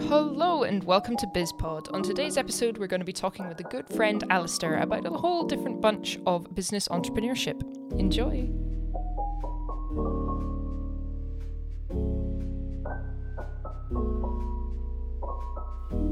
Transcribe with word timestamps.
Hello 0.00 0.64
and 0.64 0.84
welcome 0.84 1.16
to 1.16 1.26
BizPod. 1.28 1.90
On 1.94 2.02
today's 2.02 2.36
episode, 2.36 2.76
we're 2.76 2.88
going 2.88 3.00
to 3.00 3.06
be 3.06 3.14
talking 3.14 3.48
with 3.48 3.58
a 3.60 3.62
good 3.62 3.88
friend 3.88 4.22
Alistair 4.28 4.80
about 4.80 5.06
a 5.06 5.10
whole 5.10 5.44
different 5.44 5.80
bunch 5.80 6.18
of 6.26 6.54
business 6.54 6.88
entrepreneurship. 6.88 7.62
Enjoy. 7.98 8.50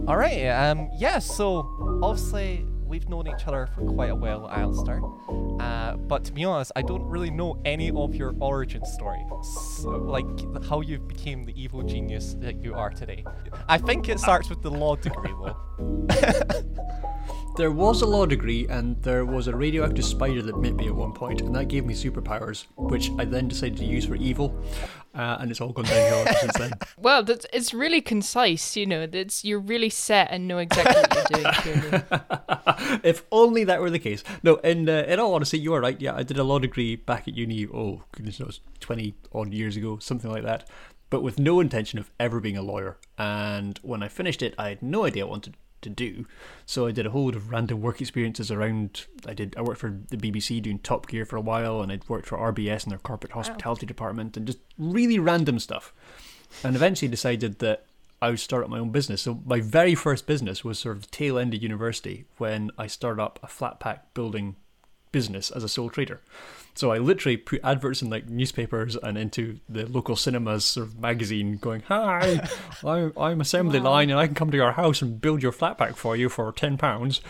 All 0.08 0.16
right. 0.16 0.46
Um. 0.48 0.88
Yeah. 0.96 1.18
So 1.18 2.00
obviously 2.02 2.64
we've 2.87 3.09
known 3.09 3.27
each 3.27 3.46
other 3.46 3.68
for 3.75 3.82
quite 3.82 4.11
a 4.11 4.14
while, 4.14 4.48
Alistair. 4.50 5.00
Uh, 5.61 5.96
but 5.96 6.25
to 6.25 6.32
be 6.32 6.45
honest, 6.45 6.73
I 6.77 6.82
don't 6.82 7.04
really 7.04 7.31
know 7.31 7.61
any 7.64 7.90
of 7.90 8.14
your 8.14 8.35
origin 8.40 8.85
story. 8.85 9.25
So, 9.43 9.90
like 9.90 10.27
how 10.64 10.81
you 10.81 10.99
became 10.99 11.44
the 11.44 11.61
evil 11.61 11.82
genius 11.82 12.35
that 12.41 12.63
you 12.63 12.75
are 12.75 12.91
today. 12.91 13.25
I 13.68 13.79
think 13.79 14.08
it 14.08 14.21
starts 14.21 14.49
with 14.49 14.63
the 14.63 14.71
law 14.71 14.96
degree, 14.96 15.32
though. 15.43 15.57
There 17.57 17.71
was 17.71 18.03
a 18.03 18.07
law 18.07 18.27
degree, 18.27 18.67
and 18.68 19.03
there 19.03 19.25
was 19.25 19.49
a 19.49 19.57
radioactive 19.57 20.05
spider 20.05 20.43
that 20.43 20.58
met 20.58 20.75
me 20.75 20.89
at 20.89 20.94
one 20.94 21.14
point, 21.14 21.41
and 21.41 21.55
that 21.57 21.68
gave 21.68 21.86
me 21.86 21.94
superpowers, 21.94 22.66
which 22.77 23.11
I 23.18 23.25
then 23.25 23.49
decided 23.49 23.79
to 23.79 23.85
use 23.86 24.05
for 24.05 24.14
evil, 24.14 24.63
uh, 25.16 25.38
and 25.40 25.50
it's 25.50 25.61
all 25.61 25.72
gone 25.72 25.86
downhill 25.86 26.34
since 26.40 26.58
then. 26.58 26.72
Well, 26.98 27.22
that's, 27.22 27.46
it's 27.52 27.72
really 27.72 28.00
concise, 28.00 28.76
you 28.76 28.86
know. 28.86 29.07
That's 29.07 29.44
you're 29.44 29.61
really 29.61 29.90
set 29.90 30.29
and 30.30 30.46
know 30.46 30.58
exactly 30.58 30.94
what 30.94 31.30
you're 31.30 31.40
doing. 31.43 31.80
Clearly. 31.80 33.00
if 33.02 33.24
only 33.33 33.64
that 33.64 33.80
were 33.80 33.91
the 33.91 33.98
case. 33.98 34.24
No, 34.42 34.56
in 34.56 34.88
uh, 34.88 35.05
in 35.06 35.19
all 35.20 35.34
honesty, 35.34 35.58
you 35.58 35.72
are 35.74 35.80
right. 35.80 36.00
Yeah, 36.00 36.14
I 36.14 36.22
did 36.22 36.38
a 36.38 36.44
law 36.44 36.58
degree 36.58 36.97
back 36.97 37.28
at 37.28 37.36
uni. 37.36 37.66
Oh 37.66 38.02
goodness 38.12 38.41
knows, 38.41 38.60
twenty 38.80 39.14
odd 39.32 39.52
years 39.52 39.76
ago, 39.76 39.98
something 39.98 40.30
like 40.30 40.44
that. 40.44 40.68
But 41.08 41.22
with 41.22 41.38
no 41.38 41.60
intention 41.60 41.98
of 41.98 42.10
ever 42.19 42.41
being 42.41 42.56
a 42.56 42.62
lawyer. 42.62 42.98
And 43.16 43.78
when 43.82 44.02
I 44.02 44.08
finished 44.08 44.42
it, 44.42 44.54
I 44.58 44.70
had 44.70 44.82
no 44.82 45.04
idea 45.04 45.24
I 45.24 45.28
wanted 45.28 45.56
to 45.82 45.91
do. 45.91 46.27
So 46.64 46.86
I 46.86 46.92
did 46.92 47.06
a 47.06 47.10
whole 47.10 47.27
lot 47.27 47.36
of 47.36 47.50
random 47.50 47.80
work 47.80 48.00
experiences 48.00 48.50
around. 48.50 49.06
I 49.27 49.34
did. 49.34 49.55
I 49.56 49.62
worked 49.62 49.80
for 49.80 49.98
the 50.10 50.16
BBC 50.16 50.62
doing 50.62 50.78
Top 50.78 51.06
Gear 51.06 51.24
for 51.24 51.36
a 51.36 51.41
while, 51.41 51.80
and 51.80 51.92
I'd 51.92 52.08
worked 52.08 52.27
for 52.27 52.38
RBS 52.38 52.84
in 52.84 52.91
their 52.91 52.98
corporate 52.98 53.32
oh. 53.34 53.36
hospitality 53.36 53.86
department, 53.86 54.36
and 54.36 54.47
just 54.47 54.58
really 54.78 55.19
random 55.19 55.58
stuff. 55.58 55.92
And 56.62 56.77
eventually 56.77 57.08
decided 57.08 57.58
that 57.58 57.86
I 58.20 58.30
would 58.30 58.41
start 58.41 58.64
up 58.64 58.70
my 58.70 58.78
own 58.78 58.91
business. 58.91 59.22
So 59.22 59.42
my 59.44 59.60
very 59.60 59.94
first 59.94 60.27
business 60.27 60.64
was 60.64 60.78
sort 60.78 60.97
of 60.97 61.02
the 61.02 61.08
tail 61.08 61.38
end 61.38 61.54
of 61.54 61.62
university 61.62 62.24
when 62.38 62.70
I 62.78 62.86
started 62.86 63.22
up 63.22 63.38
a 63.42 63.47
flat 63.47 63.78
pack 63.78 64.14
building 64.14 64.56
business 65.17 65.50
as 65.50 65.64
a 65.64 65.69
sole 65.69 65.89
trader. 65.89 66.20
So 66.75 66.92
I 66.92 66.98
literally 66.98 67.39
put 67.39 67.64
adverts 67.64 68.03
in 68.03 68.11
like 68.11 68.28
newspapers 68.28 68.97
and 68.97 69.17
into 69.17 69.61
the 69.67 69.86
local 69.86 70.14
cinemas 70.14 70.67
sort 70.67 70.89
of 70.89 71.00
magazine 71.00 71.56
going, 71.56 71.81
Hi, 71.89 72.47
I'm, 72.84 73.14
I'm 73.17 73.41
assembly 73.41 73.81
line 73.81 74.11
and 74.11 74.20
I 74.20 74.27
can 74.27 74.34
come 74.34 74.50
to 74.50 74.59
your 74.59 74.72
house 74.72 75.00
and 75.00 75.19
build 75.19 75.42
your 75.42 75.53
flat 75.53 75.78
pack 75.78 75.97
for 75.97 76.17
you 76.17 76.28
for 76.28 76.53
£10. 76.53 77.20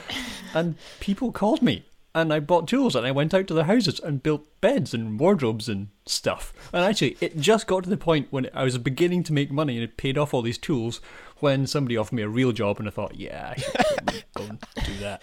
And 0.53 0.75
people 0.99 1.31
called 1.31 1.63
me 1.63 1.85
and 2.13 2.33
I 2.33 2.41
bought 2.41 2.67
tools 2.67 2.97
and 2.97 3.07
I 3.07 3.13
went 3.13 3.35
out 3.35 3.47
to 3.47 3.55
their 3.55 3.67
houses 3.67 4.01
and 4.01 4.21
built 4.21 4.61
beds 4.61 4.93
and 4.93 5.21
wardrobes 5.21 5.69
and 5.69 5.91
stuff. 6.07 6.53
And 6.73 6.85
actually, 6.85 7.17
it 7.21 7.39
just 7.39 7.69
got 7.69 7.85
to 7.85 7.91
the 7.91 7.97
point 7.97 8.27
when 8.31 8.51
I 8.53 8.65
was 8.65 8.77
beginning 8.79 9.23
to 9.25 9.33
make 9.33 9.53
money 9.53 9.77
and 9.77 9.85
it 9.85 9.97
paid 9.97 10.19
off 10.19 10.35
all 10.35 10.43
these 10.43 10.59
tools 10.59 11.01
when 11.39 11.69
somebody 11.69 11.97
offered 11.97 12.17
me 12.17 12.23
a 12.23 12.29
real 12.29 12.51
job 12.51 12.81
and 12.81 12.89
I 12.89 12.91
thought, 12.91 13.15
yeah, 13.15 13.55
I 13.55 13.61
should 13.61 14.59
do 14.87 14.99
that. 15.03 15.23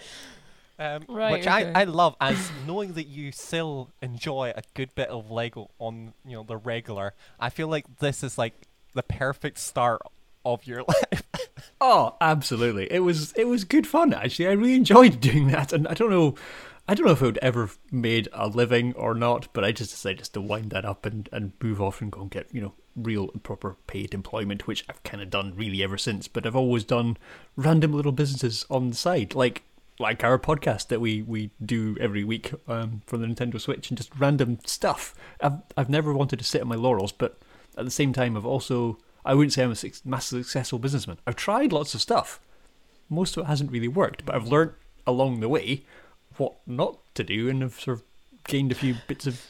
Um, 0.78 1.04
Right, 1.08 1.32
which 1.32 1.46
okay. 1.46 1.72
I, 1.74 1.82
I 1.82 1.84
love 1.84 2.16
as 2.20 2.50
knowing 2.66 2.94
that 2.94 3.06
you 3.06 3.30
still 3.32 3.90
enjoy 4.02 4.52
a 4.56 4.62
good 4.74 4.94
bit 4.94 5.08
of 5.08 5.30
Lego 5.30 5.70
on 5.78 6.14
you 6.24 6.32
know 6.32 6.42
the 6.42 6.56
regular. 6.56 7.14
I 7.38 7.50
feel 7.50 7.68
like 7.68 7.98
this 7.98 8.24
is 8.24 8.36
like 8.38 8.54
the 8.92 9.02
perfect 9.02 9.58
start 9.58 10.02
of 10.44 10.66
your 10.66 10.82
life. 10.88 11.22
Oh, 11.80 12.16
absolutely. 12.20 12.92
It 12.92 13.00
was 13.00 13.32
it 13.32 13.46
was 13.46 13.64
good 13.64 13.86
fun 13.86 14.12
actually. 14.12 14.48
I 14.48 14.52
really 14.52 14.74
enjoyed 14.74 15.20
doing 15.20 15.48
that, 15.48 15.72
and 15.72 15.86
I 15.86 15.94
don't 15.94 16.10
know, 16.10 16.34
I 16.88 16.94
don't 16.94 17.06
know 17.06 17.12
if 17.12 17.22
I 17.22 17.26
would 17.26 17.38
ever 17.38 17.62
have 17.62 17.78
made 17.92 18.28
a 18.32 18.48
living 18.48 18.94
or 18.94 19.14
not, 19.14 19.48
but 19.52 19.64
I 19.64 19.72
just 19.72 19.90
decided 19.92 20.18
just 20.18 20.34
to 20.34 20.40
wind 20.40 20.70
that 20.70 20.84
up 20.84 21.06
and 21.06 21.28
and 21.32 21.52
move 21.62 21.80
off 21.80 22.00
and 22.00 22.10
go 22.10 22.22
and 22.22 22.30
get 22.30 22.52
you 22.52 22.60
know 22.60 22.74
real 22.96 23.30
and 23.32 23.42
proper 23.42 23.76
paid 23.86 24.12
employment, 24.12 24.66
which 24.66 24.84
I've 24.88 25.02
kind 25.04 25.22
of 25.22 25.30
done 25.30 25.54
really 25.54 25.82
ever 25.82 25.98
since. 25.98 26.26
But 26.26 26.46
I've 26.46 26.56
always 26.56 26.84
done 26.84 27.16
random 27.56 27.92
little 27.92 28.12
businesses 28.12 28.66
on 28.70 28.90
the 28.90 28.96
side, 28.96 29.34
like 29.34 29.62
like 29.98 30.24
our 30.24 30.38
podcast 30.38 30.88
that 30.88 31.00
we 31.00 31.22
we 31.22 31.50
do 31.64 31.96
every 32.00 32.24
week 32.24 32.52
um, 32.68 33.02
from 33.06 33.20
the 33.20 33.26
Nintendo 33.26 33.60
Switch, 33.60 33.90
and 33.90 33.96
just 33.96 34.10
random 34.18 34.58
stuff. 34.64 35.14
I've 35.40 35.58
I've 35.76 35.90
never 35.90 36.12
wanted 36.12 36.38
to 36.38 36.44
sit 36.44 36.62
on 36.62 36.68
my 36.68 36.74
laurels, 36.74 37.12
but 37.12 37.38
at 37.76 37.84
the 37.84 37.90
same 37.90 38.12
time, 38.12 38.36
I've 38.36 38.46
also 38.46 38.98
I 39.24 39.34
wouldn't 39.34 39.52
say 39.52 39.62
I'm 39.62 39.70
a 39.70 39.76
suc- 39.76 40.04
massive 40.04 40.44
successful 40.44 40.78
businessman. 40.78 41.18
I've 41.26 41.36
tried 41.36 41.72
lots 41.72 41.94
of 41.94 42.00
stuff. 42.00 42.40
Most 43.08 43.36
of 43.36 43.44
it 43.44 43.46
hasn't 43.46 43.70
really 43.70 43.88
worked, 43.88 44.24
but 44.24 44.34
I've 44.34 44.48
learnt 44.48 44.72
along 45.06 45.40
the 45.40 45.48
way 45.48 45.84
what 46.36 46.54
not 46.66 46.98
to 47.14 47.22
do, 47.22 47.48
and 47.48 47.62
I've 47.62 47.78
sort 47.80 47.98
of 47.98 48.04
gained 48.44 48.72
a 48.72 48.74
few 48.74 48.96
bits 49.06 49.26
of 49.26 49.40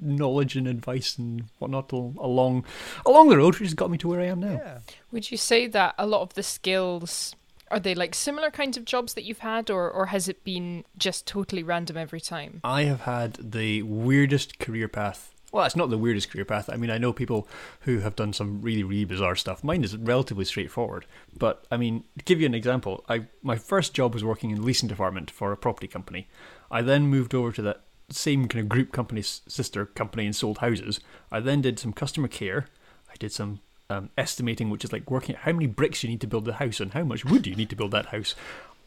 knowledge 0.00 0.54
and 0.54 0.68
advice 0.68 1.18
and 1.18 1.44
whatnot 1.58 1.90
along 1.92 2.64
along 3.06 3.28
the 3.28 3.38
road, 3.38 3.54
which 3.54 3.68
has 3.68 3.74
got 3.74 3.90
me 3.90 3.98
to 3.98 4.08
where 4.08 4.20
I 4.20 4.26
am 4.26 4.40
now. 4.40 4.80
Would 5.10 5.30
you 5.30 5.36
say 5.36 5.66
that 5.66 5.94
a 5.98 6.06
lot 6.06 6.22
of 6.22 6.34
the 6.34 6.42
skills 6.42 7.34
are 7.70 7.80
they 7.80 7.94
like 7.94 8.14
similar 8.14 8.50
kinds 8.50 8.76
of 8.76 8.84
jobs 8.84 9.14
that 9.14 9.24
you've 9.24 9.38
had, 9.38 9.70
or 9.70 9.90
or 9.90 10.06
has 10.06 10.28
it 10.28 10.44
been 10.44 10.84
just 10.96 11.26
totally 11.26 11.62
random 11.62 11.96
every 11.96 12.20
time? 12.20 12.60
I 12.64 12.84
have 12.84 13.02
had 13.02 13.34
the 13.34 13.82
weirdest 13.82 14.58
career 14.58 14.88
path. 14.88 15.34
Well, 15.50 15.64
it's 15.64 15.76
not 15.76 15.88
the 15.88 15.96
weirdest 15.96 16.30
career 16.30 16.44
path. 16.44 16.68
I 16.68 16.76
mean, 16.76 16.90
I 16.90 16.98
know 16.98 17.12
people 17.12 17.48
who 17.80 18.00
have 18.00 18.16
done 18.16 18.34
some 18.34 18.60
really, 18.60 18.82
really 18.82 19.06
bizarre 19.06 19.34
stuff. 19.34 19.64
Mine 19.64 19.82
is 19.82 19.96
relatively 19.96 20.44
straightforward. 20.44 21.06
But 21.36 21.66
I 21.70 21.78
mean, 21.78 22.04
to 22.18 22.24
give 22.24 22.40
you 22.40 22.46
an 22.46 22.54
example, 22.54 23.04
I 23.08 23.26
my 23.42 23.56
first 23.56 23.94
job 23.94 24.14
was 24.14 24.24
working 24.24 24.50
in 24.50 24.56
the 24.56 24.62
leasing 24.62 24.88
department 24.88 25.30
for 25.30 25.52
a 25.52 25.56
property 25.56 25.88
company. 25.88 26.28
I 26.70 26.82
then 26.82 27.06
moved 27.06 27.34
over 27.34 27.52
to 27.52 27.62
that 27.62 27.84
same 28.10 28.48
kind 28.48 28.62
of 28.62 28.68
group 28.68 28.92
company's 28.92 29.42
sister 29.48 29.86
company 29.86 30.26
and 30.26 30.34
sold 30.34 30.58
houses. 30.58 31.00
I 31.30 31.40
then 31.40 31.60
did 31.60 31.78
some 31.78 31.92
customer 31.92 32.28
care. 32.28 32.66
I 33.10 33.16
did 33.18 33.32
some 33.32 33.60
um, 33.90 34.10
estimating, 34.18 34.70
which 34.70 34.84
is 34.84 34.92
like 34.92 35.10
working 35.10 35.34
out 35.36 35.42
how 35.42 35.52
many 35.52 35.66
bricks 35.66 36.02
you 36.02 36.10
need 36.10 36.20
to 36.20 36.26
build 36.26 36.44
the 36.44 36.54
house 36.54 36.80
and 36.80 36.92
how 36.92 37.04
much 37.04 37.24
wood 37.24 37.46
you 37.46 37.56
need 37.56 37.70
to 37.70 37.76
build 37.76 37.90
that 37.92 38.06
house. 38.06 38.34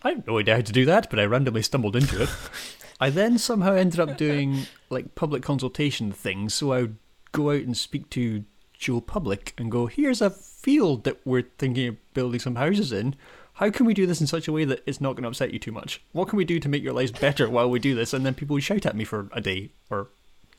I 0.04 0.10
have 0.10 0.28
no 0.28 0.40
idea 0.40 0.56
how 0.56 0.62
to 0.62 0.72
do 0.72 0.86
that, 0.86 1.10
but 1.10 1.20
I 1.20 1.26
randomly 1.26 1.62
stumbled 1.64 1.96
into 1.96 2.24
it. 2.24 2.30
I 3.00 3.10
then 3.10 3.38
somehow 3.38 3.74
ended 3.74 4.00
up 4.00 4.18
doing 4.18 4.68
like 4.90 5.16
public 5.16 5.42
consultation 5.42 6.12
things, 6.12 6.54
so 6.54 6.72
I 6.72 6.82
would 6.82 6.98
go 7.32 7.50
out 7.50 7.64
and 7.64 7.76
speak 7.76 8.10
to 8.12 8.46
Joe 8.78 9.02
Public 9.02 9.54
and 9.58 9.72
go, 9.72 9.88
"Here's 9.88 10.22
a 10.22 10.30
field 10.30 11.04
that 11.06 11.20
we're 11.26 11.46
thinking 11.58 11.88
of 11.88 12.14
building 12.14 12.40
some 12.40 12.56
houses 12.56 12.92
in. 12.92 13.16
How 13.54 13.70
can 13.70 13.86
we 13.86 13.94
do 13.94 14.06
this 14.06 14.22
in 14.22 14.28
such 14.28 14.48
a 14.48 14.52
way 14.52 14.66
that 14.66 14.84
it's 14.86 15.02
not 15.02 15.14
going 15.14 15.24
to 15.24 15.30
upset 15.30 15.52
you 15.52 15.60
too 15.60 15.72
much? 15.72 16.02
What 16.12 16.30
can 16.30 16.38
we 16.38 16.46
do 16.46 16.60
to 16.60 16.70
make 16.70 16.84
your 16.84 16.94
lives 16.94 17.12
better 17.12 17.50
while 17.50 17.70
we 17.70 17.80
do 17.80 17.96
this?" 17.96 18.14
And 18.14 18.24
then 18.24 18.36
people 18.36 18.54
would 18.56 18.64
shout 18.64 18.86
at 18.86 18.96
me 18.96 19.04
for 19.04 19.30
a 19.34 19.42
day 19.42 19.72
or 19.90 20.10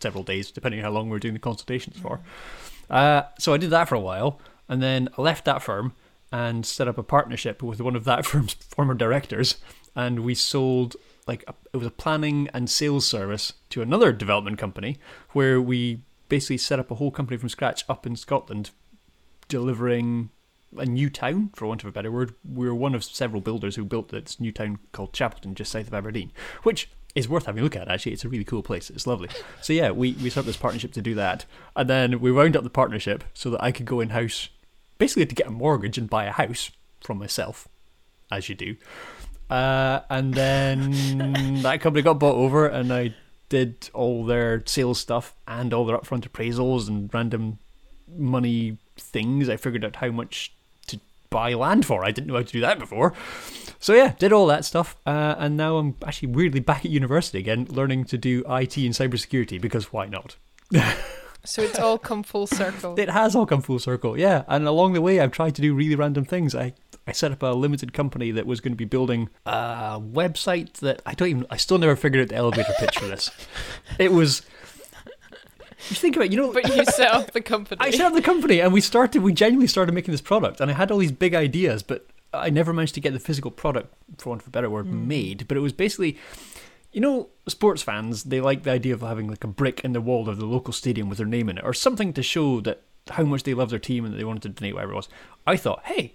several 0.00 0.24
days, 0.24 0.50
depending 0.50 0.80
on 0.80 0.84
how 0.84 0.90
long 0.90 1.06
we 1.06 1.12
we're 1.12 1.20
doing 1.20 1.34
the 1.34 1.40
consultations 1.40 1.96
for. 1.96 2.20
Uh, 2.90 3.22
so 3.38 3.52
I 3.54 3.56
did 3.56 3.70
that 3.70 3.88
for 3.88 3.94
a 3.94 4.00
while, 4.00 4.40
and 4.68 4.82
then 4.82 5.08
I 5.16 5.22
left 5.22 5.44
that 5.44 5.62
firm 5.62 5.94
and 6.30 6.64
set 6.64 6.88
up 6.88 6.98
a 6.98 7.02
partnership 7.02 7.62
with 7.62 7.80
one 7.80 7.96
of 7.96 8.04
that 8.04 8.24
firm's 8.26 8.54
former 8.54 8.94
directors, 8.94 9.56
and 9.94 10.20
we 10.20 10.34
sold 10.34 10.96
like 11.26 11.44
a, 11.46 11.54
it 11.72 11.76
was 11.76 11.86
a 11.86 11.90
planning 11.90 12.48
and 12.52 12.68
sales 12.68 13.06
service 13.06 13.52
to 13.70 13.82
another 13.82 14.12
development 14.12 14.58
company 14.58 14.98
where 15.32 15.60
we 15.60 16.02
basically 16.28 16.58
set 16.58 16.78
up 16.78 16.90
a 16.90 16.96
whole 16.96 17.10
company 17.10 17.36
from 17.36 17.48
scratch 17.48 17.84
up 17.88 18.06
in 18.06 18.16
Scotland, 18.16 18.70
delivering 19.48 20.30
a 20.78 20.86
new 20.86 21.10
town, 21.10 21.50
for 21.54 21.66
want 21.66 21.82
of 21.82 21.88
a 21.88 21.92
better 21.92 22.10
word. 22.10 22.34
We 22.50 22.66
were 22.66 22.74
one 22.74 22.94
of 22.94 23.04
several 23.04 23.42
builders 23.42 23.76
who 23.76 23.84
built 23.84 24.08
this 24.08 24.40
new 24.40 24.52
town 24.52 24.78
called 24.92 25.12
Chapelton, 25.12 25.54
just 25.54 25.70
south 25.70 25.88
of 25.88 25.94
Aberdeen, 25.94 26.32
which 26.62 26.88
is 27.14 27.28
worth 27.28 27.46
having 27.46 27.60
a 27.60 27.64
look 27.64 27.76
at. 27.76 27.88
Actually, 27.88 28.12
it's 28.12 28.24
a 28.24 28.28
really 28.28 28.44
cool 28.44 28.62
place. 28.62 28.90
It's 28.90 29.06
lovely. 29.06 29.28
So 29.60 29.72
yeah, 29.72 29.90
we 29.90 30.12
we 30.14 30.30
set 30.30 30.40
up 30.40 30.46
this 30.46 30.56
partnership 30.56 30.92
to 30.92 31.02
do 31.02 31.14
that, 31.14 31.44
and 31.76 31.88
then 31.88 32.20
we 32.20 32.32
wound 32.32 32.56
up 32.56 32.64
the 32.64 32.70
partnership 32.70 33.24
so 33.34 33.50
that 33.50 33.62
I 33.62 33.72
could 33.72 33.86
go 33.86 34.00
in 34.00 34.10
house, 34.10 34.48
basically 34.98 35.26
to 35.26 35.34
get 35.34 35.46
a 35.46 35.50
mortgage 35.50 35.98
and 35.98 36.08
buy 36.08 36.24
a 36.24 36.32
house 36.32 36.70
from 37.00 37.18
myself, 37.18 37.68
as 38.30 38.48
you 38.48 38.54
do. 38.54 38.76
Uh, 39.50 40.00
and 40.08 40.32
then 40.32 40.90
that 41.62 41.80
company 41.80 42.02
got 42.02 42.18
bought 42.18 42.36
over, 42.36 42.66
and 42.66 42.92
I 42.92 43.14
did 43.48 43.90
all 43.92 44.24
their 44.24 44.62
sales 44.64 44.98
stuff 44.98 45.34
and 45.46 45.74
all 45.74 45.84
their 45.84 45.98
upfront 45.98 46.26
appraisals 46.26 46.88
and 46.88 47.12
random 47.12 47.58
money 48.08 48.78
things. 48.96 49.50
I 49.50 49.58
figured 49.58 49.84
out 49.84 49.96
how 49.96 50.10
much 50.10 50.54
buy 51.32 51.54
land 51.54 51.84
for. 51.84 52.04
I 52.04 52.12
didn't 52.12 52.28
know 52.28 52.34
how 52.34 52.42
to 52.42 52.52
do 52.52 52.60
that 52.60 52.78
before. 52.78 53.12
So 53.80 53.94
yeah, 53.94 54.14
did 54.18 54.32
all 54.32 54.46
that 54.46 54.64
stuff, 54.64 54.96
uh, 55.06 55.34
and 55.38 55.56
now 55.56 55.78
I'm 55.78 55.96
actually 56.06 56.28
weirdly 56.28 56.60
back 56.60 56.84
at 56.84 56.90
university 56.92 57.38
again, 57.38 57.66
learning 57.68 58.04
to 58.06 58.18
do 58.18 58.40
IT 58.48 58.76
and 58.76 58.94
cybersecurity 58.94 59.60
because 59.60 59.92
why 59.92 60.06
not? 60.06 60.36
So 61.44 61.60
it's 61.62 61.78
all 61.78 61.98
come 61.98 62.22
full 62.22 62.46
circle. 62.46 62.94
it 62.98 63.08
has 63.10 63.34
all 63.34 63.46
come 63.46 63.62
full 63.62 63.80
circle, 63.80 64.16
yeah. 64.16 64.44
And 64.46 64.66
along 64.68 64.92
the 64.92 65.00
way, 65.00 65.18
I've 65.18 65.32
tried 65.32 65.56
to 65.56 65.62
do 65.62 65.74
really 65.74 65.96
random 65.96 66.24
things. 66.24 66.54
I 66.54 66.74
I 67.06 67.10
set 67.10 67.32
up 67.32 67.42
a 67.42 67.46
limited 67.46 67.92
company 67.92 68.30
that 68.30 68.46
was 68.46 68.60
going 68.60 68.72
to 68.72 68.76
be 68.76 68.84
building 68.84 69.28
a 69.44 70.00
website 70.00 70.74
that 70.74 71.02
I 71.04 71.14
don't 71.14 71.28
even. 71.28 71.46
I 71.50 71.56
still 71.56 71.78
never 71.78 71.96
figured 71.96 72.22
out 72.22 72.28
the 72.28 72.36
elevator 72.36 72.72
pitch 72.78 72.98
for 72.98 73.06
this. 73.06 73.30
It 73.98 74.12
was. 74.12 74.42
You 75.88 75.96
think 75.96 76.16
about, 76.16 76.26
it, 76.26 76.32
you 76.32 76.38
know, 76.38 76.52
but 76.52 76.68
you 76.74 76.84
set 76.84 77.10
up 77.10 77.30
the 77.32 77.40
company. 77.40 77.80
I 77.80 77.90
set 77.90 78.06
up 78.06 78.14
the 78.14 78.22
company, 78.22 78.60
and 78.60 78.72
we 78.72 78.80
started. 78.80 79.22
We 79.22 79.32
genuinely 79.32 79.66
started 79.66 79.92
making 79.94 80.12
this 80.12 80.20
product, 80.20 80.60
and 80.60 80.70
I 80.70 80.74
had 80.74 80.90
all 80.90 80.98
these 80.98 81.12
big 81.12 81.34
ideas, 81.34 81.82
but 81.82 82.06
I 82.32 82.50
never 82.50 82.72
managed 82.72 82.94
to 82.94 83.00
get 83.00 83.12
the 83.12 83.20
physical 83.20 83.50
product, 83.50 83.94
for 84.18 84.30
want 84.30 84.42
of 84.42 84.48
a 84.48 84.50
better 84.50 84.70
word, 84.70 84.86
mm. 84.86 85.06
made. 85.06 85.48
But 85.48 85.56
it 85.56 85.60
was 85.60 85.72
basically 85.72 86.18
you 86.92 87.00
know, 87.00 87.30
sports 87.48 87.82
fans, 87.82 88.24
they 88.24 88.40
like 88.40 88.62
the 88.62 88.70
idea 88.70 88.92
of 88.92 89.00
having 89.00 89.26
like 89.26 89.44
a 89.44 89.48
brick 89.48 89.80
in 89.80 89.92
the 89.92 90.00
wall 90.00 90.28
of 90.28 90.36
the 90.38 90.44
local 90.44 90.72
stadium 90.72 91.08
with 91.08 91.18
their 91.18 91.26
name 91.26 91.48
in 91.48 91.58
it, 91.58 91.64
or 91.64 91.72
something 91.72 92.12
to 92.12 92.22
show 92.22 92.60
that 92.60 92.82
how 93.10 93.24
much 93.24 93.42
they 93.42 93.54
love 93.54 93.70
their 93.70 93.78
team 93.78 94.04
and 94.04 94.12
that 94.12 94.18
they 94.18 94.24
wanted 94.24 94.42
to 94.42 94.48
donate 94.50 94.74
whatever 94.74 94.92
it 94.92 94.96
was. 94.96 95.08
I 95.46 95.56
thought, 95.56 95.82
hey, 95.84 96.14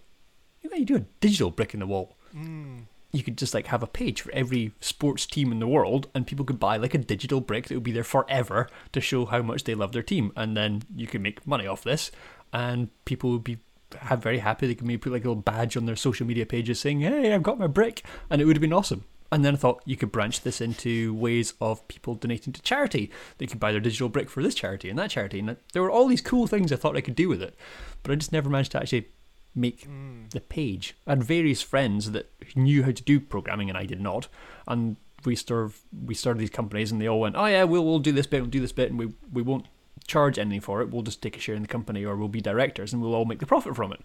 you 0.61 0.69
know, 0.69 0.77
you 0.77 0.85
do 0.85 0.95
a 0.95 1.05
digital 1.19 1.49
brick 1.49 1.73
in 1.73 1.79
the 1.79 1.87
wall. 1.87 2.15
Mm. 2.35 2.83
You 3.17 3.23
could 3.23 3.37
just 3.37 3.55
like 3.55 3.67
have 3.67 3.81
a 3.81 3.87
page 3.87 4.21
for 4.21 4.31
every 4.31 4.73
sports 4.79 5.25
team 5.25 5.51
in 5.51 5.57
the 5.57 5.67
world, 5.67 6.07
and 6.13 6.27
people 6.27 6.45
could 6.45 6.59
buy 6.59 6.77
like 6.77 6.93
a 6.93 6.99
digital 6.99 7.41
brick 7.41 7.65
that 7.65 7.73
would 7.73 7.83
be 7.83 7.91
there 7.91 8.03
forever 8.03 8.69
to 8.91 9.01
show 9.01 9.25
how 9.25 9.41
much 9.41 9.63
they 9.63 9.73
love 9.73 9.91
their 9.91 10.03
team, 10.03 10.31
and 10.35 10.55
then 10.55 10.83
you 10.95 11.07
can 11.07 11.23
make 11.23 11.47
money 11.47 11.65
off 11.65 11.83
this, 11.83 12.11
and 12.53 12.89
people 13.05 13.31
would 13.31 13.43
be 13.43 13.57
have 14.01 14.21
very 14.21 14.39
happy. 14.39 14.67
They 14.67 14.75
could 14.75 14.85
maybe 14.85 14.99
put 14.99 15.13
like 15.13 15.25
a 15.25 15.29
little 15.29 15.41
badge 15.41 15.75
on 15.75 15.87
their 15.87 15.95
social 15.95 16.27
media 16.27 16.45
pages 16.45 16.79
saying, 16.79 16.99
"Hey, 16.99 17.33
I've 17.33 17.41
got 17.41 17.57
my 17.57 17.67
brick," 17.67 18.03
and 18.29 18.39
it 18.39 18.45
would 18.45 18.55
have 18.55 18.61
been 18.61 18.73
awesome. 18.73 19.05
And 19.31 19.43
then 19.43 19.55
I 19.55 19.57
thought 19.57 19.81
you 19.83 19.97
could 19.97 20.11
branch 20.11 20.41
this 20.41 20.61
into 20.61 21.13
ways 21.13 21.53
of 21.59 21.85
people 21.87 22.15
donating 22.15 22.53
to 22.53 22.61
charity. 22.61 23.11
They 23.39 23.47
could 23.47 23.59
buy 23.59 23.71
their 23.71 23.81
digital 23.81 24.09
brick 24.09 24.29
for 24.29 24.41
this 24.41 24.55
charity 24.55 24.89
and 24.89 24.97
that 24.99 25.09
charity. 25.09 25.39
And 25.39 25.57
there 25.73 25.81
were 25.81 25.91
all 25.91 26.07
these 26.07 26.21
cool 26.21 26.47
things 26.47 26.71
I 26.71 26.77
thought 26.77 26.95
I 26.95 27.01
could 27.01 27.15
do 27.15 27.27
with 27.27 27.41
it. 27.41 27.55
But 28.03 28.13
I 28.13 28.15
just 28.15 28.31
never 28.31 28.49
managed 28.49 28.71
to 28.71 28.79
actually 28.79 29.09
make 29.57 29.87
mm. 29.87 30.29
the 30.31 30.41
page. 30.41 30.95
I 31.05 31.11
had 31.11 31.23
various 31.23 31.61
friends 31.61 32.11
that 32.11 32.31
knew 32.55 32.83
how 32.83 32.91
to 32.91 33.03
do 33.03 33.19
programming 33.19 33.69
and 33.69 33.77
I 33.77 33.85
did 33.85 33.99
not. 33.99 34.27
And 34.67 34.97
we 35.25 35.35
started, 35.35 35.73
we 36.05 36.13
started 36.13 36.39
these 36.39 36.49
companies 36.49 36.91
and 36.91 37.01
they 37.01 37.07
all 37.07 37.19
went, 37.19 37.35
oh 37.35 37.45
yeah, 37.45 37.63
we'll, 37.63 37.83
we'll 37.83 37.99
do 37.99 38.11
this 38.11 38.27
bit, 38.27 38.41
we'll 38.41 38.49
do 38.49 38.61
this 38.61 38.71
bit, 38.71 38.89
and 38.89 38.99
we, 38.99 39.13
we 39.33 39.41
won't 39.41 39.65
charge 40.05 40.39
anything 40.39 40.61
for 40.61 40.81
it. 40.81 40.89
We'll 40.89 41.01
just 41.01 41.21
take 41.21 41.35
a 41.35 41.39
share 41.39 41.55
in 41.55 41.63
the 41.63 41.67
company 41.67 42.05
or 42.05 42.15
we'll 42.15 42.27
be 42.27 42.41
directors 42.41 42.93
and 42.93 43.01
we'll 43.01 43.15
all 43.15 43.25
make 43.25 43.39
the 43.39 43.45
profit 43.45 43.75
from 43.75 43.91
it. 43.91 44.01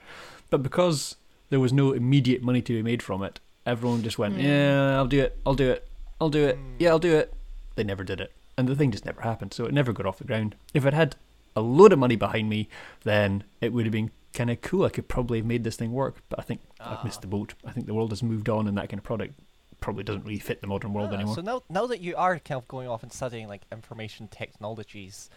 But 0.51 0.63
because 0.63 1.17
there 1.51 1.61
was 1.61 1.73
no 1.73 1.93
immediate 1.93 2.43
money 2.43 2.63
to 2.63 2.73
be 2.73 2.83
made 2.83 3.03
from 3.03 3.23
it, 3.23 3.41
everyone 3.67 4.03
just 4.03 4.19
went, 4.19 4.37
mm. 4.37 4.43
yeah, 4.43 4.97
I'll 4.97 5.07
do 5.07 5.21
it, 5.21 5.39
I'll 5.47 5.55
do 5.55 5.71
it, 5.71 5.89
I'll 6.21 6.31
do 6.31 6.45
it, 6.45 6.57
mm. 6.57 6.75
yeah, 6.79 6.91
I'll 6.91 6.99
do 6.99 7.15
it. 7.15 7.35
They 7.75 7.85
never 7.85 8.05
did 8.05 8.21
it. 8.21 8.33
And 8.57 8.69
the 8.69 8.77
thing 8.77 8.91
just 8.91 9.07
never 9.07 9.23
happened, 9.23 9.55
so 9.55 9.65
it 9.65 9.73
never 9.73 9.93
got 9.93 10.07
off 10.07 10.19
the 10.19 10.25
ground. 10.25 10.57
If 10.75 10.85
it 10.85 10.93
had 10.93 11.17
a 11.55 11.61
load 11.61 11.93
of 11.93 11.99
money 11.99 12.17
behind 12.17 12.49
me, 12.49 12.69
then 13.05 13.45
it 13.61 13.73
would 13.73 13.87
have 13.87 13.93
been 13.93 14.11
kind 14.33 14.51
of 14.51 14.61
cool. 14.61 14.85
I 14.85 14.89
could 14.89 15.09
probably 15.09 15.39
have 15.39 15.47
made 15.47 15.65
this 15.65 15.77
thing 15.77 15.93
work, 15.93 16.17
but 16.29 16.39
I 16.39 16.43
think 16.43 16.61
ah. 16.81 16.99
I've 16.99 17.05
missed 17.05 17.21
the 17.21 17.27
boat. 17.27 17.55
I 17.65 17.73
think 17.73 17.87
the 17.87 17.95
world 17.95 18.11
has 18.11 18.23
moved 18.23 18.49
on, 18.49 18.67
and 18.69 18.77
that 18.79 18.89
kind 18.89 18.99
of 18.99 19.05
product 19.05 19.35
probably 19.81 20.05
doesn't 20.05 20.25
really 20.25 20.39
fit 20.39 20.61
the 20.61 20.67
modern 20.67 20.93
world 20.93 21.11
ah, 21.13 21.15
anymore. 21.15 21.35
So 21.35 21.43
now, 21.43 21.63
now 21.69 21.87
that 21.87 22.01
you 22.01 22.17
are 22.17 22.39
kind 22.39 22.59
of 22.59 22.69
going 22.69 22.89
off 22.89 23.03
and 23.03 23.13
studying 23.13 23.49
like 23.49 23.63
information 23.71 24.29
technologies, 24.29 25.29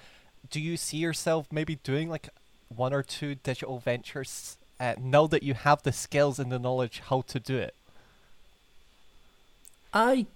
do 0.49 0.61
you 0.61 0.77
see 0.77 0.97
yourself 0.97 1.47
maybe 1.51 1.75
doing 1.75 2.09
like 2.09 2.29
one 2.69 2.93
or 2.93 3.03
two 3.03 3.35
digital 3.35 3.79
ventures 3.79 4.57
uh, 4.79 4.95
now 4.99 5.27
that 5.27 5.43
you 5.43 5.53
have 5.53 5.83
the 5.83 5.91
skills 5.91 6.39
and 6.39 6.51
the 6.51 6.59
knowledge 6.59 7.01
how 7.09 7.21
to 7.21 7.39
do 7.39 7.57
it? 7.57 7.75
I 9.93 10.27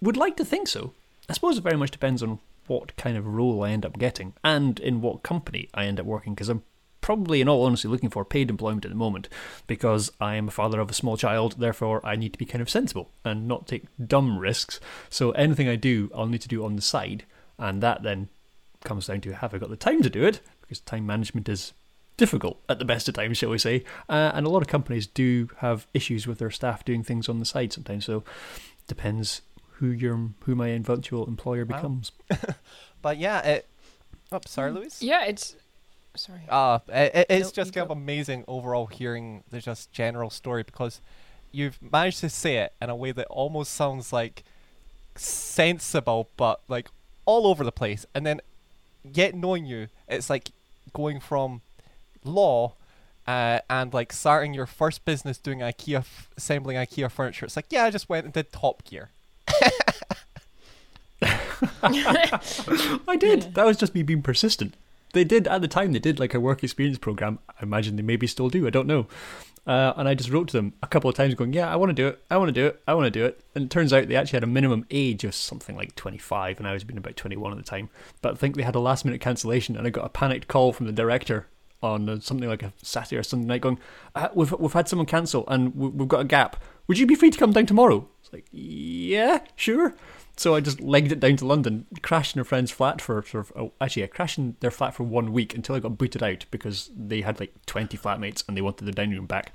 would 0.00 0.16
like 0.16 0.36
to 0.36 0.44
think 0.44 0.68
so. 0.68 0.92
I 1.28 1.32
suppose 1.32 1.58
it 1.58 1.62
very 1.62 1.76
much 1.76 1.90
depends 1.90 2.22
on 2.22 2.38
what 2.66 2.96
kind 2.96 3.16
of 3.16 3.26
role 3.26 3.64
I 3.64 3.70
end 3.70 3.84
up 3.84 3.98
getting 3.98 4.34
and 4.44 4.78
in 4.78 5.00
what 5.00 5.22
company 5.22 5.68
I 5.74 5.86
end 5.86 5.98
up 5.98 6.06
working 6.06 6.34
because 6.34 6.48
I'm 6.48 6.62
probably, 7.00 7.40
in 7.40 7.48
all 7.48 7.64
honesty, 7.64 7.88
looking 7.88 8.10
for 8.10 8.24
paid 8.24 8.50
employment 8.50 8.84
at 8.84 8.90
the 8.90 8.96
moment 8.96 9.28
because 9.66 10.10
I 10.20 10.34
am 10.36 10.48
a 10.48 10.52
father 10.52 10.80
of 10.80 10.90
a 10.90 10.94
small 10.94 11.16
child. 11.16 11.56
Therefore, 11.58 12.04
I 12.04 12.16
need 12.16 12.32
to 12.32 12.38
be 12.38 12.44
kind 12.46 12.62
of 12.62 12.70
sensible 12.70 13.10
and 13.24 13.48
not 13.48 13.66
take 13.66 13.84
dumb 14.04 14.38
risks. 14.38 14.80
So 15.08 15.30
anything 15.32 15.68
I 15.68 15.76
do, 15.76 16.10
I'll 16.14 16.26
need 16.26 16.42
to 16.42 16.48
do 16.48 16.64
on 16.64 16.76
the 16.76 16.82
side, 16.82 17.24
and 17.58 17.82
that 17.82 18.02
then 18.02 18.28
comes 18.84 19.06
down 19.06 19.20
to 19.20 19.34
have 19.34 19.54
I 19.54 19.58
got 19.58 19.70
the 19.70 19.76
time 19.76 20.02
to 20.02 20.10
do 20.10 20.24
it 20.24 20.40
because 20.62 20.80
time 20.80 21.06
management 21.06 21.48
is 21.48 21.72
difficult 22.16 22.60
at 22.68 22.78
the 22.78 22.84
best 22.84 23.08
of 23.08 23.14
times, 23.14 23.38
shall 23.38 23.50
we 23.50 23.58
say? 23.58 23.84
Uh, 24.08 24.30
and 24.34 24.46
a 24.46 24.50
lot 24.50 24.62
of 24.62 24.68
companies 24.68 25.06
do 25.06 25.48
have 25.58 25.86
issues 25.94 26.26
with 26.26 26.38
their 26.38 26.50
staff 26.50 26.84
doing 26.84 27.02
things 27.02 27.28
on 27.28 27.38
the 27.38 27.44
side 27.44 27.72
sometimes. 27.72 28.04
So 28.04 28.24
depends 28.86 29.42
who 29.80 29.86
your 29.86 30.30
who 30.40 30.54
my 30.54 30.68
eventual 30.68 31.26
employer 31.26 31.64
becomes. 31.64 32.12
Wow. 32.30 32.36
but 33.02 33.16
yeah, 33.16 33.40
it. 33.40 33.66
Oh, 34.30 34.40
sorry, 34.46 34.70
Louise. 34.70 35.02
Yeah, 35.02 35.24
it's. 35.24 35.56
Sorry. 36.14 36.40
Uh, 36.48 36.80
it, 36.88 37.26
it's 37.30 37.48
nope, 37.48 37.54
just 37.54 37.72
kind 37.72 37.84
of 37.84 37.90
amazing 37.96 38.44
overall 38.48 38.86
hearing 38.86 39.44
the 39.50 39.60
just 39.60 39.92
general 39.92 40.30
story 40.30 40.62
because 40.62 41.00
you've 41.52 41.78
managed 41.80 42.20
to 42.20 42.28
say 42.28 42.56
it 42.56 42.72
in 42.80 42.90
a 42.90 42.96
way 42.96 43.12
that 43.12 43.26
almost 43.28 43.72
sounds 43.72 44.12
like 44.12 44.42
sensible, 45.14 46.28
but 46.36 46.60
like 46.68 46.88
all 47.26 47.46
over 47.46 47.64
the 47.64 47.72
place. 47.72 48.06
And 48.14 48.26
then, 48.26 48.40
yet 49.04 49.34
knowing 49.34 49.66
you, 49.66 49.88
it's 50.08 50.28
like 50.28 50.50
going 50.92 51.20
from 51.20 51.60
law 52.24 52.74
uh, 53.26 53.60
and 53.68 53.94
like 53.94 54.12
starting 54.12 54.54
your 54.54 54.66
first 54.66 55.04
business 55.04 55.38
doing 55.38 55.60
IKEA 55.60 55.98
f- 55.98 56.28
assembling 56.36 56.76
IKEA 56.76 57.10
furniture. 57.10 57.46
It's 57.46 57.56
like, 57.56 57.66
yeah, 57.70 57.84
I 57.84 57.90
just 57.90 58.08
went 58.08 58.24
and 58.24 58.34
did 58.34 58.50
Top 58.52 58.84
Gear. 58.84 59.10
I 61.82 63.16
did. 63.18 63.54
That 63.54 63.66
was 63.66 63.76
just 63.76 63.94
me 63.94 64.02
being 64.02 64.22
persistent. 64.22 64.74
They 65.12 65.24
did 65.24 65.48
at 65.48 65.60
the 65.60 65.68
time. 65.68 65.92
They 65.92 65.98
did 65.98 66.20
like 66.20 66.34
a 66.34 66.40
work 66.40 66.62
experience 66.62 66.98
program. 66.98 67.38
I 67.48 67.62
imagine 67.62 67.96
they 67.96 68.02
maybe 68.02 68.26
still 68.26 68.48
do. 68.48 68.66
I 68.66 68.70
don't 68.70 68.86
know. 68.86 69.06
Uh, 69.66 69.92
and 69.96 70.08
I 70.08 70.14
just 70.14 70.30
wrote 70.30 70.48
to 70.48 70.56
them 70.56 70.72
a 70.82 70.86
couple 70.86 71.10
of 71.10 71.16
times, 71.16 71.34
going, 71.34 71.52
"Yeah, 71.52 71.70
I 71.70 71.76
want 71.76 71.90
to 71.90 71.94
do 71.94 72.08
it. 72.08 72.22
I 72.30 72.38
want 72.38 72.48
to 72.48 72.52
do 72.52 72.66
it. 72.66 72.82
I 72.88 72.94
want 72.94 73.06
to 73.06 73.10
do 73.10 73.26
it." 73.26 73.40
And 73.54 73.64
it 73.64 73.70
turns 73.70 73.92
out 73.92 74.08
they 74.08 74.16
actually 74.16 74.38
had 74.38 74.44
a 74.44 74.48
minimum 74.48 74.86
age 74.90 75.22
of 75.24 75.34
something 75.34 75.76
like 75.76 75.94
25, 75.96 76.58
and 76.58 76.66
I 76.66 76.72
was 76.72 76.82
being 76.82 76.98
about 76.98 77.16
21 77.16 77.52
at 77.52 77.58
the 77.58 77.62
time. 77.62 77.90
But 78.22 78.32
I 78.32 78.36
think 78.36 78.56
they 78.56 78.62
had 78.62 78.74
a 78.74 78.80
last 78.80 79.04
minute 79.04 79.20
cancellation, 79.20 79.76
and 79.76 79.86
I 79.86 79.90
got 79.90 80.06
a 80.06 80.08
panicked 80.08 80.48
call 80.48 80.72
from 80.72 80.86
the 80.86 80.92
director 80.92 81.46
on 81.82 82.20
something 82.20 82.48
like 82.48 82.62
a 82.62 82.72
Saturday 82.82 83.18
or 83.18 83.22
Sunday 83.22 83.46
night, 83.46 83.60
going, 83.60 83.78
uh, 84.14 84.28
"We've 84.34 84.52
we've 84.52 84.72
had 84.72 84.88
someone 84.88 85.06
cancel 85.06 85.44
and 85.48 85.74
we've 85.74 86.08
got 86.08 86.20
a 86.20 86.24
gap. 86.24 86.62
Would 86.86 86.98
you 86.98 87.06
be 87.06 87.14
free 87.14 87.30
to 87.30 87.38
come 87.38 87.52
down 87.52 87.66
tomorrow?" 87.66 88.08
It's 88.22 88.32
like, 88.32 88.46
"Yeah, 88.50 89.40
sure." 89.56 89.94
So 90.36 90.54
I 90.54 90.60
just 90.60 90.80
legged 90.80 91.12
it 91.12 91.20
down 91.20 91.36
to 91.36 91.46
London, 91.46 91.86
crashed 92.02 92.34
in 92.34 92.40
a 92.40 92.44
friend's 92.44 92.70
flat 92.70 93.00
for 93.00 93.22
sort 93.22 93.46
of 93.46 93.52
oh, 93.56 93.72
actually 93.80 94.04
I 94.04 94.06
crashed 94.06 94.38
in 94.38 94.56
their 94.60 94.70
flat 94.70 94.94
for 94.94 95.04
one 95.04 95.32
week 95.32 95.54
until 95.54 95.74
I 95.74 95.80
got 95.80 95.98
booted 95.98 96.22
out 96.22 96.46
because 96.50 96.90
they 96.96 97.20
had 97.20 97.40
like 97.40 97.54
twenty 97.66 97.98
flatmates 97.98 98.42
and 98.46 98.56
they 98.56 98.62
wanted 98.62 98.86
the 98.86 98.92
dining 98.92 99.16
room 99.16 99.26
back. 99.26 99.52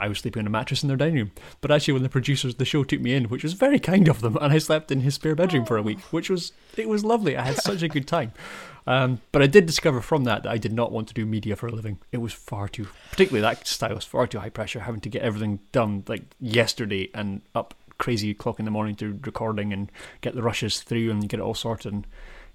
I 0.00 0.08
was 0.08 0.18
sleeping 0.18 0.40
on 0.40 0.46
a 0.46 0.50
mattress 0.50 0.82
in 0.82 0.88
their 0.88 0.96
dining 0.96 1.14
room. 1.14 1.32
But 1.60 1.70
actually, 1.70 1.94
when 1.94 2.02
the 2.02 2.08
producers 2.08 2.54
of 2.54 2.58
the 2.58 2.64
show 2.64 2.82
took 2.82 3.00
me 3.00 3.14
in, 3.14 3.24
which 3.26 3.44
was 3.44 3.52
very 3.52 3.78
kind 3.78 4.08
of 4.08 4.20
them, 4.20 4.36
and 4.40 4.52
I 4.52 4.58
slept 4.58 4.90
in 4.90 5.00
his 5.00 5.14
spare 5.14 5.36
bedroom 5.36 5.64
for 5.64 5.76
a 5.76 5.82
week, 5.82 6.00
which 6.12 6.28
was 6.28 6.52
it 6.76 6.88
was 6.88 7.04
lovely. 7.04 7.36
I 7.36 7.42
had 7.42 7.56
such 7.56 7.82
a 7.82 7.88
good 7.88 8.06
time. 8.06 8.32
Um, 8.86 9.22
but 9.32 9.40
I 9.40 9.46
did 9.46 9.64
discover 9.64 10.02
from 10.02 10.24
that 10.24 10.42
that 10.42 10.52
I 10.52 10.58
did 10.58 10.74
not 10.74 10.92
want 10.92 11.08
to 11.08 11.14
do 11.14 11.24
media 11.24 11.56
for 11.56 11.66
a 11.66 11.72
living. 11.72 12.00
It 12.12 12.18
was 12.18 12.34
far 12.34 12.68
too, 12.68 12.86
particularly 13.10 13.40
that 13.40 13.66
style 13.66 13.94
was 13.94 14.04
far 14.04 14.26
too 14.26 14.40
high 14.40 14.50
pressure, 14.50 14.80
having 14.80 15.00
to 15.00 15.08
get 15.08 15.22
everything 15.22 15.60
done 15.72 16.04
like 16.06 16.34
yesterday 16.38 17.08
and 17.14 17.40
up 17.54 17.74
crazy 17.98 18.34
clock 18.34 18.58
in 18.58 18.64
the 18.64 18.70
morning 18.70 18.96
to 18.96 19.18
recording 19.24 19.72
and 19.72 19.90
get 20.20 20.34
the 20.34 20.42
rushes 20.42 20.80
through 20.80 21.10
and 21.10 21.28
get 21.28 21.40
it 21.40 21.42
all 21.42 21.54
sorted. 21.54 21.92
And 21.92 22.06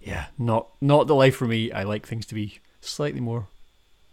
yeah, 0.01 0.27
not 0.37 0.69
not 0.81 1.07
the 1.07 1.15
life 1.15 1.35
for 1.35 1.45
me. 1.45 1.71
I 1.71 1.83
like 1.83 2.07
things 2.07 2.25
to 2.27 2.35
be 2.35 2.59
slightly 2.81 3.19
more 3.19 3.47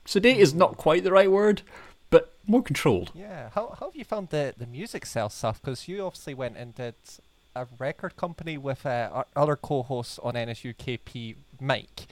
sedate 0.06 0.38
is 0.38 0.54
not 0.54 0.76
quite 0.76 1.04
the 1.04 1.12
right 1.12 1.30
word, 1.30 1.62
but 2.11 2.35
more 2.47 2.62
controlled. 2.62 3.11
Yeah. 3.14 3.50
How, 3.54 3.76
how 3.78 3.87
have 3.87 3.97
you 3.97 4.04
found 4.04 4.30
the, 4.30 4.54
the 4.56 4.66
music 4.66 5.04
sales 5.04 5.35
stuff? 5.35 5.61
Because 5.61 5.88
you 5.88 6.04
obviously 6.04 6.35
went 6.35 6.56
and 6.56 6.75
did 6.75 6.95
a 7.54 7.66
record 7.78 8.16
company 8.16 8.56
with 8.56 8.87
uh, 8.87 9.25
other 9.35 9.56
co-hosts 9.56 10.18
on 10.21 10.35
NSUKP, 10.35 11.37
Mike. 11.61 12.06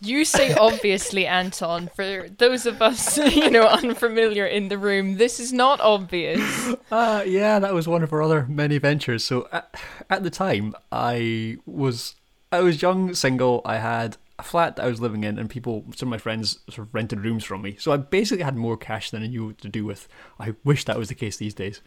You, 0.00 0.24
say 0.24 0.54
obviously, 0.54 1.26
Anton. 1.26 1.90
For 1.94 2.28
those 2.28 2.66
of 2.66 2.80
us, 2.80 3.18
you 3.34 3.50
know, 3.50 3.66
unfamiliar 3.66 4.46
in 4.46 4.68
the 4.68 4.78
room, 4.78 5.16
this 5.16 5.40
is 5.40 5.52
not 5.52 5.80
obvious. 5.80 6.74
Uh, 6.90 7.22
yeah, 7.26 7.58
that 7.58 7.74
was 7.74 7.86
one 7.86 8.02
of 8.02 8.12
our 8.12 8.22
other 8.22 8.46
many 8.48 8.78
ventures. 8.78 9.24
So 9.24 9.48
at, 9.52 9.74
at 10.08 10.22
the 10.22 10.30
time, 10.30 10.74
I 10.90 11.58
was 11.66 12.14
I 12.50 12.60
was 12.60 12.80
young, 12.80 13.14
single. 13.14 13.60
I 13.64 13.76
had 13.76 14.16
a 14.38 14.42
flat 14.42 14.76
that 14.76 14.84
I 14.84 14.88
was 14.88 15.00
living 15.00 15.24
in, 15.24 15.38
and 15.38 15.50
people, 15.50 15.84
some 15.94 16.08
of 16.08 16.10
my 16.10 16.18
friends, 16.18 16.60
sort 16.70 16.86
of 16.86 16.94
rented 16.94 17.20
rooms 17.20 17.44
from 17.44 17.62
me. 17.62 17.76
So 17.78 17.92
I 17.92 17.96
basically 17.96 18.44
had 18.44 18.56
more 18.56 18.76
cash 18.76 19.10
than 19.10 19.22
I 19.22 19.26
knew 19.26 19.46
what 19.48 19.58
to 19.58 19.68
do 19.68 19.84
with. 19.84 20.08
I 20.38 20.54
wish 20.64 20.84
that 20.84 20.98
was 20.98 21.08
the 21.08 21.14
case 21.14 21.36
these 21.36 21.54
days. 21.54 21.82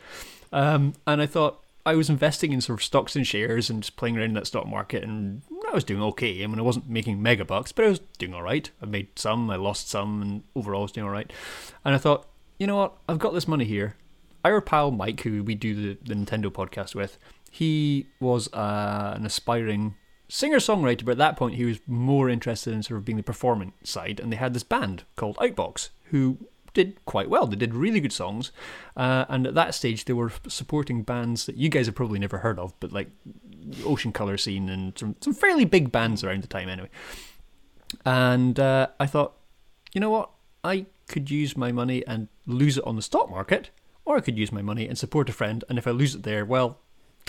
Um, 0.51 0.93
and 1.07 1.21
I 1.21 1.25
thought 1.25 1.63
I 1.85 1.95
was 1.95 2.09
investing 2.09 2.51
in 2.51 2.61
sort 2.61 2.79
of 2.79 2.83
stocks 2.83 3.15
and 3.15 3.25
shares 3.25 3.69
and 3.69 3.81
just 3.81 3.95
playing 3.95 4.17
around 4.17 4.29
in 4.29 4.33
that 4.35 4.47
stock 4.47 4.67
market, 4.67 5.03
and 5.03 5.41
I 5.71 5.75
was 5.75 5.83
doing 5.83 6.01
okay. 6.03 6.43
I 6.43 6.47
mean, 6.47 6.59
I 6.59 6.63
wasn't 6.63 6.89
making 6.89 7.21
mega 7.21 7.45
bucks, 7.45 7.71
but 7.71 7.85
I 7.85 7.89
was 7.89 7.99
doing 8.17 8.33
all 8.33 8.43
right. 8.43 8.69
I 8.81 8.85
made 8.85 9.17
some, 9.17 9.49
I 9.49 9.55
lost 9.55 9.89
some, 9.89 10.21
and 10.21 10.43
overall 10.55 10.81
I 10.81 10.83
was 10.83 10.91
doing 10.91 11.07
all 11.07 11.13
right. 11.13 11.31
And 11.85 11.95
I 11.95 11.97
thought, 11.97 12.27
you 12.59 12.67
know 12.67 12.75
what? 12.75 12.97
I've 13.07 13.19
got 13.19 13.33
this 13.33 13.47
money 13.47 13.65
here. 13.65 13.95
Our 14.43 14.59
pal 14.61 14.91
Mike, 14.91 15.21
who 15.21 15.43
we 15.43 15.55
do 15.55 15.75
the, 15.75 15.97
the 16.03 16.15
Nintendo 16.15 16.51
podcast 16.51 16.95
with, 16.95 17.17
he 17.51 18.07
was 18.19 18.51
uh, 18.53 19.13
an 19.15 19.25
aspiring 19.25 19.95
singer 20.27 20.57
songwriter, 20.57 21.05
but 21.05 21.13
at 21.13 21.17
that 21.17 21.37
point 21.37 21.55
he 21.55 21.65
was 21.65 21.79
more 21.87 22.29
interested 22.29 22.73
in 22.73 22.83
sort 22.83 22.97
of 22.97 23.05
being 23.05 23.17
the 23.17 23.23
performance 23.23 23.73
side. 23.83 24.19
And 24.19 24.31
they 24.31 24.37
had 24.37 24.53
this 24.53 24.63
band 24.63 25.03
called 25.15 25.37
Outbox 25.37 25.89
who 26.05 26.37
did 26.73 27.03
quite 27.05 27.29
well. 27.29 27.47
They 27.47 27.55
did 27.55 27.73
really 27.73 27.99
good 27.99 28.13
songs, 28.13 28.51
uh, 28.95 29.25
and 29.29 29.47
at 29.47 29.55
that 29.55 29.73
stage 29.75 30.05
they 30.05 30.13
were 30.13 30.31
supporting 30.47 31.03
bands 31.03 31.45
that 31.45 31.57
you 31.57 31.69
guys 31.69 31.85
have 31.85 31.95
probably 31.95 32.19
never 32.19 32.39
heard 32.39 32.59
of, 32.59 32.73
but 32.79 32.91
like 32.91 33.09
Ocean 33.85 34.11
Colour 34.11 34.37
Scene 34.37 34.69
and 34.69 34.97
some 34.97 35.15
some 35.21 35.33
fairly 35.33 35.65
big 35.65 35.91
bands 35.91 36.23
around 36.23 36.43
the 36.43 36.47
time 36.47 36.69
anyway. 36.69 36.89
And 38.05 38.59
uh, 38.59 38.87
I 38.99 39.05
thought, 39.05 39.33
you 39.93 40.01
know 40.01 40.09
what, 40.09 40.29
I 40.63 40.85
could 41.07 41.29
use 41.29 41.57
my 41.57 41.71
money 41.71 42.05
and 42.07 42.27
lose 42.47 42.77
it 42.77 42.85
on 42.85 42.95
the 42.95 43.01
stock 43.01 43.29
market, 43.29 43.69
or 44.05 44.17
I 44.17 44.21
could 44.21 44.37
use 44.37 44.51
my 44.51 44.61
money 44.61 44.87
and 44.87 44.97
support 44.97 45.29
a 45.29 45.33
friend. 45.33 45.63
And 45.69 45.77
if 45.77 45.87
I 45.87 45.91
lose 45.91 46.15
it 46.15 46.23
there, 46.23 46.45
well, 46.45 46.79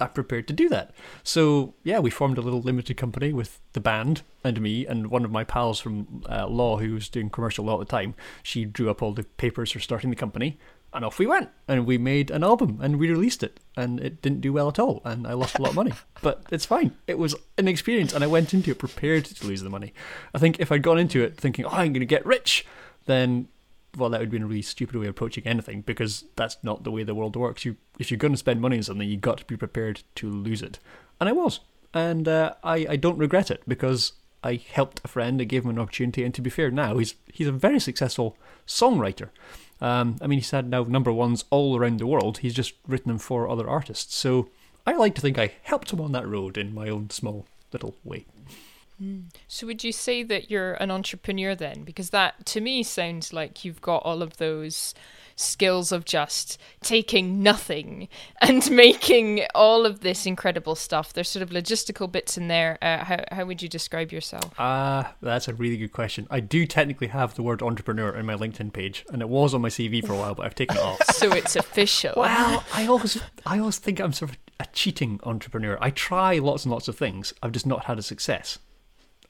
I'm 0.00 0.10
prepared 0.10 0.48
to 0.48 0.54
do 0.54 0.68
that. 0.70 0.92
So 1.22 1.74
yeah, 1.84 1.98
we 1.98 2.10
formed 2.10 2.38
a 2.38 2.42
little 2.42 2.60
limited 2.60 2.96
company 2.96 3.32
with 3.32 3.60
the 3.72 3.80
band 3.80 4.22
and 4.44 4.60
me 4.60 4.86
and 4.86 5.08
one 5.08 5.24
of 5.24 5.30
my 5.30 5.44
pals 5.44 5.80
from 5.80 6.24
uh, 6.28 6.46
law 6.46 6.78
who 6.78 6.94
was 6.94 7.08
doing 7.08 7.30
commercial 7.30 7.64
law 7.64 7.80
at 7.80 7.88
the 7.88 7.90
time. 7.90 8.14
She 8.42 8.64
drew 8.64 8.90
up 8.90 9.02
all 9.02 9.12
the 9.12 9.24
papers 9.24 9.72
for 9.72 9.80
starting 9.80 10.10
the 10.10 10.16
company, 10.16 10.58
and 10.92 11.04
off 11.04 11.18
we 11.18 11.26
went. 11.26 11.50
And 11.68 11.86
we 11.86 11.98
made 11.98 12.30
an 12.30 12.44
album 12.44 12.78
and 12.82 12.98
we 12.98 13.10
released 13.10 13.42
it, 13.42 13.60
and 13.76 14.00
it 14.00 14.22
didn't 14.22 14.40
do 14.40 14.52
well 14.52 14.68
at 14.68 14.78
all, 14.78 15.00
and 15.04 15.26
I 15.26 15.32
lost 15.34 15.58
a 15.58 15.62
lot 15.62 15.70
of 15.70 15.76
money. 15.76 15.92
But 16.22 16.44
it's 16.52 16.66
fine. 16.66 16.96
It 17.08 17.18
was 17.18 17.34
an 17.58 17.66
experience, 17.66 18.12
and 18.12 18.22
I 18.22 18.28
went 18.28 18.54
into 18.54 18.70
it 18.70 18.78
prepared 18.78 19.24
to 19.24 19.46
lose 19.46 19.62
the 19.62 19.70
money. 19.70 19.92
I 20.32 20.38
think 20.38 20.60
if 20.60 20.70
I'd 20.70 20.82
gone 20.82 20.98
into 20.98 21.22
it 21.22 21.36
thinking, 21.36 21.64
"Oh, 21.64 21.70
I'm 21.70 21.92
going 21.92 22.00
to 22.00 22.06
get 22.06 22.24
rich," 22.24 22.64
then 23.06 23.48
well, 23.96 24.10
that 24.10 24.20
would 24.20 24.30
be 24.30 24.38
a 24.38 24.44
really 24.44 24.62
stupid 24.62 24.96
way 24.96 25.06
of 25.06 25.10
approaching 25.10 25.46
anything 25.46 25.82
because 25.82 26.24
that's 26.36 26.56
not 26.62 26.84
the 26.84 26.90
way 26.90 27.02
the 27.02 27.14
world 27.14 27.36
works. 27.36 27.64
You, 27.64 27.76
if 27.98 28.10
you're 28.10 28.18
going 28.18 28.32
to 28.32 28.38
spend 28.38 28.60
money 28.60 28.78
on 28.78 28.82
something, 28.82 29.08
you've 29.08 29.20
got 29.20 29.38
to 29.38 29.44
be 29.44 29.56
prepared 29.56 30.02
to 30.16 30.30
lose 30.30 30.62
it, 30.62 30.78
and 31.20 31.28
I 31.28 31.32
was, 31.32 31.60
and 31.92 32.26
uh, 32.26 32.54
I 32.64 32.86
I 32.90 32.96
don't 32.96 33.18
regret 33.18 33.50
it 33.50 33.62
because 33.68 34.12
I 34.44 34.56
helped 34.72 35.00
a 35.04 35.08
friend, 35.08 35.40
I 35.40 35.44
gave 35.44 35.64
him 35.64 35.70
an 35.70 35.78
opportunity, 35.78 36.24
and 36.24 36.34
to 36.34 36.42
be 36.42 36.50
fair, 36.50 36.70
now 36.70 36.98
he's 36.98 37.14
he's 37.26 37.46
a 37.46 37.52
very 37.52 37.80
successful 37.80 38.36
songwriter. 38.66 39.28
Um, 39.80 40.16
I 40.20 40.26
mean, 40.26 40.38
he's 40.38 40.52
had 40.52 40.70
now 40.70 40.84
number 40.84 41.12
ones 41.12 41.44
all 41.50 41.76
around 41.76 41.98
the 41.98 42.06
world. 42.06 42.38
He's 42.38 42.54
just 42.54 42.74
written 42.86 43.08
them 43.08 43.18
for 43.18 43.48
other 43.48 43.68
artists. 43.68 44.14
So 44.14 44.48
I 44.86 44.92
like 44.92 45.14
to 45.16 45.20
think 45.20 45.38
I 45.38 45.54
helped 45.62 45.92
him 45.92 46.00
on 46.00 46.12
that 46.12 46.26
road 46.26 46.56
in 46.56 46.72
my 46.72 46.88
own 46.88 47.10
small 47.10 47.46
little 47.72 47.96
way. 48.04 48.26
So 49.48 49.66
would 49.66 49.82
you 49.82 49.92
say 49.92 50.22
that 50.22 50.50
you're 50.50 50.74
an 50.74 50.90
entrepreneur 50.90 51.54
then? 51.54 51.82
Because 51.82 52.10
that 52.10 52.46
to 52.46 52.60
me 52.60 52.82
sounds 52.82 53.32
like 53.32 53.64
you've 53.64 53.80
got 53.80 54.02
all 54.04 54.22
of 54.22 54.36
those 54.36 54.94
skills 55.34 55.92
of 55.92 56.04
just 56.04 56.58
taking 56.82 57.42
nothing 57.42 58.08
and 58.40 58.70
making 58.70 59.44
all 59.54 59.86
of 59.86 60.00
this 60.00 60.26
incredible 60.26 60.74
stuff. 60.74 61.12
There's 61.12 61.28
sort 61.28 61.42
of 61.42 61.50
logistical 61.50 62.10
bits 62.10 62.36
in 62.36 62.48
there. 62.48 62.78
Uh, 62.82 63.04
how 63.04 63.24
how 63.30 63.44
would 63.44 63.62
you 63.62 63.68
describe 63.68 64.12
yourself? 64.12 64.52
Ah, 64.58 65.10
uh, 65.10 65.12
that's 65.20 65.48
a 65.48 65.54
really 65.54 65.76
good 65.76 65.92
question. 65.92 66.26
I 66.30 66.40
do 66.40 66.66
technically 66.66 67.08
have 67.08 67.34
the 67.34 67.42
word 67.42 67.62
entrepreneur 67.62 68.14
in 68.14 68.26
my 68.26 68.34
LinkedIn 68.34 68.72
page, 68.72 69.04
and 69.12 69.22
it 69.22 69.28
was 69.28 69.54
on 69.54 69.60
my 69.60 69.68
CV 69.68 70.04
for 70.06 70.12
a 70.12 70.16
while, 70.16 70.34
but 70.34 70.46
I've 70.46 70.54
taken 70.54 70.76
it 70.76 70.82
off. 70.82 71.02
so 71.14 71.32
it's 71.32 71.56
official. 71.56 72.14
Well, 72.16 72.64
I 72.72 72.86
always 72.86 73.20
I 73.46 73.58
always 73.58 73.78
think 73.78 74.00
I'm 74.00 74.12
sort 74.12 74.32
of 74.32 74.38
a 74.60 74.66
cheating 74.72 75.20
entrepreneur. 75.24 75.76
I 75.80 75.90
try 75.90 76.38
lots 76.38 76.64
and 76.64 76.72
lots 76.72 76.88
of 76.88 76.96
things. 76.96 77.32
I've 77.42 77.52
just 77.52 77.66
not 77.66 77.84
had 77.86 77.98
a 77.98 78.02
success. 78.02 78.58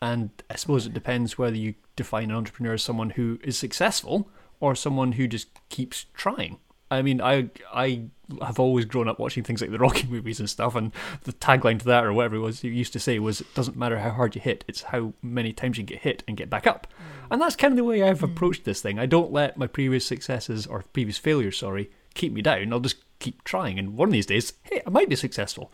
And 0.02 0.30
I 0.50 0.56
suppose 0.56 0.84
it 0.84 0.92
depends 0.92 1.38
whether 1.38 1.56
you 1.56 1.74
define 1.94 2.30
an 2.32 2.36
entrepreneur 2.36 2.74
as 2.74 2.82
someone 2.82 3.10
who 3.10 3.38
is 3.44 3.56
successful 3.56 4.28
or 4.58 4.74
someone 4.74 5.12
who 5.12 5.28
just 5.28 5.48
keeps 5.68 6.06
trying. 6.12 6.58
I 6.90 7.02
mean, 7.02 7.22
I 7.22 7.50
I 7.72 8.06
have 8.42 8.58
always 8.58 8.84
grown 8.84 9.06
up 9.06 9.20
watching 9.20 9.44
things 9.44 9.60
like 9.60 9.70
the 9.70 9.78
Rocky 9.78 10.06
movies 10.10 10.40
and 10.40 10.50
stuff, 10.50 10.74
and 10.74 10.90
the 11.22 11.32
tagline 11.32 11.78
to 11.78 11.84
that 11.84 12.04
or 12.04 12.12
whatever 12.12 12.34
it 12.34 12.40
was 12.40 12.64
you 12.64 12.72
used 12.72 12.92
to 12.94 12.98
say 12.98 13.20
was, 13.20 13.42
"It 13.42 13.54
doesn't 13.54 13.76
matter 13.76 14.00
how 14.00 14.10
hard 14.10 14.34
you 14.34 14.40
hit; 14.40 14.64
it's 14.66 14.82
how 14.82 15.12
many 15.22 15.52
times 15.52 15.78
you 15.78 15.84
get 15.84 16.00
hit 16.00 16.24
and 16.26 16.36
get 16.36 16.50
back 16.50 16.66
up." 16.66 16.88
Mm. 16.88 17.26
And 17.30 17.40
that's 17.40 17.54
kind 17.54 17.72
of 17.72 17.76
the 17.76 17.84
way 17.84 18.02
I've 18.02 18.20
mm. 18.20 18.30
approached 18.30 18.64
this 18.64 18.82
thing. 18.82 18.98
I 18.98 19.06
don't 19.06 19.32
let 19.32 19.56
my 19.56 19.68
previous 19.68 20.04
successes 20.04 20.66
or 20.66 20.82
previous 20.92 21.16
failures, 21.16 21.58
sorry, 21.58 21.92
keep 22.14 22.32
me 22.32 22.42
down. 22.42 22.72
I'll 22.72 22.80
just 22.80 22.96
keep 23.20 23.44
trying, 23.44 23.78
and 23.78 23.96
one 23.96 24.08
of 24.08 24.12
these 24.12 24.26
days, 24.26 24.52
hey, 24.64 24.82
I 24.84 24.90
might 24.90 25.08
be 25.08 25.16
successful. 25.16 25.72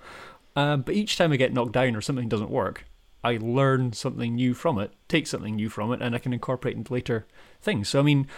Um, 0.54 0.82
but 0.82 0.94
each 0.94 1.16
time 1.16 1.32
I 1.32 1.36
get 1.36 1.54
knocked 1.54 1.72
down 1.72 1.96
or 1.96 2.02
something 2.02 2.28
doesn't 2.28 2.50
work, 2.50 2.84
I 3.24 3.36
learn 3.40 3.92
something 3.92 4.36
new 4.36 4.54
from 4.54 4.78
it, 4.78 4.92
take 5.08 5.26
something 5.26 5.56
new 5.56 5.68
from 5.68 5.92
it, 5.92 6.00
and 6.00 6.14
I 6.14 6.18
can 6.18 6.32
incorporate 6.32 6.76
into 6.76 6.92
later 6.92 7.26
things. 7.60 7.88
So, 7.88 7.98
I 7.98 8.02
mean, 8.02 8.28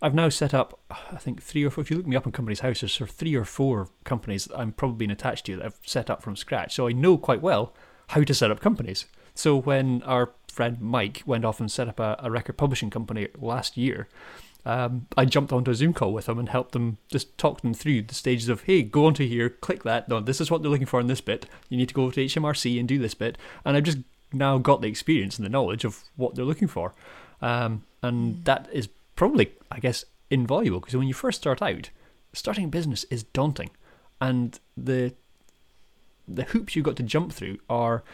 I've 0.00 0.14
now 0.14 0.28
set 0.30 0.54
up, 0.54 0.80
I 0.90 1.16
think, 1.16 1.42
three 1.42 1.64
or 1.64 1.70
four, 1.70 1.82
if 1.82 1.90
you 1.90 1.98
look 1.98 2.06
me 2.06 2.16
up 2.16 2.26
in 2.26 2.32
Companies 2.32 2.60
House, 2.60 2.80
there's 2.80 2.96
three 2.96 3.34
or 3.34 3.44
four 3.44 3.90
companies 4.04 4.46
that 4.46 4.58
I'm 4.58 4.72
probably 4.72 4.96
been 4.96 5.10
attached 5.10 5.46
to 5.46 5.56
that 5.56 5.66
I've 5.66 5.78
set 5.84 6.08
up 6.08 6.22
from 6.22 6.36
scratch. 6.36 6.74
So 6.74 6.88
I 6.88 6.92
know 6.92 7.18
quite 7.18 7.42
well 7.42 7.74
how 8.08 8.22
to 8.22 8.34
set 8.34 8.50
up 8.50 8.60
companies. 8.60 9.06
So 9.34 9.60
when 9.60 10.02
our 10.04 10.32
friend 10.48 10.80
Mike 10.80 11.22
went 11.26 11.44
off 11.44 11.60
and 11.60 11.70
set 11.70 11.88
up 11.88 12.00
a, 12.00 12.16
a 12.20 12.30
record 12.30 12.56
publishing 12.56 12.90
company 12.90 13.28
last 13.38 13.76
year, 13.76 14.08
um, 14.64 15.06
I 15.16 15.24
jumped 15.24 15.52
onto 15.52 15.70
a 15.70 15.74
Zoom 15.74 15.94
call 15.94 16.12
with 16.12 16.26
them 16.26 16.38
and 16.38 16.48
helped 16.48 16.72
them 16.72 16.98
just 17.08 17.36
talk 17.38 17.62
them 17.62 17.72
through 17.72 18.02
the 18.02 18.14
stages 18.14 18.48
of, 18.48 18.62
hey, 18.62 18.82
go 18.82 19.06
onto 19.06 19.26
here, 19.26 19.48
click 19.48 19.82
that. 19.84 20.08
No, 20.08 20.20
this 20.20 20.40
is 20.40 20.50
what 20.50 20.62
they're 20.62 20.70
looking 20.70 20.86
for 20.86 21.00
in 21.00 21.06
this 21.06 21.20
bit. 21.20 21.46
You 21.68 21.76
need 21.76 21.88
to 21.88 21.94
go 21.94 22.10
to 22.10 22.24
HMRC 22.24 22.78
and 22.78 22.86
do 22.86 22.98
this 22.98 23.14
bit. 23.14 23.38
And 23.64 23.76
I 23.76 23.80
just 23.80 23.98
now 24.32 24.58
got 24.58 24.80
the 24.80 24.88
experience 24.88 25.36
and 25.38 25.44
the 25.44 25.50
knowledge 25.50 25.84
of 25.84 26.04
what 26.16 26.34
they're 26.34 26.44
looking 26.44 26.68
for. 26.68 26.92
Um, 27.42 27.84
and 28.02 28.36
mm. 28.36 28.44
that 28.44 28.68
is 28.72 28.88
probably, 29.16 29.52
I 29.70 29.80
guess, 29.80 30.04
invaluable 30.30 30.80
because 30.80 30.96
when 30.96 31.08
you 31.08 31.14
first 31.14 31.40
start 31.40 31.60
out, 31.62 31.90
starting 32.32 32.64
a 32.64 32.68
business 32.68 33.04
is 33.04 33.24
daunting. 33.24 33.70
And 34.20 34.58
the 34.76 35.14
the 36.28 36.44
hoops 36.44 36.76
you've 36.76 36.84
got 36.84 36.96
to 36.96 37.02
jump 37.02 37.32
through 37.32 37.58
are 37.68 38.04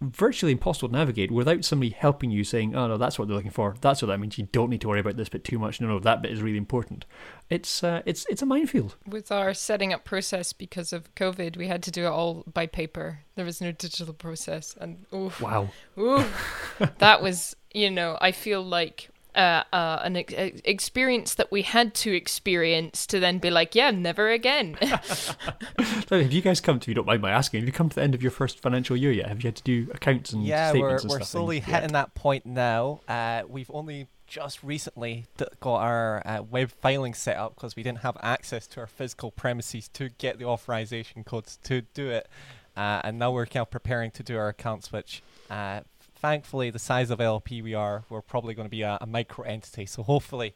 virtually 0.00 0.52
impossible 0.52 0.88
to 0.88 0.94
navigate 0.94 1.30
without 1.30 1.64
somebody 1.64 1.90
helping 1.90 2.30
you 2.30 2.44
saying, 2.44 2.74
"Oh 2.74 2.88
no, 2.88 2.96
that's 2.96 3.18
what 3.18 3.28
they're 3.28 3.36
looking 3.36 3.50
for. 3.50 3.74
That's 3.80 4.02
what 4.02 4.08
that 4.08 4.18
means. 4.18 4.38
You 4.38 4.48
don't 4.52 4.70
need 4.70 4.80
to 4.82 4.88
worry 4.88 5.00
about 5.00 5.16
this 5.16 5.28
bit 5.28 5.44
too 5.44 5.58
much. 5.58 5.80
No, 5.80 5.88
no, 5.88 5.98
that 6.00 6.22
bit 6.22 6.32
is 6.32 6.42
really 6.42 6.58
important." 6.58 7.04
It's 7.50 7.82
uh, 7.84 8.02
it's 8.04 8.26
it's 8.28 8.42
a 8.42 8.46
minefield. 8.46 8.96
With 9.06 9.30
our 9.30 9.54
setting 9.54 9.92
up 9.92 10.04
process 10.04 10.52
because 10.52 10.92
of 10.92 11.14
COVID, 11.14 11.56
we 11.56 11.68
had 11.68 11.82
to 11.84 11.90
do 11.90 12.04
it 12.04 12.10
all 12.10 12.44
by 12.52 12.66
paper. 12.66 13.20
There 13.34 13.44
was 13.44 13.60
no 13.60 13.72
digital 13.72 14.14
process, 14.14 14.76
and 14.80 15.06
oof, 15.14 15.40
wow, 15.40 15.70
oof, 15.98 16.78
that 16.98 17.22
was 17.22 17.56
you 17.72 17.90
know 17.90 18.18
I 18.20 18.32
feel 18.32 18.62
like 18.62 19.10
uh, 19.34 19.64
uh, 19.72 20.00
an 20.02 20.16
ex- 20.16 20.60
experience 20.64 21.34
that 21.34 21.50
we 21.50 21.62
had 21.62 21.94
to 21.94 22.14
experience 22.14 23.06
to 23.06 23.20
then 23.20 23.38
be 23.38 23.50
like, 23.50 23.74
yeah, 23.74 23.90
never 23.90 24.30
again. 24.30 24.74
have 24.80 26.32
you 26.32 26.40
guys 26.40 26.60
come 26.60 26.80
to, 26.80 26.90
you 26.90 26.94
don't 26.94 27.06
mind 27.06 27.22
my 27.22 27.30
asking, 27.30 27.60
have 27.60 27.66
you 27.66 27.72
come 27.72 27.88
to 27.88 27.94
the 27.94 28.02
end 28.02 28.14
of 28.14 28.22
your 28.22 28.30
first 28.30 28.60
financial 28.60 28.96
year 28.96 29.12
yet? 29.12 29.28
Have 29.28 29.42
you 29.42 29.48
had 29.48 29.56
to 29.56 29.62
do 29.62 29.90
accounts 29.92 30.32
and 30.32 30.44
yeah, 30.44 30.70
statements 30.70 31.04
we're, 31.04 31.18
we're 31.18 31.24
slowly 31.24 31.60
hitting 31.60 31.82
yet? 31.82 31.92
that 31.92 32.14
point 32.14 32.46
now. 32.46 33.00
Uh, 33.08 33.42
we've 33.48 33.70
only 33.72 34.08
just 34.26 34.62
recently 34.62 35.26
got 35.60 35.76
our 35.76 36.22
uh, 36.26 36.42
web 36.42 36.70
filing 36.70 37.14
set 37.14 37.36
up 37.36 37.54
because 37.54 37.76
we 37.76 37.82
didn't 37.82 37.98
have 37.98 38.16
access 38.20 38.66
to 38.66 38.80
our 38.80 38.86
physical 38.86 39.30
premises 39.30 39.88
to 39.88 40.08
get 40.08 40.38
the 40.38 40.44
authorization 40.44 41.24
codes 41.24 41.58
to 41.62 41.82
do 41.94 42.08
it. 42.08 42.28
Uh, 42.76 43.00
and 43.04 43.18
now 43.18 43.30
we're 43.30 43.46
kind 43.46 43.62
of 43.62 43.70
preparing 43.70 44.10
to 44.10 44.22
do 44.22 44.36
our 44.36 44.48
accounts, 44.48 44.90
which 44.90 45.22
uh, 45.50 45.80
thankfully, 46.24 46.70
the 46.70 46.78
size 46.78 47.10
of 47.10 47.20
LP 47.20 47.60
we 47.60 47.74
are, 47.74 48.04
we're 48.08 48.22
probably 48.22 48.54
going 48.54 48.64
to 48.64 48.70
be 48.70 48.80
a, 48.80 48.96
a 48.98 49.06
micro 49.06 49.44
entity. 49.44 49.84
So 49.84 50.02
hopefully, 50.02 50.54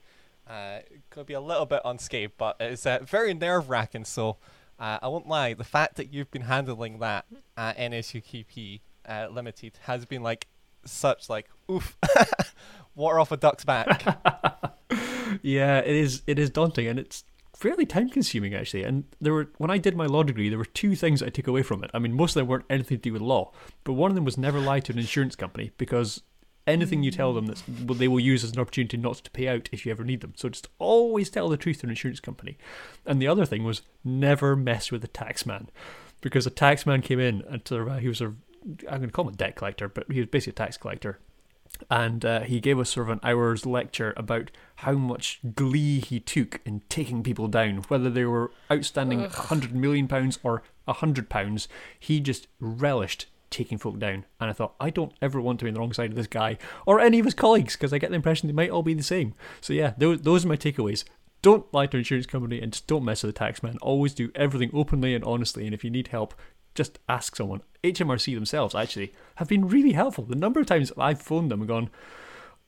uh, 0.49 0.79
it 0.91 1.03
could 1.11 1.27
be 1.27 1.35
a 1.35 1.41
little 1.43 1.67
bit 1.67 1.83
unscathed, 1.85 2.33
but 2.39 2.57
it's 2.59 2.87
uh, 2.87 3.01
very 3.05 3.35
nerve 3.35 3.69
wracking. 3.69 4.07
So 4.07 4.39
uh, 4.79 4.99
I 5.03 5.09
won't 5.09 5.29
lie, 5.29 5.53
the 5.53 5.65
fact 5.65 5.97
that 5.97 6.11
you've 6.11 6.31
been 6.31 6.43
handling 6.43 7.01
that 7.01 7.27
at 7.59 7.77
NSUKP 7.77 8.81
uh, 9.07 9.29
Limited 9.31 9.79
has 9.83 10.07
been 10.07 10.23
like 10.23 10.47
such 10.87 11.29
like 11.29 11.51
oof, 11.71 11.99
water 12.95 13.21
off 13.21 13.31
a 13.31 13.37
duck's 13.37 13.67
back. 13.67 14.03
yeah, 15.43 15.81
it 15.81 15.95
is. 15.95 16.23
It 16.27 16.39
is 16.39 16.49
daunting, 16.49 16.87
and 16.87 16.99
it's 16.99 17.25
fairly 17.59 17.85
time 17.85 18.09
consuming 18.09 18.55
actually. 18.55 18.85
And 18.85 19.05
there 19.21 19.33
were 19.33 19.51
when 19.59 19.71
I 19.71 19.79
did 19.79 19.97
my 19.97 20.07
law 20.07 20.23
degree, 20.23 20.49
there 20.49 20.59
were 20.59 20.65
two 20.65 20.95
things 20.95 21.23
I 21.23 21.29
took 21.29 21.47
away 21.47 21.63
from 21.63 21.83
it. 21.85 21.91
I 21.93 21.99
mean, 21.99 22.15
most 22.15 22.37
of 22.37 22.41
them 22.41 22.47
weren't 22.47 22.65
anything 22.71 22.99
to 22.99 23.03
do 23.03 23.13
with 23.13 23.23
law, 23.23 23.53
but 23.85 23.95
one 23.95 24.11
of 24.11 24.15
them 24.15 24.25
was 24.25 24.39
never 24.39 24.61
lie 24.61 24.81
to 24.81 24.93
an 24.93 24.99
insurance 24.99 25.37
company 25.37 25.73
because 25.77 26.23
anything 26.67 27.03
you 27.03 27.11
tell 27.11 27.33
them 27.33 27.47
that 27.47 27.63
they 27.67 28.09
will 28.09 28.21
use 28.21 28.45
as 28.45 28.53
an 28.53 28.61
opportunity 28.61 28.97
not 28.97 29.17
to 29.17 29.31
pay 29.31 29.49
out 29.49 29.69
if 29.73 29.85
you 29.85 29.93
ever 29.93 30.05
need 30.05 30.21
them. 30.21 30.35
So 30.37 30.49
just 30.49 30.69
always 30.79 31.31
tell 31.31 31.49
the 31.49 31.57
truth 31.57 31.81
to 31.81 31.87
an 31.87 31.91
insurance 31.91 32.21
company. 32.21 32.59
And 33.07 33.21
the 33.21 33.29
other 33.29 33.47
thing 33.47 33.65
was 33.65 33.83
never 34.05 34.55
mess 34.55 34.93
with 34.93 35.03
a 35.03 35.09
taxman, 35.09 35.69
because 36.21 36.47
a 36.47 36.51
taxman 36.51 37.03
came 37.03 37.21
in 37.21 37.43
and 37.49 37.67
sort 37.67 37.89
of, 37.89 37.99
he 38.01 38.09
was 38.09 38.21
a 38.21 38.35
I'm 38.91 38.99
going 38.99 39.03
to 39.03 39.11
call 39.13 39.29
him 39.29 39.35
a 39.35 39.37
debt 39.37 39.57
collector, 39.57 39.89
but 39.89 40.11
he 40.11 40.21
was 40.21 40.29
basically 40.29 40.51
a 40.51 40.67
tax 40.67 40.77
collector 40.77 41.21
and 41.91 42.25
uh, 42.25 42.41
he 42.41 42.61
gave 42.61 42.79
us 42.79 42.91
sort 42.91 43.09
of 43.09 43.13
an 43.13 43.21
hour's 43.23 43.67
lecture 43.67 44.13
about 44.17 44.51
how 44.77 44.93
much 44.93 45.41
glee 45.55 46.01
he 46.01 46.21
took 46.21 46.61
in 46.65 46.83
taking 46.89 47.23
people 47.23 47.49
down, 47.49 47.79
whether 47.89 48.11
they 48.11 48.25
were 48.25 48.53
outstanding 48.71 49.25
a 49.25 49.29
hundred 49.29 49.75
million 49.75 50.09
pounds 50.09 50.39
or 50.43 50.63
a 50.87 50.93
hundred 50.95 51.29
pounds. 51.29 51.69
He 51.99 52.21
just 52.21 52.47
relished 52.61 53.27
taking 53.51 53.79
folk 53.79 53.99
down, 53.99 54.27
and 54.41 54.51
I 54.51 54.53
thought 54.53 54.75
I 54.81 54.91
don't 54.91 55.15
ever 55.23 55.41
want 55.41 55.59
to 55.61 55.65
be 55.65 55.71
on 55.71 55.75
the 55.75 55.81
wrong 55.81 55.93
side 55.93 56.11
of 56.11 56.17
this 56.17 56.27
guy 56.27 56.59
or 56.87 57.01
any 57.01 57.19
of 57.19 57.25
his 57.25 57.35
colleagues 57.35 57.77
because 57.77 57.93
I 57.93 57.99
get 57.99 58.11
the 58.11 58.17
impression 58.17 58.47
they 58.47 58.53
might 58.53 58.71
all 58.71 58.83
be 58.83 58.95
the 58.95 59.03
same. 59.03 59.35
So 59.61 59.73
yeah, 59.73 59.95
those, 59.97 60.21
those 60.23 60.45
are 60.45 60.49
my 60.49 60.57
takeaways. 60.57 61.05
Don't 61.41 61.73
lie 61.73 61.87
to 61.87 61.97
an 61.97 62.01
insurance 62.01 62.27
company 62.27 62.61
and 62.61 62.73
just 62.73 62.89
don't 62.89 63.05
mess 63.05 63.23
with 63.23 63.35
the 63.35 63.41
taxman. 63.41 63.77
Always 63.81 64.13
do 64.13 64.33
everything 64.35 64.71
openly 64.75 65.15
and 65.15 65.25
honestly, 65.25 65.67
and 65.67 65.73
if 65.73 65.85
you 65.85 65.91
need 65.91 66.09
help, 66.09 66.35
just 66.75 66.99
ask 67.09 67.37
someone. 67.37 67.63
HMRC 67.85 68.35
themselves 68.35 68.75
actually 68.75 69.13
have 69.37 69.49
been 69.49 69.69
really 69.69 69.93
helpful. 69.93 70.25
The 70.25 70.35
number 70.35 70.61
of 70.61 70.67
times 70.67 70.93
I've 70.99 71.23
phoned 71.23 71.51
them 71.51 71.61
and 71.61 71.69
gone, 71.69 71.91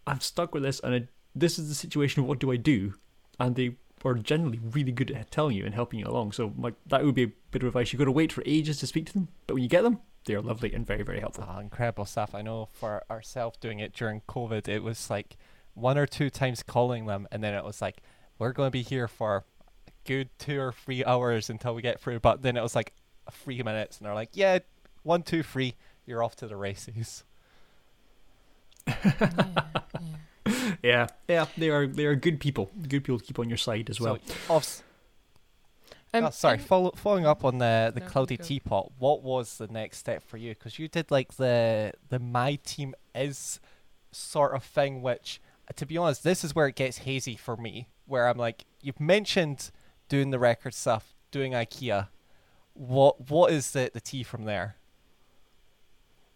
I'm 0.07 0.21
stuck 0.21 0.55
with 0.55 0.63
this 0.63 0.81
and 0.81 0.95
I, 0.95 1.09
this 1.35 1.59
is 1.59 1.69
the 1.69 1.75
situation. 1.75 2.27
What 2.27 2.39
do 2.39 2.53
I 2.53 2.57
do? 2.57 2.95
And 3.39 3.57
they 3.57 3.77
are 4.05 4.15
generally 4.15 4.61
really 4.63 4.93
good 4.93 5.11
at 5.11 5.31
telling 5.31 5.57
you 5.57 5.65
and 5.65 5.75
helping 5.75 6.01
you 6.01 6.07
along. 6.07 6.33
So 6.33 6.53
like 6.57 6.75
that 6.87 7.05
would 7.05 7.15
be 7.15 7.25
a 7.25 7.33
bit 7.51 7.63
of 7.63 7.69
advice. 7.69 7.93
You've 7.93 7.99
got 7.99 8.07
to 8.07 8.13
wait 8.13 8.33
for 8.33 8.43
ages 8.47 8.79
to 8.81 8.87
speak 8.87 9.07
to 9.07 9.13
them, 9.13 9.29
but 9.47 9.55
when 9.55 9.63
you 9.63 9.69
get 9.69 9.83
them, 9.83 10.01
they 10.25 10.35
are 10.35 10.43
lovely 10.43 10.73
and 10.73 10.87
very, 10.87 11.03
very 11.03 11.21
helpful. 11.21 11.47
Oh, 11.49 11.59
incredible 11.59 12.05
stuff. 12.05 12.35
I 12.35 12.43
know 12.43 12.69
for 12.73 13.03
ourselves 13.11 13.59
doing 13.59 13.79
it 13.79 13.95
during 13.95 14.21
COVID, 14.29 14.69
it 14.69 14.83
was 14.83 15.09
like 15.09 15.37
one 15.75 15.97
or 15.97 16.07
two 16.07 16.31
times 16.31 16.63
calling 16.63 17.07
them, 17.07 17.27
and 17.33 17.43
then 17.43 17.55
it 17.55 17.65
was 17.65 17.81
like, 17.81 18.03
we're 18.39 18.53
going 18.53 18.67
to 18.67 18.73
be 18.73 18.83
here 18.83 19.09
for 19.09 19.45
good 20.05 20.29
two 20.39 20.61
or 20.61 20.73
three 20.73 21.05
hours 21.05 21.51
until 21.51 21.75
we 21.75 21.83
get 21.83 22.01
through. 22.01 22.21
But 22.21 22.43
then 22.43 22.57
it 22.57 22.63
was 22.63 22.75
like 22.75 22.93
three 23.31 23.63
minutes, 23.63 23.99
and 23.99 24.07
they're 24.07 24.15
like, 24.15 24.31
yeah, 24.35 24.59
one, 25.03 25.23
two, 25.23 25.43
three, 25.43 25.75
you're 26.07 26.23
off 26.23 26.37
to 26.37 26.47
the 26.47 26.57
races. 26.57 27.25
yeah, 28.87 28.97
yeah. 30.47 30.77
yeah, 30.83 31.07
yeah, 31.29 31.47
they 31.57 31.69
are 31.71 31.87
they 31.87 32.07
are 32.07 32.15
good 32.15 32.41
people, 32.41 32.71
good 32.89 33.05
people 33.05 33.19
to 33.19 33.25
keep 33.25 33.39
on 33.39 33.49
your 33.49 33.59
side 33.59 33.91
as 33.91 34.01
well. 34.01 34.19
So, 34.25 34.55
off, 34.55 34.83
Um, 36.13 36.25
oh, 36.25 36.31
sorry, 36.31 36.57
and- 36.59 36.67
follow, 36.67 36.91
following 36.97 37.27
up 37.27 37.45
on 37.45 37.59
the 37.59 37.93
the 37.95 38.01
No, 38.01 38.07
cloudy 38.07 38.37
go. 38.37 38.45
teapot. 38.45 38.93
What 38.99 39.23
was 39.23 39.59
the 39.59 39.69
next 39.69 39.99
step 39.99 40.23
for 40.23 40.37
you? 40.39 40.51
Because 40.51 40.79
you 40.79 40.89
did 40.89 41.11
like 41.11 41.35
the 41.37 41.93
the 42.09 42.19
my 42.19 42.57
team 42.65 42.95
is 43.15 43.61
sort 44.13 44.55
of 44.55 44.65
thing, 44.65 45.03
which 45.03 45.41
to 45.77 45.87
be 45.87 45.97
honest, 45.97 46.25
this 46.25 46.43
is 46.43 46.55
where 46.55 46.67
it 46.67 46.75
gets 46.75 46.99
hazy 46.99 47.37
for 47.37 47.57
me. 47.57 47.89
Where 48.07 48.27
I'm 48.27 48.39
like, 48.39 48.65
you've 48.83 48.99
mentioned 48.99 49.71
doing 50.09 50.31
the 50.31 50.39
record 50.41 50.75
stuff, 50.75 51.15
doing 51.31 51.53
IKEA. 51.53 52.09
What 52.81 53.29
what 53.31 53.53
is 53.53 53.73
the 53.73 53.91
the 53.93 54.01
T 54.01 54.23
from 54.23 54.45
there? 54.47 54.77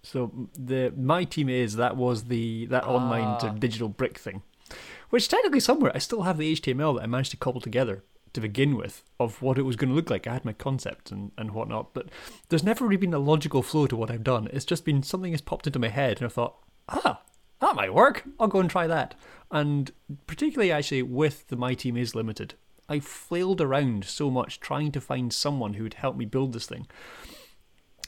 So 0.03 0.49
the 0.55 0.93
my 0.95 1.25
team 1.25 1.49
is 1.49 1.77
that 1.77 1.97
was 1.97 2.25
the 2.25 2.67
that 2.67 2.85
online 2.85 3.39
Ah. 3.41 3.47
of 3.49 3.61
digital 3.61 3.89
brick 3.89 4.19
thing, 4.19 4.43
which 5.09 5.29
technically 5.29 5.61
somewhere 5.61 5.91
I 5.95 5.99
still 5.99 6.23
have 6.23 6.37
the 6.37 6.53
HTML 6.53 6.95
that 6.97 7.05
I 7.05 7.07
managed 7.07 7.31
to 7.31 7.39
cobble 7.39 7.63
together 7.63 8.05
to 8.35 8.41
begin 8.43 8.77
with 8.77 9.03
of 9.19 9.41
what 9.41 9.57
it 9.57 9.63
was 9.63 9.77
going 9.77 9.89
to 9.89 9.95
look 9.95 10.11
like. 10.11 10.27
I 10.27 10.35
had 10.35 10.45
my 10.45 10.53
concept 10.53 11.11
and 11.11 11.33
and 11.39 11.53
whatnot, 11.53 11.95
but 11.95 12.09
there's 12.51 12.63
never 12.63 12.85
really 12.85 12.99
been 12.99 13.15
a 13.15 13.19
logical 13.19 13.63
flow 13.63 13.87
to 13.87 13.97
what 13.97 14.11
I've 14.11 14.23
done. 14.25 14.49
It's 14.53 14.67
just 14.67 14.85
been 14.85 15.03
something 15.03 15.33
has 15.33 15.41
popped 15.41 15.67
into 15.67 15.79
my 15.79 15.89
head, 15.89 16.19
and 16.19 16.27
I 16.27 16.29
thought, 16.29 16.57
ah, 16.91 17.23
that 17.61 17.75
might 17.75 17.95
work. 17.95 18.25
I'll 18.39 18.49
go 18.49 18.61
and 18.61 18.69
try 18.69 18.87
that. 18.87 19.15
And 19.51 19.91
particularly 20.27 20.71
actually 20.71 21.03
with 21.03 21.49
the 21.49 21.57
my 21.57 21.73
team 21.73 21.97
is 21.97 22.15
limited, 22.15 22.53
I 22.89 23.01
flailed 23.01 23.61
around 23.61 24.05
so 24.05 24.31
much 24.31 24.61
trying 24.61 24.93
to 24.93 25.01
find 25.01 25.33
someone 25.33 25.75
who 25.75 25.85
would 25.85 25.95
help 25.95 26.17
me 26.17 26.25
build 26.25 26.53
this 26.53 26.67
thing 26.67 26.87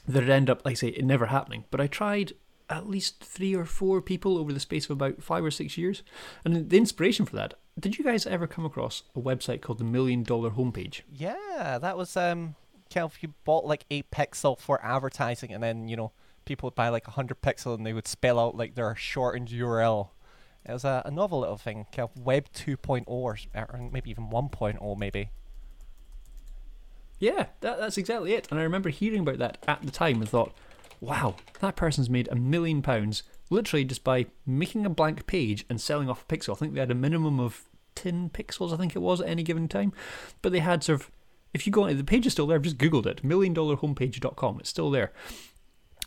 that 0.07 0.23
it 0.23 0.29
ended 0.29 0.49
up, 0.49 0.63
like 0.63 0.73
I 0.73 0.75
say, 0.75 0.87
it 0.89 1.05
never 1.05 1.27
happening. 1.27 1.65
But 1.69 1.81
I 1.81 1.87
tried 1.87 2.33
at 2.69 2.89
least 2.89 3.23
three 3.23 3.55
or 3.55 3.65
four 3.65 4.01
people 4.01 4.37
over 4.37 4.51
the 4.51 4.59
space 4.59 4.85
of 4.85 4.91
about 4.91 5.21
five 5.21 5.43
or 5.43 5.51
six 5.51 5.77
years. 5.77 6.03
And 6.43 6.69
the 6.69 6.77
inspiration 6.77 7.25
for 7.25 7.35
that, 7.35 7.55
did 7.79 7.97
you 7.97 8.03
guys 8.03 8.25
ever 8.25 8.47
come 8.47 8.65
across 8.65 9.03
a 9.15 9.19
website 9.19 9.61
called 9.61 9.77
the 9.77 9.83
Million 9.83 10.23
Dollar 10.23 10.51
Homepage? 10.51 11.01
Yeah, 11.11 11.77
that 11.81 11.97
was 11.97 12.15
um. 12.17 12.55
Of, 12.95 13.17
you 13.21 13.33
bought 13.43 13.65
like 13.65 13.85
a 13.91 14.01
pixel 14.03 14.57
for 14.57 14.83
advertising, 14.83 15.51
and 15.51 15.61
then 15.61 15.87
you 15.89 15.97
know 15.97 16.13
people 16.45 16.67
would 16.67 16.75
buy 16.75 16.87
like 16.89 17.07
a 17.07 17.11
hundred 17.11 17.41
pixel, 17.41 17.75
and 17.75 17.85
they 17.85 17.93
would 17.93 18.07
spell 18.07 18.39
out 18.39 18.55
like 18.55 18.75
their 18.75 18.95
shortened 18.95 19.49
URL. 19.49 20.09
It 20.67 20.73
was 20.73 20.83
a, 20.83 21.09
novel 21.11 21.39
little 21.39 21.57
thing, 21.57 21.85
of 21.97 22.09
Web 22.17 22.51
2.0 22.53 23.03
or, 23.07 23.37
or 23.55 23.89
maybe 23.91 24.09
even 24.09 24.29
1.0, 24.29 24.97
maybe. 24.97 25.29
Yeah, 27.19 27.47
that, 27.61 27.79
that's 27.79 27.97
exactly 27.97 28.33
it. 28.33 28.47
And 28.51 28.59
I 28.59 28.63
remember 28.63 28.89
hearing 28.89 29.21
about 29.21 29.39
that 29.39 29.57
at 29.67 29.81
the 29.81 29.91
time 29.91 30.19
and 30.21 30.29
thought, 30.29 30.53
wow, 30.99 31.35
that 31.61 31.75
person's 31.75 32.09
made 32.09 32.27
a 32.31 32.35
million 32.35 32.81
pounds 32.81 33.23
literally 33.49 33.85
just 33.85 34.03
by 34.03 34.25
making 34.45 34.85
a 34.85 34.89
blank 34.89 35.25
page 35.25 35.65
and 35.69 35.79
selling 35.79 36.09
off 36.09 36.25
a 36.27 36.33
pixel. 36.33 36.53
I 36.53 36.55
think 36.55 36.73
they 36.73 36.79
had 36.79 36.91
a 36.91 36.95
minimum 36.95 37.39
of 37.39 37.63
10 37.95 38.29
pixels, 38.31 38.73
I 38.73 38.77
think 38.77 38.95
it 38.95 38.99
was, 38.99 39.21
at 39.21 39.29
any 39.29 39.43
given 39.43 39.67
time. 39.67 39.93
But 40.41 40.51
they 40.51 40.59
had 40.59 40.83
sort 40.83 41.01
of, 41.01 41.11
if 41.53 41.65
you 41.65 41.71
go 41.71 41.83
on, 41.83 41.97
the 41.97 42.03
page 42.03 42.25
is 42.25 42.33
still 42.33 42.47
there, 42.47 42.57
I've 42.57 42.63
just 42.63 42.77
Googled 42.77 43.05
it, 43.05 43.23
milliondollarhomepage.com, 43.23 44.59
it's 44.59 44.69
still 44.69 44.91
there. 44.91 45.11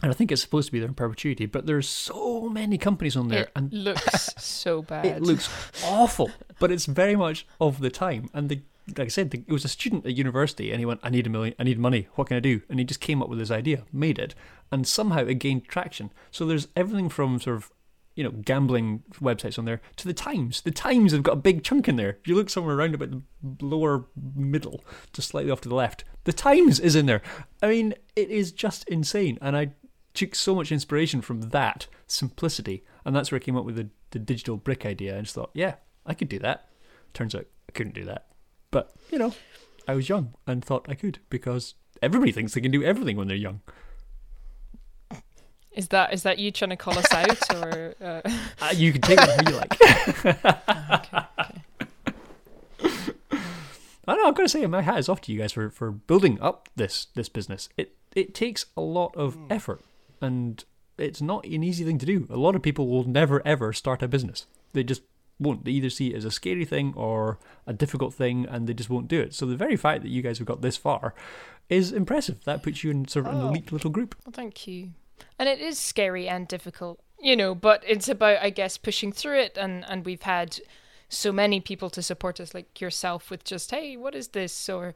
And 0.03 0.11
I 0.11 0.15
think 0.15 0.33
it's 0.33 0.43
supposed 0.43 0.67
to 0.67 0.73
be 0.73 0.79
there 0.79 0.89
in 0.89 0.95
perpetuity, 0.95 1.47
but 1.47 1.67
there's 1.67 1.89
so 1.89 2.49
many 2.49 2.79
companies 2.79 3.17
on 3.17 3.29
there, 3.29 3.43
it 3.45 3.51
and 3.55 3.73
looks 3.73 4.35
so 4.39 4.83
bad. 4.83 5.05
it 5.05 5.23
looks 5.23 5.49
awful, 5.85 6.31
but 6.59 6.71
it's 6.71 6.87
very 6.87 7.17
much 7.17 7.47
of 7.61 7.81
the 7.81 7.91
time. 7.91 8.31
And 8.33 8.49
the, 8.49 8.61
like 8.89 9.07
I 9.07 9.09
said, 9.09 9.31
the, 9.31 9.45
it 9.47 9.53
was 9.53 9.65
a 9.65 9.69
student 9.69 10.07
at 10.07 10.17
university, 10.17 10.71
and 10.71 10.79
he 10.79 10.87
went, 10.87 11.01
"I 11.03 11.11
need 11.11 11.27
a 11.27 11.31
million, 11.31 11.55
I 11.59 11.65
need 11.65 11.79
money. 11.79 12.09
What 12.15 12.29
can 12.29 12.37
I 12.39 12.41
do?" 12.41 12.63
And 12.71 12.79
he 12.79 12.85
just 12.85 13.01
came 13.01 13.23
up 13.23 13.29
with 13.29 13.39
this 13.39 13.51
idea, 13.51 13.85
made 13.93 14.19
it, 14.19 14.35
and 14.73 14.87
somehow 14.87 15.21
it 15.21 15.35
gained 15.35 15.67
traction. 15.69 16.13
So 16.31 16.47
there's 16.47 16.69
everything 16.75 17.11
from 17.11 17.39
sort 17.39 17.57
of, 17.57 17.71
you 18.15 18.25
know, 18.25 18.31
gambling 18.31 19.03
websites 19.21 19.59
on 19.59 19.67
there 19.67 19.83
to 19.97 20.07
the 20.09 20.15
Times. 20.15 20.63
The 20.63 20.71
Times 20.71 21.13
have 21.13 21.23
got 21.23 21.33
a 21.33 21.37
big 21.37 21.63
chunk 21.63 21.89
in 21.89 21.97
there. 21.97 22.17
If 22.21 22.27
you 22.27 22.35
look 22.37 22.49
somewhere 22.49 22.77
around 22.77 22.95
about 22.95 23.11
the 23.11 23.23
lower 23.61 24.07
middle, 24.35 24.83
just 25.13 25.29
slightly 25.29 25.51
off 25.51 25.61
to 25.63 25.69
the 25.69 25.75
left, 25.75 26.05
the 26.25 26.33
Times 26.33 26.81
is 26.81 26.97
in 26.97 27.05
there. 27.05 27.21
I 27.63 27.69
mean, 27.69 27.95
it 28.17 28.31
is 28.31 28.51
just 28.51 28.89
insane, 28.89 29.37
and 29.43 29.55
I 29.57 29.73
took 30.15 30.35
so 30.35 30.55
much 30.55 30.73
inspiration 30.73 31.21
from 31.21 31.51
that 31.51 31.87
simplicity, 32.07 32.85
and 33.05 33.15
that's 33.15 33.31
where 33.31 33.37
I 33.41 33.45
came 33.45 33.57
up 33.57 33.65
with 33.65 33.77
the, 33.77 33.89
the 34.11 34.19
digital 34.19 34.57
brick 34.57 34.85
idea. 34.85 35.17
I 35.17 35.21
just 35.23 35.35
thought, 35.35 35.51
yeah, 35.55 35.75
I 36.07 36.15
could 36.15 36.29
do 36.29 36.39
that. 36.41 36.69
Turns 37.15 37.35
out 37.35 37.47
I 37.69 37.73
couldn't 37.73 37.95
do 37.95 38.05
that, 38.05 38.27
but 38.71 38.93
you 39.11 39.19
know, 39.19 39.35
I 39.89 39.95
was 39.95 40.09
young 40.09 40.35
and 40.47 40.65
thought 40.65 40.87
I 40.89 40.95
could 40.95 41.19
because 41.29 41.75
everybody 42.03 42.33
thinks 42.33 42.55
they 42.55 42.61
can 42.61 42.71
do 42.71 42.83
everything 42.83 43.17
when 43.17 43.29
they're 43.29 43.37
young. 43.37 43.61
Is 45.73 45.89
that 45.89 46.13
is 46.13 46.25
that 46.25 46.39
you 46.39 46.51
trying 46.51 46.71
to 46.71 46.77
call 46.77 46.99
us 46.99 47.13
out 47.13 47.55
or? 47.57 47.95
Uh, 48.01 48.21
Uh, 48.63 48.73
you 48.75 48.93
can 48.93 49.01
take 49.01 49.19
it 49.21 49.29
how 49.29 49.51
you 49.51 49.57
like. 49.57 49.73
okay, 50.25 50.39
okay. 50.95 51.25
I 54.07 54.17
know. 54.17 54.27
I've 54.27 54.35
got 54.35 54.43
to 54.43 54.49
say, 54.49 54.67
my 54.67 54.83
hat 54.83 54.99
is 54.99 55.09
off 55.09 55.21
to 55.23 55.33
you 55.33 55.39
guys 55.39 55.53
for, 55.53 55.71
for 55.71 55.93
building 55.93 56.41
up 56.41 56.69
this 56.75 57.07
this 57.15 57.29
business. 57.29 57.69
It 57.77 57.95
it 58.15 58.35
takes 58.35 58.67
a 58.77 58.81
lot 58.81 59.15
of 59.17 59.39
effort, 59.49 59.83
and 60.21 60.65
it's 60.99 61.23
not 61.23 61.45
an 61.47 61.63
easy 61.65 61.85
thing 61.85 61.99
to 61.99 62.07
do. 62.07 62.27
A 62.31 62.37
lot 62.37 62.55
of 62.55 62.63
people 62.63 62.89
will 62.89 63.05
never 63.05 63.41
ever 63.47 63.73
start 63.73 64.03
a 64.03 64.09
business. 64.09 64.47
They 64.73 64.85
just 64.85 65.03
won't. 65.39 65.65
They 65.65 65.71
either 65.73 65.91
see 65.91 66.09
it 66.13 66.17
as 66.17 66.25
a 66.25 66.31
scary 66.31 66.65
thing 66.65 66.93
or 66.97 67.39
a 67.67 67.73
difficult 67.73 68.13
thing, 68.15 68.47
and 68.47 68.67
they 68.67 68.75
just 68.75 68.91
won't 68.91 69.09
do 69.09 69.21
it. 69.21 69.33
So 69.35 69.47
the 69.47 69.57
very 69.57 69.77
fact 69.77 70.03
that 70.03 70.11
you 70.11 70.21
guys 70.23 70.39
have 70.39 70.47
got 70.47 70.61
this 70.61 70.77
far 70.77 71.15
is 71.69 71.93
impressive. 71.93 72.45
That 72.45 72.63
puts 72.63 72.85
you 72.85 72.91
in 72.91 73.09
sort 73.09 73.27
of 73.27 73.33
an 73.33 73.41
Oh. 73.41 73.49
elite 73.49 73.73
little 73.73 73.91
group. 73.91 74.15
Well, 74.27 74.33
thank 74.33 74.67
you. 74.67 74.91
And 75.39 75.49
it 75.49 75.61
is 75.61 75.79
scary 75.79 76.29
and 76.29 76.47
difficult, 76.49 77.01
you 77.19 77.37
know, 77.37 77.55
but 77.55 77.83
it's 77.87 78.09
about, 78.09 78.43
I 78.43 78.51
guess, 78.51 78.77
pushing 78.77 79.13
through 79.13 79.39
it. 79.41 79.57
And, 79.57 79.85
and 79.89 80.05
we've 80.05 80.23
had 80.23 80.61
so 81.09 81.33
many 81.33 81.61
people 81.61 81.91
to 81.91 82.03
support 82.03 82.41
us, 82.41 82.55
like 82.55 82.81
yourself, 82.81 83.31
with 83.31 83.45
just, 83.45 83.71
hey, 83.71 83.97
what 83.97 84.15
is 84.15 84.29
this? 84.29 84.69
Or, 84.69 84.95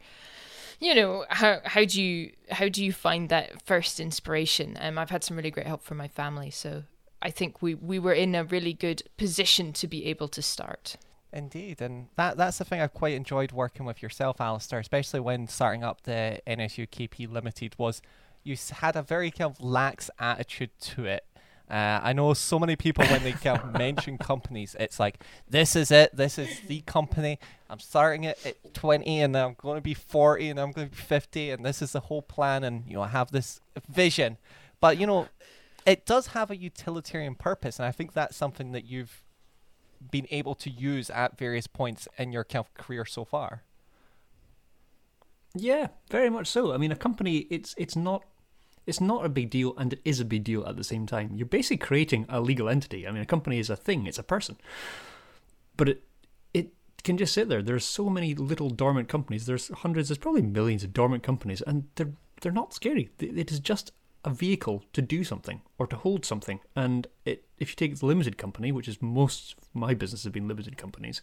you 0.81 0.95
know, 0.95 1.25
how 1.29 1.61
how 1.65 1.85
do 1.85 2.03
you 2.03 2.33
how 2.51 2.69
do 2.69 2.85
you 2.85 2.93
find 2.93 3.29
that 3.29 3.63
first 3.63 4.01
inspiration? 4.01 4.77
Um, 4.81 4.99
I've 4.99 5.11
had 5.11 5.25
some 5.25 5.37
really 5.37 5.51
great 5.51 5.67
help 5.67 5.83
from 5.83 5.97
my 5.97 6.09
family, 6.09 6.51
so 6.51 6.85
I 7.23 7.31
think 7.31 7.63
we 7.63 7.75
we 7.75 7.99
were 7.99 8.13
in 8.13 8.35
a 8.35 8.45
really 8.45 8.73
good 8.73 9.03
position 9.17 9.73
to 9.75 9.87
be 9.87 10.07
able 10.07 10.29
to 10.29 10.43
start. 10.43 10.97
Indeed, 11.33 11.81
and 11.81 12.09
that 12.17 12.37
that's 12.37 12.59
the 12.59 12.65
thing 12.65 12.81
I've 12.81 12.95
quite 12.95 13.15
enjoyed 13.15 13.51
working 13.51 13.87
with 13.87 14.03
yourself, 14.03 14.41
Alistair, 14.41 14.79
especially 14.79 15.21
when 15.21 15.49
starting 15.49 15.83
up 15.83 16.03
the 16.03 16.41
NSU 16.47 16.89
KP 16.89 17.31
Limited 17.31 17.75
was 17.79 18.01
you 18.45 18.57
had 18.71 18.95
a 18.95 19.03
very 19.03 19.31
kind 19.31 19.51
of 19.51 19.61
lax 19.61 20.11
attitude 20.19 20.71
to 20.81 21.07
it. 21.07 21.25
Uh, 21.71 21.99
I 22.03 22.13
know 22.13 22.35
so 22.35 22.59
many 22.59 22.77
people 22.77 23.07
when 23.07 23.23
they 23.23 23.35
mention 23.79 24.19
companies, 24.19 24.77
it's 24.79 25.01
like 25.01 25.23
this 25.49 25.75
is 25.75 25.91
it, 25.91 26.15
this 26.15 26.39
is 26.39 26.61
the 26.67 26.83
company. 26.83 27.39
I'm 27.71 27.79
starting 27.79 28.25
it 28.25 28.39
at 28.45 28.75
20, 28.75 29.21
and 29.23 29.37
I'm 29.37 29.55
going 29.55 29.77
to 29.77 29.83
be 29.83 29.95
40, 29.95 30.51
and 30.51 30.61
I'm 30.61 30.73
going 30.73 30.89
to 30.89 30.95
be 30.95 31.03
50, 31.03 31.51
and 31.51 31.65
this 31.65 31.81
is 31.81 31.93
the 31.93 32.01
whole 32.01 32.23
plan, 32.23 32.65
and 32.65 32.85
you 32.87 32.95
know 32.95 33.03
I 33.03 33.09
have 33.09 33.31
this 33.31 33.61
vision. 33.89 34.37
But 34.81 34.99
you 34.99 35.07
know, 35.07 35.29
it 35.87 36.05
does 36.05 36.29
have 36.29 36.51
a 36.51 36.57
utilitarian 36.57 37.35
purpose, 37.35 37.79
and 37.79 37.87
I 37.87 37.93
think 37.93 38.13
that's 38.13 38.37
something 38.37 38.73
that 38.73 38.85
you've 38.85 39.23
been 40.11 40.27
able 40.31 40.55
to 40.57 40.71
use 40.71 41.09
at 41.09 41.39
various 41.39 41.67
points 41.67 42.07
in 42.19 42.31
your 42.31 42.45
career 42.45 43.07
so 43.07 43.25
far. 43.25 43.63
Yeah, 45.55 45.89
very 46.11 46.29
much 46.29 46.49
so. 46.49 46.73
I 46.73 46.77
mean, 46.77 46.93
a 46.93 46.97
company 46.97 47.47
it's 47.49 47.75
it's 47.79 47.97
not 47.97 48.25
it's 48.87 49.01
not 49.01 49.25
a 49.25 49.29
big 49.29 49.51
deal 49.51 49.75
and 49.77 49.93
it 49.93 50.01
is 50.05 50.21
a 50.21 50.25
big 50.25 50.45
deal 50.45 50.67
at 50.67 50.77
the 50.77 50.85
same 50.85 51.07
time. 51.07 51.33
You're 51.35 51.47
basically 51.47 51.79
creating 51.79 52.27
a 52.29 52.41
legal 52.41 52.69
entity. 52.69 53.07
I 53.07 53.11
mean, 53.11 53.23
a 53.23 53.27
company 53.27 53.59
is 53.59 53.71
a 53.71 53.77
thing, 53.77 54.07
it's 54.07 54.19
a 54.19 54.23
person. 54.23 54.57
But 55.77 55.89
it 55.89 56.03
it 56.53 56.73
can 57.03 57.17
just 57.17 57.35
sit 57.35 57.49
there. 57.49 57.63
There's 57.63 57.85
so 57.85 58.09
many 58.09 58.35
little 58.35 58.71
dormant 58.71 59.09
companies. 59.09 59.47
There's 59.47 59.69
hundreds, 59.69 60.09
there's 60.09 60.19
probably 60.19 60.43
millions 60.43 60.85
of 60.85 60.93
dormant 60.93 61.23
companies 61.23 61.63
and 61.63 61.89
they're 61.97 62.13
they're 62.41 62.53
not 62.53 62.75
scary. 62.75 63.11
It 63.19 63.51
is 63.51 63.61
just 63.61 63.93
a 64.25 64.31
vehicle 64.31 64.83
to 64.95 65.03
do 65.03 65.23
something 65.23 65.61
or 65.79 65.87
to 65.87 65.97
hold 65.97 66.25
something. 66.25 66.61
And 66.75 67.07
it 67.25 67.45
if 67.59 67.71
you 67.71 67.77
take 67.77 67.99
the 67.99 68.07
limited 68.07 68.37
company, 68.37 68.73
which 68.73 68.89
is 68.89 69.01
most 69.01 69.55
of 69.59 69.69
my 69.75 69.95
business 69.95 70.25
has 70.25 70.33
been 70.33 70.49
limited 70.49 70.77
companies, 70.77 71.23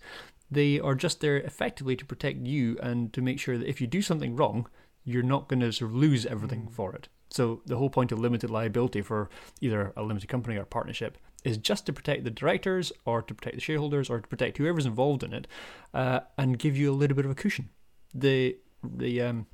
they 0.50 0.80
are 0.80 0.96
just 0.96 1.20
there 1.20 1.38
effectively 1.38 1.96
to 1.96 2.06
protect 2.06 2.46
you 2.46 2.78
and 2.82 3.12
to 3.14 3.22
make 3.22 3.40
sure 3.40 3.58
that 3.58 3.68
if 3.68 3.82
you 3.82 3.88
do 3.88 4.02
something 4.02 4.36
wrong, 4.36 4.68
you're 5.04 5.24
not 5.24 5.48
going 5.48 5.60
to 5.60 5.72
sort 5.72 5.92
of 5.92 5.96
lose 5.96 6.26
everything 6.26 6.62
hmm. 6.62 6.74
for 6.74 6.94
it. 6.96 7.08
So 7.32 7.62
the 7.66 7.78
whole 7.78 7.90
point 7.90 8.12
of 8.12 8.20
limited 8.20 8.50
liability 8.50 9.02
for 9.02 9.30
either 9.62 9.94
a 9.96 10.04
limited 10.04 10.28
company 10.28 10.58
or 10.58 10.62
a 10.62 10.66
partnership 10.66 11.18
is 11.44 11.58
just 11.58 11.86
to 11.88 11.94
protect 11.94 12.24
the 12.24 12.30
directors 12.30 12.92
or 13.06 13.22
to 13.22 13.34
protect 13.34 13.56
the 13.56 13.62
shareholders 13.62 14.10
or 14.10 14.20
to 14.20 14.28
protect 14.28 14.58
whoever's 14.58 14.86
involved 14.86 15.24
in 15.24 15.34
it 15.34 15.48
uh, 15.94 16.20
and 16.38 16.60
give 16.60 16.78
you 16.78 16.92
a 16.92 16.94
little 16.94 17.16
bit 17.16 17.26
of 17.26 17.32
a 17.32 17.36
cushion. 17.36 17.70
The 18.14 18.58
the 18.84 19.22
um, 19.22 19.48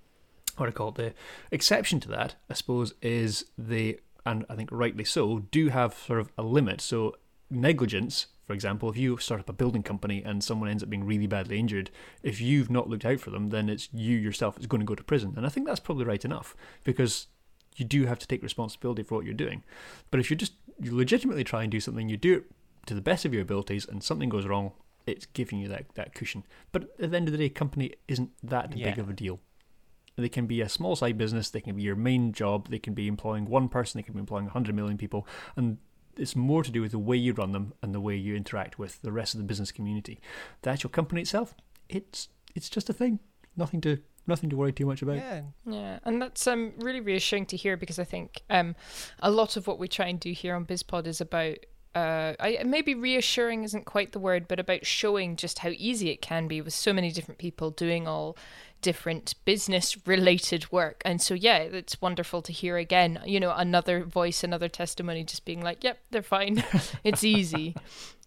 what 0.57 0.65
do 0.65 0.69
I 0.69 0.73
call 0.73 0.89
it? 0.89 0.95
The 0.95 1.13
exception 1.51 1.99
to 2.01 2.09
that, 2.09 2.35
I 2.49 2.55
suppose, 2.55 2.93
is 3.01 3.45
the 3.57 3.99
and 4.25 4.45
I 4.49 4.55
think 4.55 4.69
rightly 4.71 5.05
so, 5.05 5.39
do 5.51 5.69
have 5.69 5.93
sort 5.93 6.19
of 6.19 6.31
a 6.37 6.43
limit. 6.43 6.81
So 6.81 7.15
negligence, 7.49 8.27
for 8.45 8.53
example, 8.53 8.89
if 8.89 8.97
you 8.97 9.17
start 9.17 9.39
up 9.39 9.49
a 9.49 9.53
building 9.53 9.83
company 9.83 10.21
and 10.23 10.43
someone 10.43 10.69
ends 10.69 10.83
up 10.83 10.89
being 10.89 11.05
really 11.05 11.27
badly 11.27 11.59
injured, 11.59 11.91
if 12.23 12.41
you've 12.41 12.69
not 12.69 12.89
looked 12.89 13.05
out 13.05 13.21
for 13.21 13.29
them, 13.29 13.49
then 13.49 13.69
it's 13.69 13.87
you 13.93 14.17
yourself 14.17 14.55
that's 14.55 14.67
going 14.67 14.81
to 14.81 14.85
go 14.85 14.95
to 14.95 15.03
prison. 15.03 15.33
And 15.37 15.45
I 15.45 15.49
think 15.49 15.65
that's 15.65 15.79
probably 15.79 16.03
right 16.03 16.25
enough 16.25 16.57
because 16.83 17.27
you 17.77 17.85
do 17.85 18.05
have 18.05 18.19
to 18.19 18.27
take 18.27 18.43
responsibility 18.43 19.03
for 19.03 19.15
what 19.15 19.25
you're 19.25 19.33
doing. 19.33 19.63
But 20.11 20.19
if 20.19 20.29
you 20.29 20.35
just 20.35 20.53
you 20.79 20.95
legitimately 20.95 21.43
try 21.43 21.63
and 21.63 21.71
do 21.71 21.79
something, 21.79 22.09
you 22.09 22.17
do 22.17 22.35
it 22.37 22.43
to 22.85 22.93
the 22.93 23.01
best 23.01 23.25
of 23.25 23.33
your 23.33 23.41
abilities, 23.41 23.85
and 23.87 24.03
something 24.03 24.29
goes 24.29 24.45
wrong, 24.45 24.73
it's 25.05 25.25
giving 25.25 25.59
you 25.59 25.67
that, 25.69 25.85
that 25.95 26.13
cushion. 26.13 26.43
But 26.71 26.83
at 26.99 27.11
the 27.11 27.17
end 27.17 27.27
of 27.27 27.31
the 27.31 27.37
day, 27.37 27.49
company 27.49 27.93
isn't 28.07 28.31
that 28.43 28.75
Yeah. 28.77 28.89
big 28.91 28.99
of 28.99 29.09
a 29.09 29.13
deal. 29.13 29.39
They 30.15 30.29
can 30.29 30.47
be 30.47 30.61
a 30.61 30.69
small 30.69 30.95
side 30.95 31.17
business, 31.17 31.49
they 31.49 31.61
can 31.61 31.75
be 31.75 31.83
your 31.83 31.95
main 31.95 32.31
job, 32.33 32.69
they 32.69 32.79
can 32.79 32.93
be 32.93 33.07
employing 33.07 33.45
one 33.45 33.69
person, 33.69 33.99
they 33.99 34.03
can 34.03 34.13
be 34.13 34.19
employing 34.19 34.45
100 34.45 34.75
million 34.75 34.97
people, 34.97 35.27
and 35.55 35.77
it's 36.15 36.35
more 36.35 36.63
to 36.63 36.71
do 36.71 36.81
with 36.81 36.91
the 36.91 36.99
way 36.99 37.15
you 37.17 37.33
run 37.33 37.51
them 37.51 37.73
and 37.81 37.93
the 37.93 38.01
way 38.01 38.15
you 38.15 38.35
interact 38.35 38.79
with 38.79 39.01
the 39.01 39.11
rest 39.11 39.33
of 39.35 39.39
the 39.39 39.45
business 39.45 39.71
community. 39.71 40.19
The 40.63 40.71
actual 40.71 40.89
company 40.89 41.21
itself, 41.21 41.53
it's 41.89 42.29
it's 42.55 42.69
just 42.69 42.89
a 42.89 42.93
thing. 42.93 43.19
Nothing 43.55 43.81
to 43.81 43.99
nothing 44.27 44.49
to 44.49 44.57
worry 44.57 44.71
too 44.73 44.85
much 44.85 45.01
about. 45.01 45.17
Yeah. 45.17 45.41
Yeah, 45.65 45.99
and 46.03 46.21
that's 46.21 46.45
um 46.47 46.73
really 46.77 46.99
reassuring 47.01 47.45
to 47.47 47.57
hear 47.57 47.77
because 47.77 47.99
I 47.99 48.03
think 48.03 48.41
um 48.49 48.75
a 49.19 49.31
lot 49.31 49.57
of 49.57 49.67
what 49.67 49.79
we 49.79 49.87
try 49.87 50.07
and 50.07 50.19
do 50.19 50.31
here 50.31 50.55
on 50.55 50.65
BizPod 50.65 51.07
is 51.07 51.21
about 51.21 51.57
uh 51.95 52.33
I 52.39 52.61
maybe 52.65 52.93
reassuring 52.95 53.63
isn't 53.63 53.85
quite 53.85 54.11
the 54.11 54.19
word, 54.19 54.47
but 54.47 54.59
about 54.59 54.85
showing 54.85 55.35
just 55.35 55.59
how 55.59 55.69
easy 55.69 56.09
it 56.09 56.21
can 56.21 56.47
be 56.47 56.61
with 56.61 56.73
so 56.73 56.93
many 56.93 57.11
different 57.11 57.39
people 57.39 57.71
doing 57.71 58.07
all 58.07 58.37
different 58.81 59.33
business 59.43 59.97
related 60.05 60.71
work. 60.71 61.01
And 61.03 61.21
so 61.21 61.33
yeah, 61.33 61.57
it's 61.57 61.99
wonderful 62.01 62.41
to 62.43 62.53
hear 62.53 62.77
again, 62.77 63.19
you 63.25 63.39
know, 63.39 63.51
another 63.55 64.03
voice, 64.03 64.43
another 64.43 64.69
testimony 64.69 65.23
just 65.23 65.45
being 65.45 65.61
like, 65.61 65.83
Yep, 65.83 65.99
they're 66.11 66.21
fine. 66.21 66.63
it's 67.03 67.23
easy. 67.23 67.75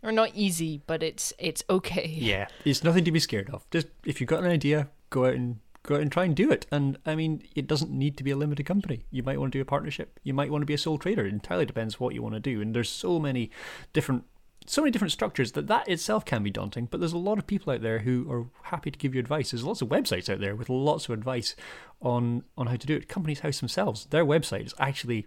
Or 0.02 0.12
not 0.12 0.30
easy, 0.34 0.80
but 0.86 1.02
it's 1.02 1.32
it's 1.38 1.62
okay. 1.68 2.06
Yeah, 2.08 2.48
it's 2.64 2.82
nothing 2.82 3.04
to 3.04 3.12
be 3.12 3.20
scared 3.20 3.50
of. 3.50 3.68
Just 3.70 3.88
if 4.04 4.18
you've 4.18 4.28
got 4.30 4.42
an 4.42 4.50
idea, 4.50 4.88
go 5.10 5.26
out 5.26 5.34
and 5.34 5.60
go 5.82 5.94
out 5.96 6.02
and 6.02 6.12
try 6.12 6.24
and 6.24 6.36
do 6.36 6.50
it. 6.50 6.66
And 6.70 6.98
I 7.06 7.14
mean, 7.14 7.42
it 7.54 7.66
doesn't 7.66 7.90
need 7.90 8.16
to 8.18 8.24
be 8.24 8.30
a 8.30 8.36
limited 8.36 8.66
company. 8.66 9.06
You 9.10 9.22
might 9.22 9.40
want 9.40 9.52
to 9.52 9.58
do 9.58 9.62
a 9.62 9.66
partnership. 9.66 10.20
You 10.22 10.34
might 10.34 10.50
want 10.50 10.62
to 10.62 10.66
be 10.66 10.74
a 10.74 10.78
sole 10.78 10.98
trader. 10.98 11.24
It 11.26 11.32
entirely 11.32 11.66
depends 11.66 11.98
what 11.98 12.14
you 12.14 12.22
want 12.22 12.34
to 12.34 12.40
do. 12.40 12.60
And 12.60 12.74
there's 12.74 12.90
so 12.90 13.18
many 13.18 13.50
different 13.92 14.24
so 14.66 14.82
many 14.82 14.90
different 14.90 15.10
structures 15.10 15.52
that 15.52 15.66
that 15.68 15.88
itself 15.88 16.24
can 16.24 16.42
be 16.42 16.50
daunting 16.50 16.86
but 16.88 17.00
there's 17.00 17.14
a 17.14 17.18
lot 17.18 17.38
of 17.38 17.46
people 17.46 17.72
out 17.72 17.80
there 17.80 18.00
who 18.00 18.30
are 18.30 18.46
happy 18.64 18.90
to 18.90 18.98
give 18.98 19.14
you 19.14 19.18
advice 19.18 19.50
there's 19.50 19.64
lots 19.64 19.80
of 19.80 19.88
websites 19.88 20.28
out 20.32 20.38
there 20.38 20.54
with 20.54 20.68
lots 20.68 21.06
of 21.08 21.14
advice 21.14 21.56
on 22.02 22.44
on 22.58 22.66
how 22.66 22.76
to 22.76 22.86
do 22.86 22.94
it 22.94 23.08
companies 23.08 23.40
house 23.40 23.58
themselves 23.58 24.04
their 24.10 24.24
website 24.24 24.66
is 24.66 24.74
actually 24.78 25.26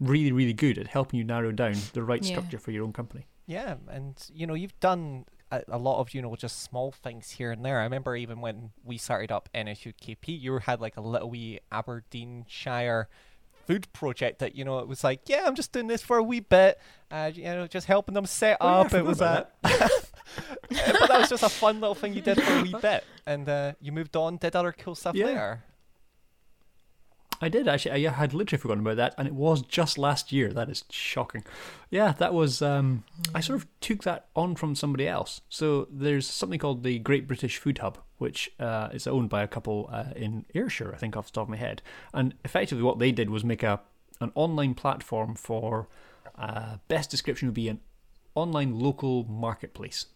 really 0.00 0.32
really 0.32 0.54
good 0.54 0.78
at 0.78 0.88
helping 0.88 1.18
you 1.18 1.24
narrow 1.24 1.52
down 1.52 1.74
the 1.92 2.02
right 2.02 2.22
Yeah. 2.24 2.30
structure 2.38 2.58
for 2.58 2.70
your 2.70 2.82
own 2.82 2.92
company 2.94 3.26
Yeah, 3.46 3.76
and 3.86 4.16
you 4.32 4.46
know 4.46 4.54
you've 4.54 4.80
done 4.80 5.26
a, 5.50 5.62
a 5.68 5.78
lot 5.78 6.00
of 6.00 6.14
you 6.14 6.22
know 6.22 6.34
just 6.36 6.62
small 6.62 6.92
things 6.92 7.32
here 7.32 7.50
and 7.52 7.64
there. 7.64 7.78
I 7.80 7.84
remember 7.84 8.16
even 8.16 8.40
when 8.40 8.70
we 8.84 8.98
started 8.98 9.32
up 9.32 9.48
NSUKP, 9.54 10.40
you 10.40 10.58
had 10.58 10.80
like 10.80 10.96
a 10.96 11.00
little 11.00 11.30
wee 11.30 11.60
Aberdeenshire 11.72 13.08
food 13.66 13.92
project 13.92 14.38
that 14.40 14.54
you 14.56 14.64
know 14.64 14.78
it 14.80 14.88
was 14.88 15.04
like, 15.04 15.20
yeah, 15.26 15.44
I'm 15.46 15.54
just 15.54 15.72
doing 15.72 15.86
this 15.86 16.02
for 16.02 16.16
a 16.16 16.22
wee 16.22 16.40
bit, 16.40 16.78
uh, 17.10 17.30
you 17.32 17.44
know, 17.44 17.66
just 17.66 17.86
helping 17.86 18.14
them 18.14 18.26
set 18.26 18.56
Oh, 18.60 18.66
yeah, 18.68 18.80
up. 18.86 18.94
it 18.94 19.04
was 19.04 19.18
about 19.20 19.50
a, 19.64 19.68
but 20.68 21.08
that 21.08 21.18
was 21.20 21.28
just 21.28 21.42
a 21.42 21.48
fun 21.48 21.80
little 21.80 21.94
thing 21.94 22.14
you 22.14 22.20
did 22.22 22.42
for 22.42 22.52
a 22.58 22.62
wee 22.62 22.74
bit, 22.80 23.04
and 23.26 23.48
uh, 23.48 23.72
you 23.80 23.92
moved 23.92 24.16
on, 24.16 24.36
did 24.38 24.56
other 24.56 24.72
cool 24.72 24.94
stuff 24.94 25.14
Yeah. 25.14 25.26
there. 25.26 25.64
I 27.40 27.48
did 27.48 27.66
actually. 27.66 28.06
I 28.06 28.12
had 28.12 28.34
literally 28.34 28.60
forgotten 28.60 28.82
about 28.82 28.96
that, 28.96 29.14
and 29.16 29.26
it 29.26 29.34
was 29.34 29.62
just 29.62 29.96
last 29.96 30.30
year. 30.30 30.52
That 30.52 30.68
is 30.68 30.84
shocking. 30.90 31.44
Yeah, 31.90 32.12
that 32.18 32.34
was. 32.34 32.60
Um, 32.60 33.04
I 33.34 33.40
sort 33.40 33.58
of 33.58 33.66
took 33.80 34.02
that 34.04 34.26
on 34.36 34.56
from 34.56 34.74
somebody 34.74 35.08
else. 35.08 35.40
So 35.48 35.88
there's 35.90 36.28
something 36.28 36.58
called 36.58 36.82
the 36.82 36.98
Great 36.98 37.26
British 37.26 37.56
Food 37.58 37.78
Hub, 37.78 37.98
which 38.18 38.50
uh, 38.60 38.90
is 38.92 39.06
owned 39.06 39.30
by 39.30 39.42
a 39.42 39.48
couple 39.48 39.88
uh, 39.90 40.12
in 40.14 40.44
Ayrshire, 40.54 40.92
I 40.94 40.98
think, 40.98 41.16
off 41.16 41.26
the 41.26 41.32
top 41.32 41.44
of 41.44 41.48
my 41.48 41.56
head. 41.56 41.82
And 42.12 42.34
effectively, 42.44 42.82
what 42.82 42.98
they 42.98 43.12
did 43.12 43.30
was 43.30 43.44
make 43.44 43.62
a 43.62 43.80
an 44.20 44.32
online 44.34 44.74
platform 44.74 45.34
for. 45.34 45.88
Uh, 46.38 46.76
best 46.88 47.10
description 47.10 47.48
would 47.48 47.54
be 47.54 47.68
an 47.68 47.80
online 48.34 48.78
local 48.78 49.24
marketplace. 49.24 50.06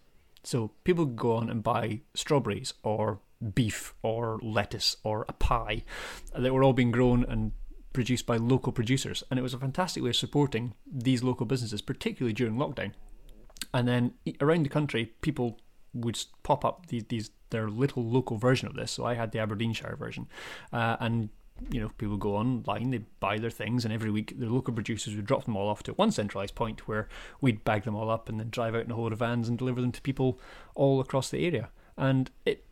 So 0.43 0.71
people 0.85 1.05
go 1.07 1.37
on 1.37 1.51
and 1.51 1.63
buy 1.63 2.01
strawberries 2.15 2.75
or 2.83 3.21
beef 3.55 3.95
or 4.03 4.39
lettuce 4.43 4.97
or 5.05 5.25
a 5.29 5.33
pie 5.33 5.83
that 6.37 6.53
were 6.53 6.65
all 6.65 6.73
being 6.73 6.91
grown 6.91 7.25
and 7.25 7.53
produced 7.93 8.27
by 8.27 8.37
local 8.37 8.73
producers. 8.73 9.23
And 9.31 9.39
it 9.39 9.43
was 9.43 9.55
a 9.55 9.59
fantastic 9.59 10.03
way 10.03 10.11
of 10.11 10.17
supporting 10.17 10.75
these 10.91 11.23
local 11.23 11.47
businesses, 11.47 11.83
particularly 11.83 12.33
during 12.33 12.57
lockdown. 12.57 12.93
And 13.73 13.89
then 13.89 14.15
around 14.41 14.65
the 14.65 14.71
country, 14.71 15.13
people 15.21 15.59
would 15.95 16.19
pop 16.43 16.65
up 16.65 16.87
these, 16.87 17.05
these 17.05 17.31
their 17.51 17.69
little 17.69 18.05
local 18.05 18.37
version 18.37 18.69
of 18.69 18.75
this. 18.75 18.91
So 18.91 19.05
I 19.05 19.15
had 19.15 19.31
the 19.31 19.39
Aberdeenshire 19.39 19.97
version, 19.97 20.27
uh, 20.73 20.97
and 20.99 21.29
you 21.71 21.81
know 21.81 21.91
people 21.99 22.17
go 22.17 22.37
online, 22.37 22.91
they 22.91 22.99
buy 23.21 23.39
their 23.39 23.51
things, 23.51 23.85
and 23.85 23.95
every 23.95 24.11
week 24.11 24.35
the 24.37 24.47
local 24.47 24.75
producers 24.75 25.15
would 25.15 25.27
drop 25.27 25.45
them 25.45 25.57
all 25.57 25.69
off 25.69 25.85
to 25.85 25.93
one 25.93 26.11
centralised 26.11 26.57
point 26.57 26.89
where 26.89 27.09
we'd 27.41 27.65
bag 27.65 27.85
them 27.85 27.95
all 27.95 28.11
up 28.11 28.29
and 28.29 28.41
then 28.41 28.51
drive 28.51 28.75
out 28.75 28.85
in 28.85 28.91
a 28.91 28.95
whole 28.95 29.05
load 29.05 29.13
of 29.13 29.21
vans 29.21 29.49
and 29.49 29.57
deliver 29.57 29.81
them 29.81 29.93
to 29.93 30.03
people 30.03 30.41
all 30.75 31.01
across 31.01 31.31
the 31.31 31.47
area. 31.47 31.71
And 31.97 32.31
it 32.45 32.65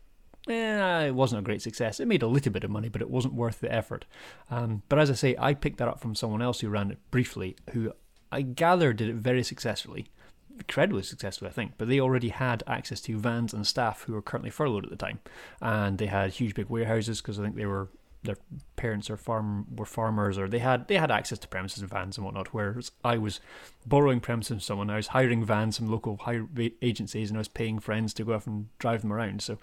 eh, 0.48 1.06
it 1.06 1.14
wasn't 1.14 1.40
a 1.40 1.44
great 1.44 1.62
success. 1.62 2.00
It 2.00 2.08
made 2.08 2.22
a 2.22 2.26
little 2.26 2.52
bit 2.52 2.64
of 2.64 2.70
money, 2.70 2.88
but 2.88 3.02
it 3.02 3.10
wasn't 3.10 3.34
worth 3.34 3.60
the 3.60 3.72
effort. 3.72 4.04
Um, 4.50 4.82
but 4.88 4.98
as 4.98 5.10
I 5.10 5.14
say, 5.14 5.36
I 5.38 5.54
picked 5.54 5.78
that 5.78 5.88
up 5.88 6.00
from 6.00 6.14
someone 6.14 6.42
else 6.42 6.60
who 6.60 6.68
ran 6.68 6.90
it 6.90 6.98
briefly, 7.10 7.56
who 7.72 7.92
I 8.30 8.42
gather 8.42 8.92
did 8.92 9.08
it 9.08 9.16
very 9.16 9.42
successfully, 9.42 10.10
incredibly 10.56 11.02
successfully, 11.02 11.50
I 11.50 11.52
think. 11.52 11.72
But 11.78 11.88
they 11.88 12.00
already 12.00 12.30
had 12.30 12.62
access 12.66 13.00
to 13.02 13.18
vans 13.18 13.52
and 13.52 13.66
staff 13.66 14.02
who 14.02 14.14
were 14.14 14.22
currently 14.22 14.50
furloughed 14.50 14.84
at 14.84 14.90
the 14.90 14.96
time, 14.96 15.20
and 15.60 15.98
they 15.98 16.06
had 16.06 16.32
huge 16.32 16.54
big 16.54 16.68
warehouses 16.68 17.20
because 17.20 17.38
I 17.38 17.42
think 17.42 17.56
they 17.56 17.66
were 17.66 17.88
their 18.24 18.36
parents 18.76 19.10
or 19.10 19.16
farm 19.16 19.66
were 19.74 19.84
farmers 19.84 20.38
or 20.38 20.48
they 20.48 20.60
had 20.60 20.86
they 20.86 20.96
had 20.96 21.10
access 21.10 21.40
to 21.40 21.48
premises 21.48 21.80
and 21.80 21.90
vans 21.90 22.16
and 22.16 22.24
whatnot. 22.24 22.54
Whereas 22.54 22.92
I 23.04 23.18
was 23.18 23.40
borrowing 23.84 24.20
premises 24.20 24.48
from 24.48 24.60
someone, 24.60 24.90
I 24.90 24.96
was 24.96 25.08
hiring 25.08 25.44
vans 25.44 25.76
from 25.76 25.90
local 25.90 26.18
hire 26.18 26.46
agencies, 26.80 27.30
and 27.30 27.36
I 27.36 27.40
was 27.40 27.48
paying 27.48 27.78
friends 27.78 28.14
to 28.14 28.24
go 28.24 28.34
off 28.34 28.46
and 28.46 28.68
drive 28.78 29.02
them 29.02 29.12
around. 29.12 29.42
So 29.42 29.58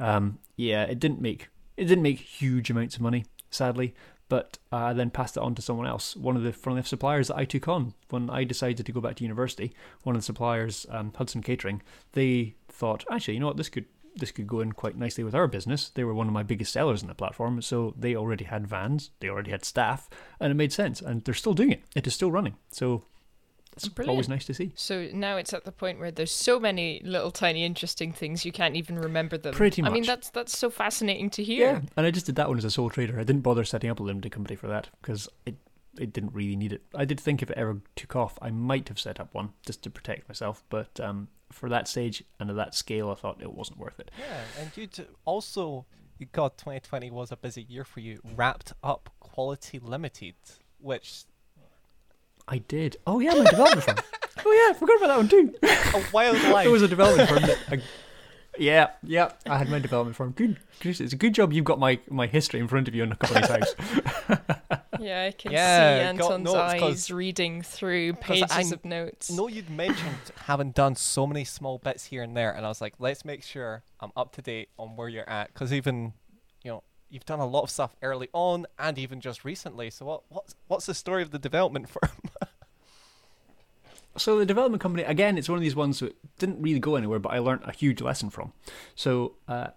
um, 0.00 0.38
yeah, 0.56 0.82
it 0.84 0.98
didn't 0.98 1.20
make 1.20 1.48
it 1.76 1.84
didn't 1.84 2.02
make 2.02 2.18
huge 2.18 2.70
amounts 2.70 2.96
of 2.96 3.02
money, 3.02 3.24
sadly. 3.50 3.94
But 4.28 4.58
uh, 4.72 4.76
I 4.76 4.92
then 4.92 5.10
passed 5.10 5.36
it 5.36 5.42
on 5.42 5.56
to 5.56 5.62
someone 5.62 5.88
else. 5.88 6.14
One 6.14 6.36
of 6.36 6.44
the 6.44 6.52
front 6.52 6.78
of 6.78 6.86
suppliers 6.86 7.28
that 7.28 7.36
I 7.36 7.44
took 7.44 7.66
on 7.66 7.94
when 8.10 8.30
I 8.30 8.44
decided 8.44 8.86
to 8.86 8.92
go 8.92 9.00
back 9.00 9.16
to 9.16 9.24
university. 9.24 9.74
One 10.04 10.14
of 10.14 10.22
the 10.22 10.26
suppliers, 10.26 10.86
um, 10.88 11.12
Hudson 11.16 11.42
Catering, 11.42 11.82
they 12.12 12.54
thought, 12.68 13.04
actually, 13.10 13.34
you 13.34 13.40
know 13.40 13.48
what, 13.48 13.56
this 13.56 13.68
could 13.68 13.86
this 14.16 14.30
could 14.30 14.46
go 14.46 14.60
in 14.60 14.72
quite 14.72 14.96
nicely 14.96 15.24
with 15.24 15.34
our 15.34 15.48
business. 15.48 15.88
They 15.88 16.04
were 16.04 16.14
one 16.14 16.26
of 16.26 16.32
my 16.32 16.42
biggest 16.42 16.72
sellers 16.72 17.02
on 17.02 17.08
the 17.08 17.14
platform, 17.14 17.60
so 17.62 17.94
they 17.98 18.14
already 18.14 18.44
had 18.44 18.66
vans, 18.66 19.10
they 19.20 19.28
already 19.28 19.50
had 19.50 19.64
staff, 19.64 20.08
and 20.38 20.50
it 20.50 20.56
made 20.56 20.72
sense. 20.72 21.00
And 21.00 21.24
they're 21.24 21.34
still 21.34 21.54
doing 21.54 21.72
it. 21.72 21.82
It 21.96 22.06
is 22.06 22.14
still 22.14 22.30
running. 22.30 22.56
So 22.70 23.04
it's 23.76 23.88
Brilliant. 23.88 24.10
always 24.10 24.28
nice 24.28 24.44
to 24.46 24.54
see. 24.54 24.72
So 24.74 25.08
now 25.12 25.36
it's 25.36 25.52
at 25.52 25.64
the 25.64 25.72
point 25.72 25.98
where 26.00 26.10
there's 26.10 26.32
so 26.32 26.58
many 26.60 27.00
little 27.04 27.30
tiny 27.30 27.64
interesting 27.64 28.12
things 28.12 28.44
you 28.44 28.52
can't 28.52 28.76
even 28.76 28.98
remember 28.98 29.38
them. 29.38 29.54
Pretty 29.54 29.82
much. 29.82 29.90
I 29.90 29.94
mean 29.94 30.04
that's 30.04 30.30
that's 30.30 30.56
so 30.56 30.70
fascinating 30.70 31.30
to 31.30 31.44
hear. 31.44 31.72
Yeah, 31.72 31.80
and 31.96 32.06
I 32.06 32.10
just 32.10 32.26
did 32.26 32.36
that 32.36 32.48
one 32.48 32.58
as 32.58 32.64
a 32.64 32.70
sole 32.70 32.90
trader. 32.90 33.18
I 33.18 33.24
didn't 33.24 33.42
bother 33.42 33.64
setting 33.64 33.90
up 33.90 34.00
a 34.00 34.02
limited 34.02 34.32
company 34.32 34.56
for 34.56 34.66
that 34.68 34.88
because 35.00 35.28
it 35.46 35.56
it 35.98 36.12
didn't 36.12 36.34
really 36.34 36.56
need 36.56 36.72
it. 36.72 36.82
I 36.94 37.04
did 37.04 37.18
think 37.20 37.42
if 37.42 37.50
it 37.50 37.56
ever 37.56 37.80
took 37.96 38.14
off, 38.16 38.38
I 38.40 38.50
might 38.50 38.88
have 38.88 38.98
set 38.98 39.20
up 39.20 39.34
one 39.34 39.50
just 39.66 39.82
to 39.82 39.90
protect 39.90 40.28
myself, 40.28 40.62
but 40.68 40.98
um, 41.00 41.28
for 41.50 41.68
that 41.68 41.88
stage 41.88 42.22
and 42.38 42.48
at 42.48 42.56
that 42.56 42.74
scale, 42.74 43.10
I 43.10 43.14
thought 43.14 43.42
it 43.42 43.52
wasn't 43.52 43.78
worth 43.78 43.98
it. 43.98 44.10
Yeah, 44.18 44.40
and 44.60 44.70
you 44.76 44.82
would 44.96 45.08
also, 45.24 45.86
God, 46.32 46.56
2020 46.58 47.10
was 47.10 47.32
a 47.32 47.36
busy 47.36 47.62
year 47.68 47.84
for 47.84 48.00
you. 48.00 48.20
Wrapped 48.36 48.72
up 48.84 49.10
Quality 49.18 49.78
Limited, 49.80 50.34
which 50.78 51.24
I 52.50 52.58
did. 52.58 52.96
Oh 53.06 53.20
yeah, 53.20 53.32
my 53.34 53.44
development 53.50 53.84
firm. 53.84 53.96
Oh 54.42 54.52
yeah, 54.52 54.74
I 54.74 54.78
forgot 54.78 54.96
about 54.96 55.08
that 55.08 55.16
one 55.18 55.28
too. 55.28 55.54
a 55.98 56.02
wild 56.14 56.42
life. 56.44 56.66
It 56.66 56.70
was 56.70 56.80
a 56.80 56.88
development 56.88 57.28
firm. 57.28 57.42
That 57.42 57.58
I, 57.70 57.82
yeah, 58.58 58.88
yeah, 59.02 59.32
I 59.46 59.58
had 59.58 59.68
my 59.68 59.78
development 59.78 60.16
firm. 60.16 60.30
Good, 60.32 60.56
good- 60.80 60.98
it's 60.98 61.12
a 61.12 61.16
good 61.16 61.34
job 61.34 61.52
you've 61.52 61.66
got 61.66 61.78
my, 61.78 61.98
my 62.08 62.26
history 62.26 62.58
in 62.58 62.66
front 62.66 62.88
of 62.88 62.94
you 62.94 63.02
in 63.02 63.10
the 63.10 63.16
company's 63.16 63.50
house. 63.50 63.74
Yeah, 64.98 65.24
I 65.24 65.32
can 65.32 65.52
Yeah, 65.52 66.12
see 66.12 66.18
got 66.18 66.32
Anton's 66.32 66.44
notes 66.44 66.72
'cause- 66.74 66.82
eyes 66.82 67.10
reading 67.10 67.60
through 67.62 68.12
'cause 68.14 68.40
pages 68.40 68.50
I 68.50 68.62
of 68.74 68.84
notes. 68.84 69.30
No, 69.30 69.46
you'd 69.48 69.68
mentioned 69.70 70.16
having 70.46 70.72
done 70.72 70.94
so 70.94 71.26
many 71.26 71.44
small 71.44 71.78
bits 71.78 72.06
here 72.06 72.22
and 72.22 72.34
there, 72.36 72.50
and 72.54 72.64
I 72.64 72.68
was 72.70 72.80
like, 72.80 72.94
let's 72.98 73.24
make 73.26 73.42
sure 73.42 73.82
I'm 74.00 74.10
up 74.16 74.32
to 74.36 74.42
date 74.42 74.70
on 74.78 74.96
where 74.96 75.08
you're 75.08 75.28
at, 75.28 75.52
because 75.52 75.72
even, 75.72 76.14
you 76.64 76.70
know, 76.72 76.82
you've 77.10 77.26
done 77.26 77.40
a 77.40 77.46
lot 77.46 77.62
of 77.62 77.70
stuff 77.70 77.94
early 78.02 78.28
on 78.32 78.66
and 78.78 78.98
even 78.98 79.20
just 79.20 79.44
recently. 79.44 79.90
So 79.90 80.06
what 80.06 80.22
what's 80.28 80.54
what's 80.68 80.86
the 80.86 80.94
story 80.94 81.22
of 81.22 81.30
the 81.30 81.38
development 81.38 81.88
firm? 81.88 82.10
so 84.16 84.38
the 84.38 84.46
development 84.46 84.82
company 84.82 85.02
again, 85.02 85.36
it's 85.36 85.48
one 85.48 85.58
of 85.58 85.62
these 85.62 85.76
ones 85.76 86.00
that 86.00 86.16
didn't 86.38 86.62
really 86.62 86.80
go 86.80 86.96
anywhere, 86.96 87.18
but 87.18 87.32
I 87.32 87.38
learned 87.38 87.62
a 87.64 87.72
huge 87.72 88.00
lesson 88.00 88.30
from. 88.30 88.52
So 88.94 89.34
uh, 89.48 89.68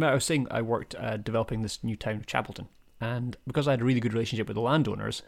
I 0.00 0.14
was 0.14 0.24
saying 0.24 0.46
I 0.50 0.62
worked 0.62 0.94
uh, 0.96 1.16
developing 1.16 1.62
this 1.62 1.82
new 1.82 1.96
town 1.96 2.16
of 2.16 2.26
Chapelton, 2.26 2.68
and 3.00 3.36
because 3.46 3.66
I 3.66 3.72
had 3.72 3.80
a 3.80 3.84
really 3.84 4.00
good 4.00 4.14
relationship 4.14 4.48
with 4.48 4.56
the 4.56 4.60
landowners, 4.60 5.22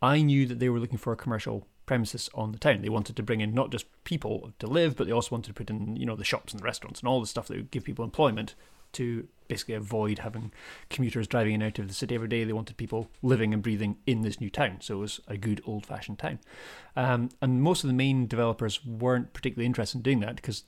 I 0.00 0.20
knew 0.22 0.46
that 0.46 0.58
they 0.58 0.68
were 0.68 0.80
looking 0.80 0.98
for 0.98 1.12
a 1.12 1.16
commercial 1.16 1.66
premises 1.86 2.28
on 2.34 2.52
the 2.52 2.58
town. 2.58 2.82
They 2.82 2.88
wanted 2.88 3.16
to 3.16 3.22
bring 3.22 3.40
in 3.40 3.54
not 3.54 3.72
just 3.72 3.86
people 4.04 4.52
to 4.58 4.66
live, 4.66 4.94
but 4.94 5.06
they 5.06 5.12
also 5.12 5.34
wanted 5.34 5.48
to 5.48 5.54
put 5.54 5.70
in, 5.70 5.96
you 5.96 6.06
know, 6.06 6.14
the 6.14 6.24
shops 6.24 6.52
and 6.52 6.60
the 6.60 6.64
restaurants 6.64 7.00
and 7.00 7.08
all 7.08 7.20
the 7.20 7.26
stuff 7.26 7.48
that 7.48 7.56
would 7.56 7.70
give 7.70 7.84
people 7.84 8.04
employment 8.04 8.54
to 8.92 9.28
basically 9.48 9.74
avoid 9.74 10.18
having 10.18 10.52
commuters 10.90 11.26
driving 11.26 11.54
in 11.54 11.62
and 11.62 11.72
out 11.72 11.78
of 11.78 11.88
the 11.88 11.94
city 11.94 12.14
every 12.14 12.28
day. 12.28 12.44
They 12.44 12.52
wanted 12.52 12.76
people 12.76 13.08
living 13.22 13.54
and 13.54 13.62
breathing 13.62 13.96
in 14.06 14.22
this 14.22 14.40
new 14.40 14.50
town, 14.50 14.78
so 14.80 14.98
it 14.98 15.00
was 15.00 15.20
a 15.26 15.36
good 15.36 15.62
old 15.66 15.86
fashioned 15.86 16.18
town. 16.18 16.38
Um, 16.96 17.30
and 17.40 17.62
most 17.62 17.82
of 17.82 17.88
the 17.88 17.94
main 17.94 18.26
developers 18.26 18.84
weren't 18.84 19.32
particularly 19.32 19.66
interested 19.66 19.98
in 19.98 20.02
doing 20.02 20.20
that 20.20 20.36
because 20.36 20.64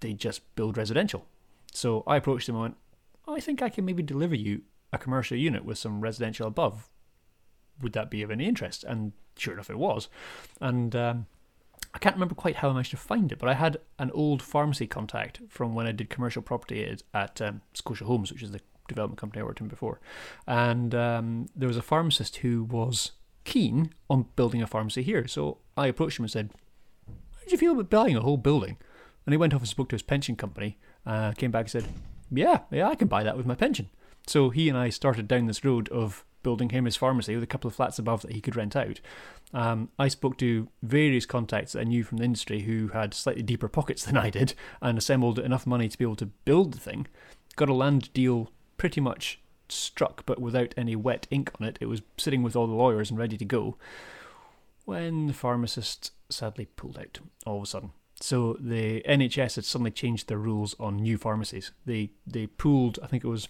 they 0.00 0.12
just 0.12 0.54
build 0.54 0.76
residential. 0.76 1.26
So 1.72 2.04
I 2.06 2.16
approached 2.16 2.46
them 2.46 2.56
and 2.56 2.62
went, 2.62 2.76
oh, 3.26 3.34
I 3.34 3.40
think 3.40 3.62
I 3.62 3.68
can 3.68 3.84
maybe 3.84 4.02
deliver 4.02 4.34
you 4.34 4.62
a 4.92 4.98
commercial 4.98 5.36
unit 5.36 5.64
with 5.64 5.78
some 5.78 6.00
residential 6.00 6.46
above. 6.46 6.88
Would 7.80 7.92
that 7.92 8.10
be 8.10 8.22
of 8.22 8.30
any 8.30 8.46
interest? 8.46 8.84
And 8.84 9.12
sure 9.36 9.54
enough, 9.54 9.70
it 9.70 9.78
was. 9.78 10.08
And 10.60 10.94
um, 10.96 11.26
I 11.98 12.00
can't 12.00 12.14
remember 12.14 12.36
quite 12.36 12.54
how 12.54 12.70
I 12.70 12.72
managed 12.74 12.92
to 12.92 12.96
find 12.96 13.32
it, 13.32 13.40
but 13.40 13.48
I 13.48 13.54
had 13.54 13.78
an 13.98 14.12
old 14.12 14.40
pharmacy 14.40 14.86
contact 14.86 15.40
from 15.48 15.74
when 15.74 15.88
I 15.88 15.90
did 15.90 16.08
commercial 16.08 16.42
property 16.42 16.96
at 17.12 17.42
um, 17.42 17.60
Scotia 17.74 18.04
Homes, 18.04 18.30
which 18.30 18.40
is 18.40 18.52
the 18.52 18.60
development 18.86 19.18
company 19.18 19.40
I 19.40 19.44
worked 19.44 19.60
in 19.60 19.66
before. 19.66 20.00
And 20.46 20.94
um, 20.94 21.48
there 21.56 21.66
was 21.66 21.76
a 21.76 21.82
pharmacist 21.82 22.36
who 22.36 22.62
was 22.62 23.10
keen 23.42 23.92
on 24.08 24.26
building 24.36 24.62
a 24.62 24.68
pharmacy 24.68 25.02
here. 25.02 25.26
So 25.26 25.58
I 25.76 25.88
approached 25.88 26.20
him 26.20 26.24
and 26.24 26.30
said, 26.30 26.50
How 27.08 27.40
did 27.42 27.50
you 27.50 27.58
feel 27.58 27.72
about 27.72 27.90
buying 27.90 28.16
a 28.16 28.20
whole 28.20 28.36
building? 28.36 28.76
And 29.26 29.32
he 29.32 29.36
went 29.36 29.52
off 29.52 29.62
and 29.62 29.68
spoke 29.68 29.88
to 29.88 29.96
his 29.96 30.02
pension 30.02 30.36
company, 30.36 30.78
uh, 31.04 31.32
came 31.32 31.50
back 31.50 31.62
and 31.62 31.70
said, 31.70 31.88
Yeah, 32.30 32.60
yeah, 32.70 32.86
I 32.86 32.94
can 32.94 33.08
buy 33.08 33.24
that 33.24 33.36
with 33.36 33.44
my 33.44 33.56
pension. 33.56 33.90
So 34.28 34.50
he 34.50 34.68
and 34.68 34.78
I 34.78 34.90
started 34.90 35.26
down 35.26 35.46
this 35.46 35.64
road 35.64 35.88
of 35.88 36.24
building 36.42 36.70
him 36.70 36.84
his 36.84 36.96
pharmacy 36.96 37.34
with 37.34 37.44
a 37.44 37.48
couple 37.48 37.68
of 37.68 37.74
flats 37.74 37.98
above 37.98 38.22
that 38.22 38.32
he 38.32 38.40
could 38.40 38.56
rent 38.56 38.76
out. 38.76 39.00
Um, 39.52 39.88
I 39.98 40.08
spoke 40.08 40.36
to 40.38 40.68
various 40.82 41.26
contacts 41.26 41.72
that 41.72 41.80
I 41.80 41.84
knew 41.84 42.04
from 42.04 42.18
the 42.18 42.24
industry 42.24 42.62
who 42.62 42.88
had 42.88 43.14
slightly 43.14 43.42
deeper 43.42 43.68
pockets 43.68 44.04
than 44.06 44.16
I 44.16 44.30
did 44.30 44.54
and 44.80 44.98
assembled 44.98 45.38
enough 45.38 45.66
money 45.66 45.88
to 45.88 45.98
be 45.98 46.04
able 46.04 46.16
to 46.16 46.26
build 46.26 46.72
the 46.72 46.80
thing. 46.80 47.06
Got 47.56 47.68
a 47.68 47.74
land 47.74 48.12
deal 48.12 48.52
pretty 48.76 49.00
much 49.00 49.40
struck, 49.68 50.24
but 50.26 50.38
without 50.38 50.74
any 50.76 50.96
wet 50.96 51.26
ink 51.30 51.50
on 51.60 51.66
it. 51.66 51.78
It 51.80 51.86
was 51.86 52.02
sitting 52.16 52.42
with 52.42 52.56
all 52.56 52.66
the 52.66 52.72
lawyers 52.72 53.10
and 53.10 53.18
ready 53.18 53.36
to 53.36 53.44
go 53.44 53.76
when 54.84 55.26
the 55.26 55.34
pharmacist 55.34 56.12
sadly 56.30 56.66
pulled 56.76 56.98
out 56.98 57.18
all 57.44 57.58
of 57.58 57.64
a 57.64 57.66
sudden. 57.66 57.90
So 58.20 58.56
the 58.58 59.02
NHS 59.02 59.56
had 59.56 59.64
suddenly 59.64 59.90
changed 59.90 60.28
their 60.28 60.38
rules 60.38 60.74
on 60.80 60.96
new 60.96 61.18
pharmacies. 61.18 61.72
They 61.84 62.10
they 62.26 62.46
pooled, 62.46 62.98
I 63.02 63.06
think 63.06 63.22
it 63.22 63.28
was 63.28 63.48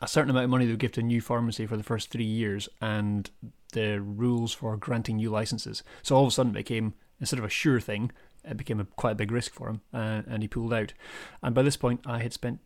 a 0.00 0.08
certain 0.08 0.30
amount 0.30 0.44
of 0.44 0.50
money 0.50 0.64
they 0.64 0.72
would 0.72 0.80
give 0.80 0.92
to 0.92 1.00
a 1.00 1.04
new 1.04 1.20
pharmacy 1.20 1.66
for 1.66 1.76
the 1.76 1.82
first 1.82 2.10
three 2.10 2.24
years 2.24 2.68
and 2.80 3.30
the 3.72 4.00
rules 4.00 4.52
for 4.52 4.76
granting 4.76 5.16
new 5.16 5.30
licenses. 5.30 5.82
So 6.02 6.16
all 6.16 6.22
of 6.22 6.28
a 6.28 6.30
sudden 6.30 6.52
it 6.52 6.60
became, 6.60 6.94
instead 7.20 7.38
of 7.38 7.44
a 7.44 7.50
sure 7.50 7.80
thing, 7.80 8.10
it 8.44 8.56
became 8.56 8.80
a, 8.80 8.84
quite 8.84 9.12
a 9.12 9.16
big 9.16 9.30
risk 9.30 9.52
for 9.52 9.68
him 9.68 9.80
uh, 9.92 10.22
and 10.26 10.42
he 10.42 10.48
pulled 10.48 10.72
out. 10.72 10.94
And 11.42 11.54
by 11.54 11.62
this 11.62 11.76
point, 11.76 12.00
I 12.06 12.20
had 12.20 12.32
spent 12.32 12.60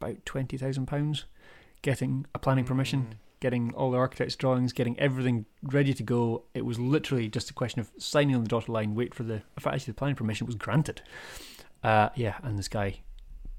about 0.00 0.24
£20,000 0.24 1.24
getting 1.82 2.26
a 2.34 2.38
planning 2.38 2.64
permission, 2.64 3.08
mm. 3.10 3.16
getting 3.38 3.72
all 3.74 3.92
the 3.92 3.98
architect's 3.98 4.34
drawings, 4.34 4.72
getting 4.72 4.98
everything 4.98 5.46
ready 5.62 5.94
to 5.94 6.02
go. 6.02 6.44
It 6.52 6.64
was 6.64 6.80
literally 6.80 7.28
just 7.28 7.50
a 7.50 7.54
question 7.54 7.80
of 7.80 7.90
signing 7.98 8.34
on 8.34 8.42
the 8.42 8.48
dotted 8.48 8.68
line, 8.68 8.96
wait 8.96 9.14
for 9.14 9.22
the, 9.22 9.34
in 9.34 9.60
fact, 9.60 9.74
actually 9.74 9.92
the 9.92 9.98
planning 9.98 10.16
permission 10.16 10.46
was 10.48 10.56
granted. 10.56 11.02
Uh, 11.84 12.08
yeah, 12.16 12.38
and 12.42 12.58
this 12.58 12.68
guy 12.68 13.00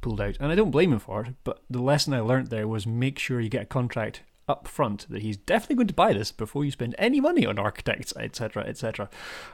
pulled 0.03 0.21
out. 0.21 0.37
And 0.39 0.51
I 0.51 0.55
don't 0.55 0.71
blame 0.71 0.93
him 0.93 0.99
for 0.99 1.23
it, 1.25 1.33
but 1.43 1.63
the 1.69 1.81
lesson 1.81 2.13
I 2.13 2.19
learned 2.19 2.47
there 2.47 2.67
was 2.67 2.85
make 2.85 3.17
sure 3.17 3.41
you 3.41 3.49
get 3.49 3.63
a 3.63 3.65
contract 3.65 4.21
up 4.47 4.67
front 4.67 5.07
that 5.09 5.21
he's 5.21 5.37
definitely 5.37 5.77
going 5.77 5.87
to 5.87 5.93
buy 5.93 6.13
this 6.13 6.31
before 6.31 6.65
you 6.65 6.71
spend 6.71 6.95
any 6.97 7.21
money 7.21 7.45
on 7.45 7.57
architects, 7.57 8.13
etc., 8.17 8.63
etc. 8.65 9.09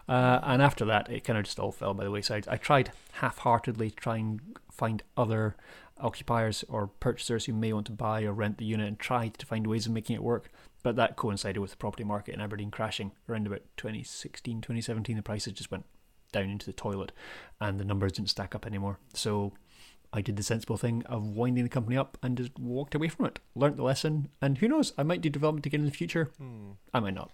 Uh, 0.08 0.40
and 0.44 0.62
after 0.62 0.84
that, 0.86 1.10
it 1.10 1.24
kind 1.24 1.38
of 1.38 1.46
just 1.46 1.60
all 1.60 1.72
fell 1.72 1.94
by 1.94 2.04
the 2.04 2.12
wayside. 2.12 2.48
I 2.50 2.58
tried 2.58 2.92
half-heartedly 3.14 3.92
to 3.92 3.96
try 3.96 4.18
and 4.18 4.42
find 4.72 5.04
other 5.16 5.56
occupiers 6.00 6.64
or 6.68 6.88
purchasers 6.88 7.46
who 7.46 7.54
may 7.54 7.72
want 7.74 7.86
to 7.88 7.92
buy 7.92 8.24
or 8.24 8.34
rent 8.34 8.58
the 8.58 8.66
unit 8.66 8.88
and 8.88 8.98
tried 8.98 9.38
to 9.38 9.46
find 9.46 9.68
ways 9.68 9.86
of 9.86 9.92
making 9.92 10.16
it 10.16 10.24
work. 10.24 10.52
But 10.82 10.96
that 10.96 11.18
coincided 11.18 11.60
with 11.60 11.72
the 11.72 11.78
property 11.78 12.06
market 12.06 12.34
in 12.34 12.42
Aberdeen 12.42 12.72
crashing 12.72 13.12
around 13.28 13.46
about 13.46 13.62
2016, 13.78 14.62
2017. 14.62 15.18
The 15.18 15.22
prices 15.22 15.54
just 15.54 15.72
went 15.72 15.86
down 16.32 16.50
into 16.50 16.66
the 16.66 16.74
toilet 16.74 17.12
and 17.60 17.80
the 17.80 17.86
numbers 17.86 18.14
didn't 18.14 18.30
stack 18.30 18.56
up 18.56 18.66
anymore. 18.66 18.98
So 19.14 19.54
I 20.12 20.22
did 20.22 20.38
the 20.38 20.44
sensible 20.44 20.78
thing 20.78 21.04
of 21.06 21.28
winding 21.28 21.64
the 21.64 21.70
company 21.70 21.96
up 21.96 22.18
and 22.24 22.38
just 22.38 22.58
walked 22.58 22.96
away 22.96 23.10
from 23.10 23.28
it. 23.28 23.40
Learned 23.56 23.78
the 23.78 23.84
lesson, 23.84 24.30
and 24.42 24.58
who 24.58 24.68
knows? 24.68 24.92
I 24.98 25.04
might 25.04 25.22
do 25.22 25.30
development 25.30 25.66
again 25.66 25.82
in 25.82 25.86
the 25.86 25.92
future. 25.92 26.32
Hmm. 26.38 26.72
I 26.94 27.00
might 27.00 27.14
not. 27.14 27.32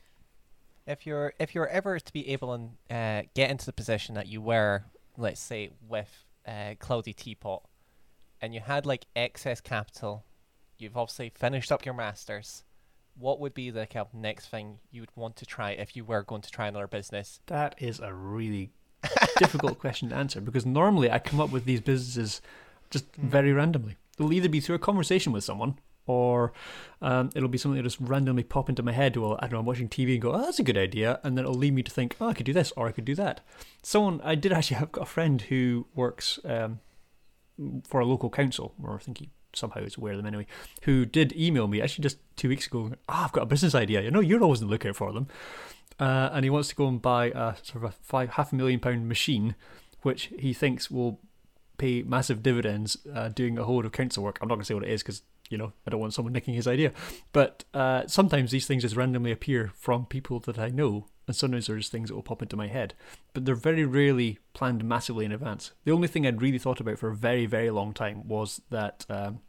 If 0.86 1.06
you're 1.06 1.34
if 1.40 1.56
you're 1.56 1.68
ever 1.68 2.00
to 2.00 2.14
be 2.14 2.30
able 2.30 2.70
to 2.90 2.96
uh, 2.96 3.22
get 3.34 3.50
into 3.50 3.66
the 3.66 3.74
position 3.74 4.16
that 4.16 4.28
you 4.28 4.42
were, 4.42 4.84
let's 5.18 5.42
say 5.42 5.72
with 5.88 6.26
uh, 6.46 6.76
Cloudy 6.80 7.14
Teapot, 7.14 7.64
and 8.42 8.54
you 8.54 8.60
had 8.60 8.86
like 8.86 9.06
excess 9.16 9.62
capital, 9.62 10.26
you've 10.78 10.98
obviously 10.98 11.30
finished 11.30 11.72
up 11.72 11.86
your 11.86 11.96
masters. 11.96 12.64
What 13.18 13.40
would 13.40 13.54
be 13.54 13.70
the 13.70 13.88
kind 13.88 14.06
of 14.06 14.14
next 14.14 14.48
thing 14.50 14.80
you 14.92 15.02
would 15.02 15.16
want 15.16 15.38
to 15.38 15.46
try 15.46 15.72
if 15.72 15.96
you 15.96 16.04
were 16.04 16.24
going 16.24 16.42
to 16.42 16.52
try 16.52 16.68
another 16.68 16.88
business? 16.88 17.40
That 17.46 17.76
is 17.78 18.02
a 18.02 18.14
really 18.14 18.72
difficult 19.38 19.80
question 19.80 20.10
to 20.10 20.16
answer 20.16 20.42
because 20.42 20.66
normally 20.66 21.10
I 21.10 21.20
come 21.20 21.40
up 21.40 21.50
with 21.50 21.64
these 21.64 21.80
businesses 21.80 22.42
just 22.90 23.12
mm. 23.14 23.24
very 23.30 23.54
randomly. 23.54 23.98
It'll 24.18 24.34
either 24.34 24.50
be 24.50 24.60
through 24.60 24.76
a 24.76 24.80
conversation 24.80 25.32
with 25.32 25.44
someone 25.44 25.78
or 26.08 26.54
um, 27.02 27.30
it'll 27.36 27.50
be 27.50 27.58
something 27.58 27.78
that 27.78 27.84
just 27.84 28.00
randomly 28.00 28.44
pop 28.44 28.70
into 28.70 28.84
my 28.84 28.92
head 28.92 29.18
while 29.18 29.38
I 29.40 29.48
don't 29.48 29.54
know, 29.54 29.60
I'm 29.60 29.66
watching 29.66 29.90
TV 29.90 30.14
and 30.14 30.22
go, 30.22 30.34
oh, 30.34 30.42
that's 30.42 30.60
a 30.60 30.64
good 30.64 30.78
idea. 30.78 31.20
And 31.24 31.38
then 31.38 31.46
it'll 31.46 31.58
lead 31.58 31.74
me 31.74 31.84
to 31.84 31.92
think, 31.92 32.16
oh, 32.22 32.28
I 32.28 32.34
could 32.34 32.46
do 32.46 32.54
this 32.54 32.72
or 32.78 32.88
I 32.88 32.92
could 32.92 33.06
do 33.06 33.16
that. 33.16 33.42
Someone, 33.82 34.22
I 34.24 34.36
did 34.36 34.54
actually 34.54 34.78
have 34.80 34.92
got 34.92 35.04
a 35.04 35.08
friend 35.08 35.42
who 35.42 35.88
works 35.96 36.40
um, 36.46 36.80
for 37.88 38.00
a 38.00 38.06
local 38.06 38.30
council, 38.30 38.74
or 38.82 38.96
I 38.96 39.00
think 39.00 39.20
he 39.20 39.30
somehow 39.54 39.82
is 39.82 39.98
aware 39.98 40.14
of 40.14 40.18
them 40.18 40.26
anyway, 40.26 40.48
who 40.84 41.06
did 41.06 41.34
email 41.36 41.68
me 41.68 41.82
actually 41.82 42.04
just 42.04 42.18
two 42.36 42.50
weeks 42.50 42.68
ago. 42.68 42.92
Oh, 42.94 42.98
I've 43.08 43.32
got 43.32 43.44
a 43.44 43.48
business 43.48 43.74
idea. 43.74 44.02
You 44.02 44.12
know, 44.12 44.20
you're 44.20 44.44
always 44.44 44.62
on 44.62 44.68
the 44.68 44.72
lookout 44.72 44.96
for 44.96 45.12
them. 45.14 45.28
Uh, 45.98 46.30
and 46.34 46.44
he 46.44 46.50
wants 46.50 46.68
to 46.70 46.76
go 46.76 46.88
and 46.88 47.02
buy 47.02 47.28
a 47.28 47.56
sort 47.64 47.78
of 47.78 47.84
a 47.86 47.92
five 47.92 48.32
half 48.32 48.52
a 48.52 48.56
million 48.56 48.80
pound 48.82 49.08
machine, 49.08 49.56
which 50.02 50.30
he 50.38 50.54
thinks 50.54 50.92
will 50.92 51.22
pay 51.78 52.04
massive 52.04 52.44
dividends 52.44 52.98
uh, 53.14 53.30
doing 53.30 53.58
a 53.58 53.64
whole 53.64 53.76
lot 53.78 53.86
of 53.86 53.92
council 53.92 54.24
work. 54.24 54.38
I'm 54.42 54.48
not 54.48 54.56
going 54.56 54.64
to 54.64 54.66
say 54.66 54.74
what 54.74 54.84
it 54.84 54.92
is 54.92 55.04
because 55.04 55.22
you 55.50 55.58
know 55.58 55.74
I 55.86 55.92
don't 55.92 56.00
want 56.00 56.14
someone 56.14 56.34
nicking 56.34 56.54
his 56.54 56.68
idea. 56.68 56.92
But 57.34 57.64
uh, 57.74 58.08
sometimes 58.08 58.52
these 58.52 58.68
things 58.68 58.84
just 58.84 58.96
randomly 58.96 59.32
appear 59.32 59.72
from 59.76 60.06
people 60.06 60.40
that 60.42 60.60
I 60.60 60.70
know, 60.70 61.08
and 61.28 61.36
sometimes 61.36 61.68
there's 61.68 61.90
things 61.90 62.10
that 62.10 62.16
will 62.16 62.24
pop 62.24 62.42
into 62.42 62.56
my 62.58 62.68
head. 62.68 62.94
But 63.34 63.46
they're 63.46 63.56
very 63.56 63.86
rarely 63.86 64.40
planned 64.54 64.84
massively 64.84 65.26
in 65.26 65.32
advance. 65.32 65.72
The 65.84 65.92
only 65.92 66.08
thing 66.08 66.26
I'd 66.26 66.42
really 66.42 66.60
thought 66.60 66.80
about 66.80 67.00
for 67.00 67.10
a 67.10 67.16
very 67.16 67.46
very 67.46 67.70
long 67.70 67.94
time 67.94 68.28
was 68.28 68.62
that 68.70 69.06
um, 69.10 69.40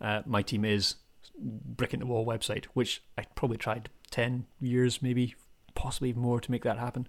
uh, 0.00 0.22
my 0.26 0.42
team 0.42 0.64
is 0.64 0.96
brick 1.38 1.92
in 1.92 2.00
the 2.00 2.06
wall 2.06 2.26
website, 2.26 2.66
which 2.74 3.02
I 3.18 3.24
probably 3.34 3.58
tried 3.58 3.90
ten 4.10 4.46
years, 4.60 5.02
maybe 5.02 5.34
possibly 5.74 6.12
more 6.12 6.40
to 6.40 6.50
make 6.50 6.64
that 6.64 6.78
happen. 6.78 7.06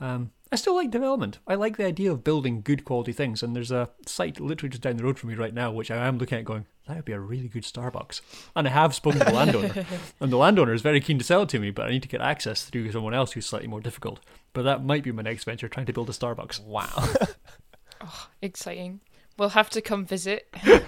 Um, 0.00 0.32
I 0.52 0.56
still 0.56 0.76
like 0.76 0.90
development. 0.90 1.38
I 1.46 1.56
like 1.56 1.76
the 1.76 1.86
idea 1.86 2.12
of 2.12 2.22
building 2.22 2.60
good 2.62 2.84
quality 2.84 3.12
things, 3.12 3.42
and 3.42 3.56
there's 3.56 3.72
a 3.72 3.90
site 4.06 4.38
literally 4.38 4.70
just 4.70 4.82
down 4.82 4.96
the 4.96 5.02
road 5.04 5.18
from 5.18 5.30
me 5.30 5.34
right 5.34 5.54
now, 5.54 5.72
which 5.72 5.90
I 5.90 6.06
am 6.06 6.18
looking 6.18 6.38
at 6.38 6.44
going, 6.44 6.66
that 6.86 6.96
would 6.96 7.04
be 7.04 7.12
a 7.12 7.20
really 7.20 7.48
good 7.48 7.64
Starbucks. 7.64 8.20
And 8.54 8.68
I 8.68 8.70
have 8.70 8.94
spoken 8.94 9.18
to 9.18 9.24
the 9.24 9.32
landowner, 9.32 9.84
and 10.20 10.32
the 10.32 10.36
landowner 10.36 10.72
is 10.72 10.82
very 10.82 11.00
keen 11.00 11.18
to 11.18 11.24
sell 11.24 11.42
it 11.42 11.48
to 11.48 11.58
me, 11.58 11.70
but 11.70 11.86
I 11.86 11.90
need 11.90 12.02
to 12.02 12.08
get 12.08 12.20
access 12.20 12.64
through 12.64 12.92
someone 12.92 13.14
else 13.14 13.32
who's 13.32 13.46
slightly 13.46 13.66
more 13.66 13.80
difficult. 13.80 14.20
But 14.52 14.62
that 14.62 14.84
might 14.84 15.02
be 15.02 15.10
my 15.10 15.22
next 15.22 15.44
venture, 15.44 15.68
trying 15.68 15.86
to 15.86 15.92
build 15.92 16.08
a 16.10 16.12
Starbucks. 16.12 16.60
Wow. 16.62 16.86
oh, 18.00 18.28
exciting. 18.40 19.00
We'll 19.36 19.50
have 19.50 19.70
to 19.70 19.80
come 19.80 20.04
visit. 20.04 20.48
so 20.64 20.80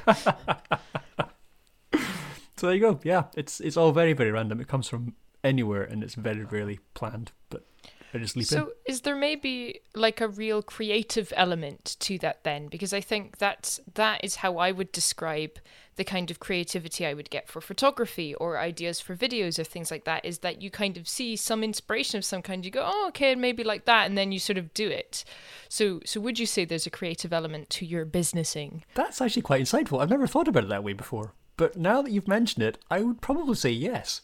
there 2.60 2.74
you 2.74 2.80
go. 2.80 3.00
Yeah, 3.02 3.24
it's 3.36 3.60
it's 3.60 3.76
all 3.76 3.92
very 3.92 4.14
very 4.14 4.30
random. 4.30 4.58
It 4.58 4.68
comes 4.68 4.88
from 4.88 5.16
anywhere, 5.44 5.82
and 5.82 6.02
it's 6.02 6.14
very 6.14 6.44
rarely 6.44 6.78
planned. 6.94 7.32
But 7.50 7.66
I 8.14 8.18
just 8.18 8.36
leap 8.36 8.46
so 8.46 8.56
in. 8.56 8.62
So, 8.62 8.72
is 8.86 9.00
there 9.02 9.16
maybe 9.16 9.80
like 9.94 10.20
a 10.20 10.28
real 10.28 10.62
creative 10.62 11.32
element 11.36 11.96
to 12.00 12.18
that 12.18 12.44
then? 12.44 12.68
Because 12.68 12.92
I 12.92 13.00
think 13.00 13.38
that's 13.38 13.80
that 13.94 14.24
is 14.24 14.36
how 14.36 14.56
I 14.58 14.72
would 14.72 14.92
describe 14.92 15.58
the 15.96 16.04
kind 16.04 16.30
of 16.30 16.38
creativity 16.38 17.04
I 17.04 17.12
would 17.12 17.28
get 17.28 17.48
for 17.48 17.60
photography 17.60 18.34
or 18.36 18.56
ideas 18.58 19.00
for 19.00 19.16
videos 19.16 19.58
or 19.58 19.64
things 19.64 19.90
like 19.90 20.04
that. 20.04 20.24
Is 20.24 20.38
that 20.38 20.62
you 20.62 20.70
kind 20.70 20.96
of 20.96 21.08
see 21.08 21.36
some 21.36 21.62
inspiration 21.62 22.18
of 22.18 22.24
some 22.24 22.40
kind, 22.40 22.64
you 22.64 22.70
go, 22.70 22.88
oh, 22.88 23.06
okay, 23.08 23.34
maybe 23.34 23.64
like 23.64 23.84
that, 23.84 24.06
and 24.06 24.16
then 24.16 24.32
you 24.32 24.38
sort 24.38 24.58
of 24.58 24.72
do 24.72 24.88
it. 24.88 25.24
So, 25.68 26.00
so 26.04 26.20
would 26.20 26.38
you 26.38 26.46
say 26.46 26.64
there's 26.64 26.86
a 26.86 26.90
creative 26.90 27.32
element 27.32 27.68
to 27.70 27.84
your 27.84 28.06
businessing? 28.06 28.84
That's 28.94 29.20
actually 29.20 29.42
quite 29.42 29.62
insightful. 29.62 30.00
I've 30.00 30.08
never 30.08 30.26
thought 30.26 30.48
about 30.48 30.64
it 30.64 30.70
that 30.70 30.84
way 30.84 30.92
before. 30.92 31.34
But 31.56 31.76
now 31.76 32.00
that 32.02 32.12
you've 32.12 32.28
mentioned 32.28 32.64
it, 32.64 32.78
I 32.88 33.02
would 33.02 33.20
probably 33.20 33.56
say 33.56 33.70
yes, 33.70 34.22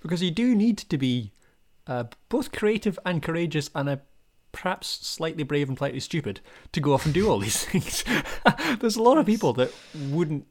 because 0.00 0.22
you 0.22 0.30
do 0.30 0.54
need 0.54 0.78
to 0.78 0.96
be 0.96 1.32
uh, 1.86 2.04
both 2.28 2.52
creative 2.52 2.98
and 3.04 3.22
courageous, 3.22 3.70
and 3.74 3.88
a 3.88 4.00
perhaps 4.52 4.88
slightly 5.06 5.42
brave 5.42 5.68
and 5.68 5.76
slightly 5.76 6.00
stupid 6.00 6.40
to 6.72 6.80
go 6.80 6.94
off 6.94 7.04
and 7.04 7.12
do 7.12 7.28
all 7.28 7.38
these 7.38 7.64
things. 7.66 8.04
There's 8.80 8.96
a 8.96 9.02
lot 9.02 9.18
of 9.18 9.26
people 9.26 9.52
that 9.54 9.72
wouldn't 9.94 10.46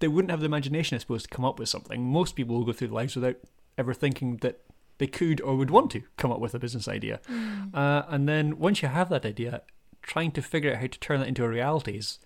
they 0.00 0.08
wouldn't 0.08 0.30
have 0.30 0.40
the 0.40 0.46
imagination, 0.46 0.96
I 0.96 0.98
suppose, 0.98 1.22
to 1.24 1.28
come 1.28 1.44
up 1.44 1.58
with 1.58 1.68
something. 1.68 2.02
Most 2.02 2.36
people 2.36 2.56
will 2.56 2.64
go 2.64 2.72
through 2.72 2.88
their 2.88 2.94
lives 2.96 3.14
without 3.14 3.36
ever 3.78 3.94
thinking 3.94 4.38
that 4.38 4.60
they 4.98 5.06
could 5.06 5.40
or 5.40 5.56
would 5.56 5.70
want 5.70 5.90
to 5.92 6.02
come 6.16 6.32
up 6.32 6.40
with 6.40 6.54
a 6.54 6.58
business 6.58 6.88
idea. 6.88 7.20
Mm. 7.28 7.74
Uh, 7.74 8.04
and 8.08 8.28
then 8.28 8.58
once 8.58 8.82
you 8.82 8.88
have 8.88 9.08
that 9.10 9.26
idea, 9.26 9.62
trying 10.02 10.30
to 10.32 10.42
figure 10.42 10.72
out 10.72 10.78
how 10.80 10.86
to 10.86 10.98
turn 11.00 11.20
that 11.20 11.28
into 11.28 11.44
a 11.44 11.48
reality 11.48 11.98
is 11.98 12.18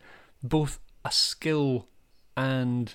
both 0.42 0.78
a 1.04 1.10
skill 1.10 1.88
and 2.36 2.94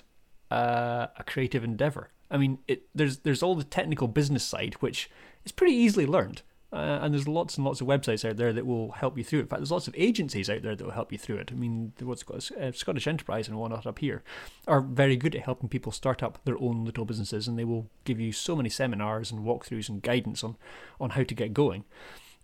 uh, 0.50 1.08
a 1.18 1.24
creative 1.24 1.64
endeavor. 1.64 2.10
I 2.30 2.36
mean, 2.36 2.58
it, 2.66 2.84
there's 2.94 3.18
there's 3.18 3.42
all 3.42 3.54
the 3.54 3.64
technical 3.64 4.08
business 4.08 4.44
side, 4.44 4.74
which 4.74 5.10
is 5.44 5.52
pretty 5.52 5.74
easily 5.74 6.06
learned. 6.06 6.42
Uh, 6.72 6.98
and 7.02 7.14
there's 7.14 7.28
lots 7.28 7.56
and 7.56 7.64
lots 7.64 7.80
of 7.80 7.86
websites 7.86 8.28
out 8.28 8.36
there 8.36 8.52
that 8.52 8.66
will 8.66 8.90
help 8.90 9.16
you 9.16 9.22
through 9.22 9.38
it. 9.38 9.42
In 9.42 9.48
fact, 9.48 9.60
there's 9.60 9.70
lots 9.70 9.86
of 9.86 9.94
agencies 9.96 10.50
out 10.50 10.62
there 10.62 10.74
that 10.74 10.84
will 10.84 10.90
help 10.90 11.12
you 11.12 11.18
through 11.18 11.36
it. 11.36 11.52
I 11.52 11.54
mean, 11.54 11.92
what's 12.00 12.24
got 12.24 12.50
uh, 12.50 12.72
Scottish 12.72 13.06
Enterprise 13.06 13.46
and 13.46 13.56
whatnot 13.56 13.86
up 13.86 14.00
here 14.00 14.24
are 14.66 14.80
very 14.80 15.16
good 15.16 15.36
at 15.36 15.44
helping 15.44 15.68
people 15.68 15.92
start 15.92 16.20
up 16.20 16.44
their 16.44 16.60
own 16.60 16.84
little 16.84 17.04
businesses, 17.04 17.46
and 17.46 17.56
they 17.56 17.64
will 17.64 17.88
give 18.02 18.18
you 18.18 18.32
so 18.32 18.56
many 18.56 18.68
seminars 18.68 19.30
and 19.30 19.44
walkthroughs 19.44 19.88
and 19.88 20.02
guidance 20.02 20.42
on 20.42 20.56
on 21.00 21.10
how 21.10 21.22
to 21.22 21.34
get 21.34 21.54
going. 21.54 21.84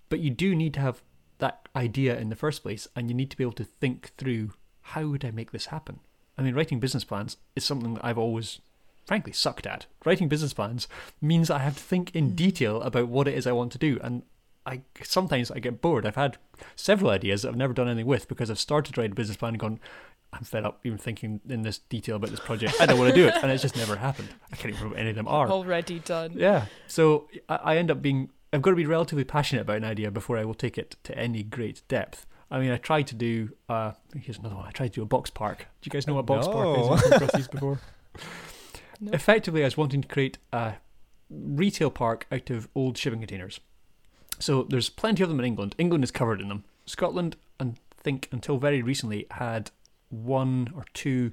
But 0.08 0.20
you 0.20 0.30
do 0.30 0.54
need 0.54 0.74
to 0.74 0.80
have 0.80 1.02
that 1.38 1.68
idea 1.74 2.16
in 2.16 2.28
the 2.28 2.36
first 2.36 2.62
place, 2.62 2.86
and 2.94 3.10
you 3.10 3.14
need 3.16 3.32
to 3.32 3.36
be 3.36 3.42
able 3.42 3.52
to 3.54 3.64
think 3.64 4.12
through 4.16 4.52
how 4.82 5.06
would 5.08 5.24
I 5.24 5.32
make 5.32 5.50
this 5.50 5.66
happen. 5.66 5.98
I 6.38 6.42
mean, 6.42 6.54
writing 6.54 6.78
business 6.78 7.04
plans 7.04 7.36
is 7.56 7.64
something 7.64 7.94
that 7.94 8.04
I've 8.04 8.18
always 8.18 8.60
frankly 9.10 9.32
sucked 9.32 9.66
at. 9.66 9.86
Writing 10.04 10.28
business 10.28 10.52
plans 10.52 10.86
means 11.20 11.50
I 11.50 11.58
have 11.58 11.76
to 11.76 11.82
think 11.82 12.14
in 12.14 12.28
hmm. 12.28 12.34
detail 12.36 12.80
about 12.80 13.08
what 13.08 13.26
it 13.26 13.34
is 13.34 13.44
I 13.44 13.50
want 13.50 13.72
to 13.72 13.78
do, 13.78 13.98
and 14.04 14.22
I 14.64 14.82
sometimes 15.02 15.50
I 15.50 15.58
get 15.58 15.80
bored. 15.80 16.06
I've 16.06 16.14
had 16.14 16.36
several 16.76 17.10
ideas 17.10 17.42
that 17.42 17.48
I've 17.48 17.56
never 17.56 17.72
done 17.72 17.88
anything 17.88 18.06
with 18.06 18.28
because 18.28 18.52
I've 18.52 18.60
started 18.60 18.94
to 18.94 19.00
write 19.00 19.10
a 19.10 19.14
business 19.16 19.36
plan 19.36 19.54
and 19.54 19.58
gone, 19.58 19.80
I'm 20.32 20.44
fed 20.44 20.64
up 20.64 20.78
even 20.84 20.96
thinking 20.96 21.40
in 21.48 21.62
this 21.62 21.78
detail 21.78 22.14
about 22.14 22.30
this 22.30 22.38
project. 22.38 22.76
I 22.80 22.86
don't 22.86 23.00
want 23.00 23.12
to 23.12 23.20
do 23.20 23.26
it, 23.26 23.34
and 23.42 23.50
it's 23.50 23.62
just 23.62 23.76
never 23.76 23.96
happened. 23.96 24.28
I 24.52 24.54
can't 24.54 24.72
even 24.72 24.76
remember 24.76 24.94
what 24.94 25.00
any 25.00 25.10
of 25.10 25.16
them 25.16 25.26
are. 25.26 25.50
Already 25.50 25.98
done. 25.98 26.34
Yeah. 26.36 26.66
So 26.86 27.26
I, 27.48 27.56
I 27.56 27.76
end 27.78 27.90
up 27.90 28.00
being. 28.00 28.30
I've 28.52 28.62
got 28.62 28.70
to 28.70 28.76
be 28.76 28.86
relatively 28.86 29.24
passionate 29.24 29.62
about 29.62 29.78
an 29.78 29.84
idea 29.84 30.12
before 30.12 30.38
I 30.38 30.44
will 30.44 30.54
take 30.54 30.78
it 30.78 30.94
to 31.02 31.18
any 31.18 31.42
great 31.42 31.82
depth. 31.88 32.26
I 32.48 32.60
mean, 32.60 32.70
I 32.70 32.76
tried 32.76 33.08
to 33.08 33.16
do. 33.16 33.50
Uh, 33.68 33.90
here's 34.14 34.38
another 34.38 34.54
one. 34.54 34.68
I 34.68 34.70
tried 34.70 34.92
to 34.92 35.00
do 35.00 35.02
a 35.02 35.06
box 35.06 35.30
park. 35.30 35.66
Do 35.80 35.88
you 35.88 35.90
guys 35.90 36.06
know 36.06 36.14
what 36.14 36.26
box 36.26 36.46
no. 36.46 36.52
park 36.52 36.78
is? 36.78 36.86
You've 36.86 37.00
come 37.00 37.12
across 37.14 37.32
these 37.32 37.48
before. 37.48 37.80
Nope. 39.00 39.14
Effectively, 39.14 39.62
I 39.62 39.66
was 39.66 39.76
wanting 39.76 40.02
to 40.02 40.08
create 40.08 40.38
a 40.52 40.74
retail 41.30 41.90
park 41.90 42.26
out 42.30 42.50
of 42.50 42.68
old 42.74 42.98
shipping 42.98 43.20
containers. 43.20 43.60
So 44.38 44.64
there's 44.64 44.88
plenty 44.88 45.22
of 45.22 45.28
them 45.28 45.38
in 45.38 45.46
England. 45.46 45.74
England 45.78 46.04
is 46.04 46.10
covered 46.10 46.40
in 46.40 46.48
them. 46.48 46.64
Scotland, 46.86 47.36
I 47.58 47.72
think 48.02 48.28
until 48.32 48.58
very 48.58 48.82
recently, 48.82 49.26
had 49.30 49.70
one 50.08 50.72
or 50.74 50.84
two 50.92 51.32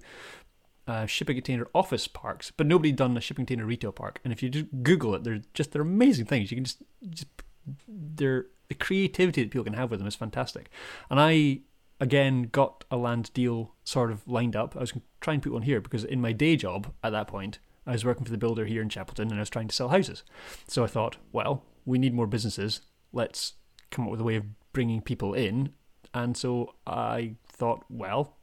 uh, 0.87 1.05
shipping 1.05 1.35
container 1.35 1.67
office 1.73 2.07
parks, 2.07 2.51
but 2.55 2.67
nobody 2.67 2.91
done 2.91 3.17
a 3.17 3.21
shipping 3.21 3.45
container 3.45 3.65
retail 3.65 3.91
park. 3.91 4.19
And 4.23 4.31
if 4.31 4.41
you 4.41 4.49
just 4.49 4.67
Google 4.83 5.15
it, 5.15 5.23
they're 5.23 5.41
just 5.53 5.71
they're 5.71 5.81
amazing 5.81 6.25
things. 6.25 6.51
You 6.51 6.57
can 6.57 6.63
just, 6.65 6.81
just 7.09 7.27
they're 7.87 8.45
the 8.69 8.75
creativity 8.75 9.43
that 9.43 9.51
people 9.51 9.63
can 9.63 9.73
have 9.73 9.89
with 9.89 9.99
them 9.99 10.07
is 10.07 10.15
fantastic. 10.15 10.69
And 11.09 11.19
I 11.19 11.59
again 11.99 12.49
got 12.51 12.83
a 12.91 12.97
land 12.97 13.31
deal 13.33 13.73
sort 13.83 14.11
of 14.11 14.27
lined 14.27 14.55
up. 14.55 14.75
I 14.75 14.79
was 14.79 14.93
trying 15.21 15.41
to 15.41 15.49
put 15.49 15.53
one 15.53 15.63
here 15.63 15.81
because 15.81 16.03
in 16.03 16.21
my 16.21 16.31
day 16.31 16.55
job 16.55 16.93
at 17.03 17.11
that 17.11 17.27
point, 17.27 17.59
I 17.85 17.91
was 17.93 18.05
working 18.05 18.25
for 18.25 18.31
the 18.31 18.37
builder 18.37 18.65
here 18.65 18.81
in 18.81 18.89
Chapelton 18.89 19.29
and 19.29 19.35
I 19.35 19.39
was 19.39 19.49
trying 19.49 19.69
to 19.69 19.75
sell 19.75 19.89
houses. 19.89 20.23
So 20.67 20.83
I 20.83 20.87
thought, 20.87 21.17
well, 21.31 21.63
we 21.85 21.97
need 21.97 22.13
more 22.13 22.27
businesses. 22.27 22.81
Let's 23.13 23.53
come 23.91 24.05
up 24.05 24.11
with 24.11 24.19
a 24.19 24.25
way 24.25 24.35
of 24.35 24.45
bringing 24.73 25.01
people 25.01 25.33
in. 25.33 25.73
And 26.13 26.35
so 26.35 26.75
I 26.85 27.35
thought, 27.47 27.85
well, 27.89 28.37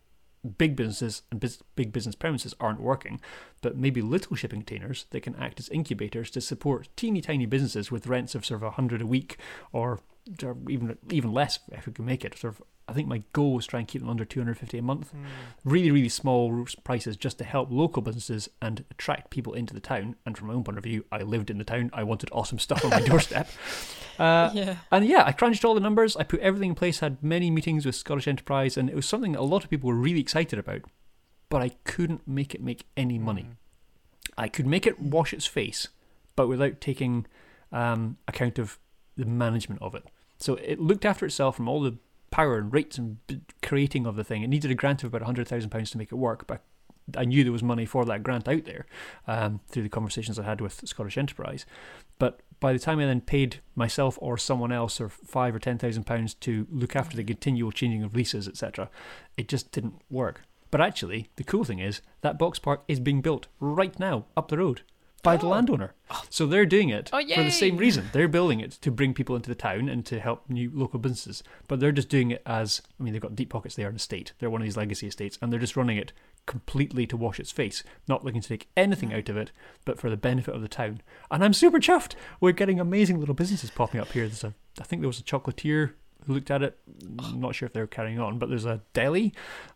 big 0.59 0.77
businesses 0.77 1.23
and 1.31 1.41
big 1.77 1.93
business 1.93 2.15
premises 2.15 2.55
aren't 2.61 2.81
working, 2.81 3.21
but 3.61 3.77
maybe 3.77 4.03
little 4.03 4.37
shipping 4.37 4.61
containers 4.61 5.07
that 5.11 5.23
can 5.23 5.37
act 5.37 5.61
as 5.61 5.69
incubators 5.71 6.31
to 6.33 6.41
support 6.41 6.89
teeny 6.97 7.21
tiny 7.21 7.47
businesses 7.47 7.91
with 7.91 8.07
rents 8.07 8.35
of 8.35 8.45
sort 8.45 8.63
of 8.63 8.69
a 8.69 8.73
hundred 8.73 9.03
a 9.03 9.07
week 9.07 9.39
or 9.73 10.01
even 10.69 10.97
even 11.11 11.33
less 11.33 11.59
if 11.73 11.87
we 11.87 11.93
can 11.93 12.05
make 12.05 12.25
it, 12.25 12.39
sort 12.39 12.55
of 12.55 12.63
I 12.87 12.93
think 12.93 13.09
my 13.09 13.23
goal 13.33 13.55
was 13.55 13.67
try 13.67 13.81
and 13.81 13.89
keep 13.89 14.03
them 14.03 14.11
under 14.11 14.25
250 14.25 14.77
a 14.77 14.83
month. 14.83 15.13
Mm. 15.15 15.25
Really, 15.65 15.91
really 15.91 16.09
small 16.09 16.67
prices 16.85 17.17
just 17.17 17.39
to 17.39 17.45
help 17.45 17.71
local 17.71 18.03
businesses 18.03 18.51
and 18.61 18.85
attract 18.91 19.31
people 19.31 19.55
into 19.55 19.73
the 19.73 19.81
town. 19.81 20.17
And 20.27 20.37
from 20.37 20.49
my 20.49 20.55
own 20.55 20.65
point 20.65 20.77
of 20.77 20.85
view, 20.85 21.05
I 21.11 21.23
lived 21.23 21.51
in 21.51 21.59
the 21.59 21.65
town. 21.65 21.91
I 21.95 22.03
wanted 22.03 22.29
awesome 22.33 22.59
stuff 22.59 22.85
on 22.85 22.91
my 22.91 23.01
doorstep. 23.07 23.49
Uh, 24.19 24.51
yeah. 24.53 24.77
And 24.91 25.07
yeah, 25.07 25.25
I 25.25 25.33
crunched 25.33 25.65
all 25.65 25.75
the 25.75 25.81
numbers. 25.81 26.17
I 26.17 26.25
put 26.25 26.41
everything 26.41 26.71
in 26.71 26.75
place, 26.75 27.01
had 27.01 27.23
many 27.23 27.51
meetings 27.51 27.87
with 27.87 27.95
Scottish 27.95 28.29
Enterprise, 28.29 28.77
and 28.77 28.91
it 28.91 28.97
was 28.97 29.07
something 29.07 29.35
a 29.35 29.43
lot 29.43 29.65
of 29.65 29.71
people 29.71 29.89
were 29.89 29.95
really 29.95 30.21
excited 30.21 30.59
about. 30.59 30.83
But 31.49 31.63
I 31.63 31.71
couldn't 31.85 32.29
make 32.29 32.55
it 32.55 32.63
make 32.63 32.87
any 32.97 33.19
money. 33.19 33.43
Mm. 33.43 33.57
I 34.37 34.49
could 34.49 34.67
make 34.67 34.87
it 34.87 35.01
wash 35.01 35.33
its 35.33 35.47
face, 35.47 35.89
but 36.37 36.49
without 36.49 36.81
taking 36.81 37.27
um, 37.73 38.19
account 38.29 38.59
of 38.59 38.79
the 39.17 39.25
management 39.25 39.81
of 39.81 39.95
it. 39.95 40.05
So 40.39 40.55
it 40.57 40.81
looked 40.81 41.05
after 41.05 41.25
itself 41.25 41.57
from 41.57 41.69
all 41.69 41.81
the 41.81 41.97
power 42.35 42.59
and 42.59 42.75
rights 42.75 42.99
and 42.99 43.19
creating 43.63 44.07
of 44.07 44.17
the 44.17 44.25
thing. 44.25 44.43
It 44.43 44.49
needed 44.49 44.69
a 44.69 44.75
grant 44.75 45.05
of 45.05 45.15
about 45.15 45.25
£100,000 45.25 45.91
to 45.93 45.99
make 45.99 46.11
it 46.11 46.17
work, 46.17 46.49
but 46.49 46.63
I 47.17 47.25
knew 47.25 47.45
there 47.45 47.53
was 47.53 47.63
money 47.63 47.87
for 47.87 48.05
that 48.05 48.25
grant 48.25 48.49
out 48.49 48.65
there 48.65 48.87
um, 49.29 49.61
through 49.69 49.85
the 49.85 49.89
conversations 49.89 50.37
I 50.37 50.43
had 50.43 50.61
with 50.61 50.83
Scottish 50.85 51.17
Enterprise. 51.17 51.65
But 52.19 52.41
by 52.59 52.73
the 52.73 52.81
time 52.81 52.99
I 52.99 53.07
then 53.07 53.21
paid 53.21 53.61
myself 53.77 54.19
or 54.21 54.37
someone 54.37 54.73
else 54.73 55.01
or 55.01 55.09
five 55.09 55.55
or 55.55 55.61
ten 55.61 55.79
thousand 55.79 56.07
pounds 56.07 56.35
to 56.35 56.67
look 56.73 56.97
after 56.97 57.17
the 57.17 57.23
continual 57.23 57.71
changing 57.71 58.03
of 58.03 58.17
leases, 58.17 58.49
etc., 58.49 58.91
it 59.37 59.47
just 59.47 59.71
didn't 59.71 60.03
work. 60.11 60.43
But 60.73 60.81
actually, 60.81 61.29
the 61.37 61.45
cool 61.45 61.63
thing 61.63 61.79
is 61.79 62.01
that 62.23 62.37
box 62.37 62.59
park 62.59 62.83
is 62.89 62.99
being 62.99 63.21
built 63.21 63.47
right 63.61 63.97
now 64.01 64.25
up 64.37 64.49
the 64.49 64.59
road 64.59 64.83
by 65.25 65.35
oh. 65.35 65.39
the 65.39 65.47
landowner. 65.49 65.95
Oh. 66.11 66.23
So 66.31 66.47
they're 66.47 66.67
doing 66.67 66.91
it 66.91 67.11
oh, 67.13 67.21
for 67.21 67.43
the 67.43 67.51
same 67.51 67.77
reason. 67.77 68.11
They're 68.13 68.29
building 68.29 68.61
it 68.61 68.73
to 68.73 68.93
bring 68.93 69.15
people 69.15 69.35
into 69.35 69.49
the 69.49 69.57
town 69.57 69.89
and 69.89 70.07
to 70.07 70.21
help 70.21 70.49
new 70.49 70.71
local 70.73 71.01
businesses. 71.01 71.43
But 71.67 71.81
they're 71.81 71.91
just 71.91 72.09
doing 72.09 72.31
it 72.31 72.43
as 72.47 72.83
I 73.01 73.03
mean, 73.03 73.13
they've 73.13 73.23
got 73.23 73.35
deep 73.35 73.51
pockets. 73.51 73.75
They 73.75 73.85
are 73.85 73.89
an 73.89 73.97
estate. 73.97 74.33
They're 74.39 74.51
one 74.51 74.61
of 74.61 74.67
these 74.67 74.77
legacy 74.77 75.09
estates, 75.09 75.37
and 75.43 75.53
they're 75.53 75.59
just 75.59 75.77
running 75.77 75.97
it 75.97 76.13
completely 76.47 77.07
to 77.07 77.17
wash 77.17 77.41
its 77.41 77.51
face, 77.51 77.83
not 78.07 78.25
looking 78.25 78.43
to 78.43 78.49
take 78.49 78.69
anything 78.77 79.11
mm. 79.11 79.17
out 79.17 79.29
of 79.29 79.37
it, 79.37 79.51
but 79.85 79.99
for 79.99 80.11
the 80.11 80.17
benefit 80.17 80.55
of 80.55 80.63
the 80.63 80.69
town. 80.69 81.01
And 81.31 81.43
I'm 81.43 81.55
super 81.55 81.81
chuffed. 81.81 82.15
We're 82.41 82.53
getting 82.53 82.79
amazing 82.79 83.19
little 83.19 83.35
businesses 83.35 83.71
popping 83.71 84.01
up 84.01 84.13
here. 84.13 84.27
There's 84.27 84.45
a, 84.45 84.55
I 84.79 84.85
think 84.85 85.03
there 85.03 85.09
was 85.09 85.21
a 85.21 85.25
chocolatier 85.25 85.89
who 85.89 85.95
looked 86.27 86.51
at 86.51 86.63
it. 86.63 86.79
I'm 87.19 87.41
not 87.41 87.55
sure 87.55 87.67
if 87.67 87.73
they're 87.73 87.87
carrying 87.87 88.19
on, 88.19 88.39
but 88.39 88.49
there's 88.49 88.65
a 88.65 88.81
deli, 88.93 89.33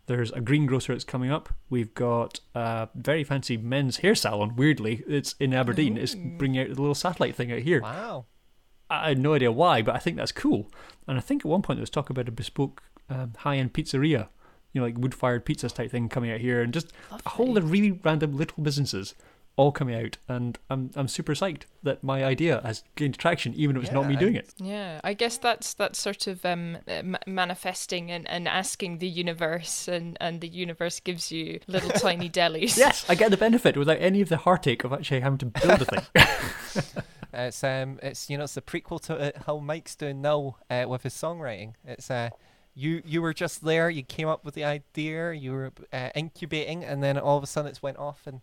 there's 0.07 0.31
a 0.33 0.41
greengrocer 0.41 0.93
that's 0.93 1.05
coming 1.05 1.31
up. 1.31 1.49
We've 1.71 1.93
got 1.95 2.41
a 2.55 2.89
very 2.95 3.25
fancy 3.25 3.57
men's 3.57 3.99
hair 3.99 4.15
salon. 4.15 4.57
Weirdly, 4.57 5.05
it's 5.07 5.35
in 5.41 5.55
Aberdeen. 5.55 5.99
Ooh. 5.99 6.01
It's 6.01 6.15
bringing 6.15 6.61
out 6.61 6.75
the 6.75 6.81
little 6.81 6.95
satellite 6.95 7.35
thing 7.35 7.53
out 7.53 7.61
here. 7.61 7.81
Wow. 7.83 8.27
I 8.91 9.09
had 9.09 9.19
no 9.19 9.35
idea 9.35 9.53
why, 9.53 9.83
but 9.83 9.95
I 9.95 9.99
think 9.99 10.17
that's 10.17 10.33
cool. 10.33 10.71
And 11.07 11.19
I 11.19 11.21
think 11.21 11.43
at 11.43 11.49
one 11.49 11.63
point 11.63 11.79
there 11.79 11.83
was 11.83 11.91
talk 11.91 12.09
about 12.09 12.29
a 12.29 12.33
bespoke 12.33 12.83
um, 13.11 13.35
high-end 13.39 13.75
pizzeria, 13.75 14.29
you 14.73 14.81
know, 14.81 14.87
like 14.87 14.97
wood-fired 14.97 15.45
pizzas 15.45 15.75
type 15.75 15.91
thing 15.91 16.09
coming 16.09 16.31
out 16.31 16.41
here, 16.41 16.63
and 16.63 16.73
just 16.73 16.93
Lovely. 17.11 17.23
a 17.27 17.29
whole 17.31 17.59
of 17.59 17.71
really 17.71 17.93
random 17.93 18.37
little 18.37 18.63
businesses 18.63 19.15
all 19.59 19.73
coming 19.73 19.97
out, 19.97 20.17
and 20.29 20.57
I'm 20.71 20.91
I'm 20.95 21.09
super 21.09 21.35
psyched 21.35 21.63
that 21.83 22.05
my 22.05 22.25
idea 22.25 22.63
has 22.65 22.85
gained 22.95 23.19
traction, 23.19 23.53
even 23.55 23.77
if 23.77 23.83
it's 23.83 23.91
yeah, 23.91 23.99
not 23.99 24.07
me 24.07 24.15
doing 24.15 24.37
it. 24.37 24.55
Yeah, 24.57 25.01
I 25.03 25.15
guess 25.15 25.37
that's 25.37 25.75
that's 25.75 25.99
sort 25.99 26.29
of 26.29 26.45
um, 26.47 26.79
manifesting 27.27 28.11
and, 28.11 28.27
and 28.31 28.47
asking 28.47 28.99
the 28.99 29.09
universe, 29.09 29.89
and, 29.89 30.17
and 30.21 30.41
the 30.41 30.49
universe 30.49 31.01
gives 31.01 31.33
you 31.33 31.59
little 31.67 31.91
tiny 32.01 32.31
delis. 32.31 32.79
Yes, 32.79 33.05
I 33.09 33.17
get 33.17 33.33
the 33.33 33.37
benefit 33.37 33.77
without 33.77 33.99
any 34.01 34.21
of 34.21 34.29
the 34.29 34.39
heartache 34.39 34.85
of 34.85 34.93
actually 34.93 35.21
having 35.21 35.39
to 35.39 35.47
build 35.47 35.83
a 35.83 35.85
thing. 35.85 37.03
it's 37.33 37.65
um, 37.65 37.99
it's 38.01 38.31
you 38.31 38.39
know, 38.39 38.45
it's 38.45 38.55
the 38.55 38.63
prequel 38.63 39.01
to 39.03 39.17
uh, 39.17 39.43
how 39.45 39.59
Mike's 39.59 39.97
doing 39.97 40.23
now 40.23 40.59
uh, 40.71 40.85
with 40.89 41.03
his 41.03 41.15
songwriting. 41.15 41.75
It's 41.85 42.13
uh, 42.13 42.31
you 42.77 43.03
you 43.05 43.21
were 43.21 43.35
just 43.35 43.65
there, 43.65 43.91
you 43.91 44.05
came 44.05 44.29
up 44.29 44.45
with 44.45 44.55
the 44.55 44.63
idea, 44.63 45.33
you 45.33 45.51
were 45.51 45.73
uh, 45.93 46.11
incubating, 46.15 46.85
and 46.85 47.03
then 47.03 47.19
all 47.19 47.37
of 47.37 47.43
a 47.43 47.49
sudden 47.49 47.69
it's 47.69 47.83
went 47.83 47.99
off 47.99 48.25
and 48.25 48.41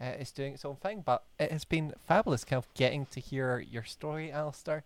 uh, 0.00 0.12
is 0.18 0.32
doing 0.32 0.54
its 0.54 0.64
own 0.64 0.76
thing. 0.76 1.02
But 1.04 1.24
it 1.38 1.52
has 1.52 1.64
been 1.64 1.94
fabulous, 2.06 2.44
kind 2.44 2.58
of 2.58 2.72
getting 2.74 3.06
to 3.06 3.20
hear 3.20 3.58
your 3.58 3.84
story, 3.84 4.30
Alistair. 4.30 4.84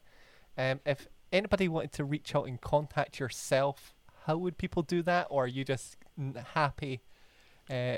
Um, 0.57 0.81
if 0.85 1.09
anybody 1.33 1.69
wanted 1.69 1.93
to 1.93 2.05
reach 2.05 2.35
out 2.35 2.47
and 2.47 2.61
contact 2.61 3.19
yourself, 3.19 3.95
how 4.27 4.37
would 4.37 4.59
people 4.59 4.83
do 4.83 5.03
that? 5.03 5.27
Or 5.31 5.45
are 5.45 5.49
you 5.49 5.65
just 5.65 5.97
happy? 6.55 7.01
Uh, 7.71 7.97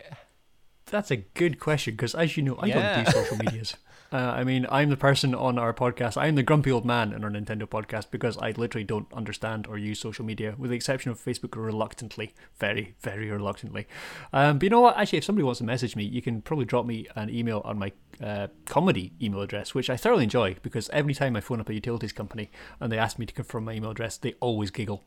that's 0.87 1.11
a 1.11 1.17
good 1.17 1.59
question 1.61 1.95
because, 1.95 2.15
as 2.15 2.37
you 2.37 2.43
know, 2.43 2.57
I 2.57 2.67
Yeah. 2.67 2.95
don't 2.95 3.05
do 3.05 3.11
social 3.13 3.37
medias. 3.39 3.77
Uh, 4.13 4.33
I 4.37 4.45
mean, 4.45 4.65
I'm 4.71 4.91
the 4.91 4.97
person 4.97 5.35
on 5.35 5.59
our 5.59 5.75
podcast. 5.75 6.17
I'm 6.17 6.37
the 6.37 6.45
grumpy 6.45 6.71
old 6.71 6.85
man 6.85 7.13
in 7.13 7.25
our 7.25 7.31
Nintendo 7.31 7.63
podcast 7.63 8.13
because 8.13 8.37
I 8.39 8.53
literally 8.53 8.85
don't 8.85 9.13
understand 9.13 9.67
or 9.67 9.77
use 9.77 9.99
social 9.99 10.25
media, 10.25 10.55
with 10.57 10.71
the 10.71 10.77
exception 10.77 11.11
of 11.11 11.19
Facebook, 11.19 11.57
reluctantly, 11.61 12.33
very, 12.57 12.95
very 13.01 13.29
reluctantly. 13.29 13.89
Um, 14.33 14.59
but 14.59 14.65
you 14.65 14.71
know 14.71 14.79
what? 14.83 14.97
Actually, 14.97 15.19
if 15.19 15.25
somebody 15.25 15.43
wants 15.43 15.59
to 15.59 15.65
message 15.65 15.97
me, 15.97 16.05
you 16.05 16.23
can 16.23 16.43
probably 16.43 16.65
drop 16.65 16.87
me 16.87 17.09
an 17.17 17.29
email 17.29 17.61
on 17.65 17.77
my 17.77 17.91
uh, 18.23 18.47
comedy 18.67 19.15
email 19.21 19.41
address, 19.41 19.75
which 19.75 19.91
I 19.91 19.97
thoroughly 19.97 20.23
enjoy 20.25 20.55
because 20.63 20.89
every 20.91 21.15
time 21.15 21.35
I 21.35 21.41
phone 21.41 21.59
up 21.61 21.69
a 21.69 21.75
utilities 21.75 22.13
company 22.13 22.51
and 22.79 22.93
they 22.93 22.99
ask 22.99 23.19
me 23.19 23.27
to 23.27 23.35
confirm 23.35 23.65
my 23.65 23.73
email 23.73 23.91
address, 23.91 24.17
they 24.17 24.35
always 24.39 24.71
giggle. 24.71 25.03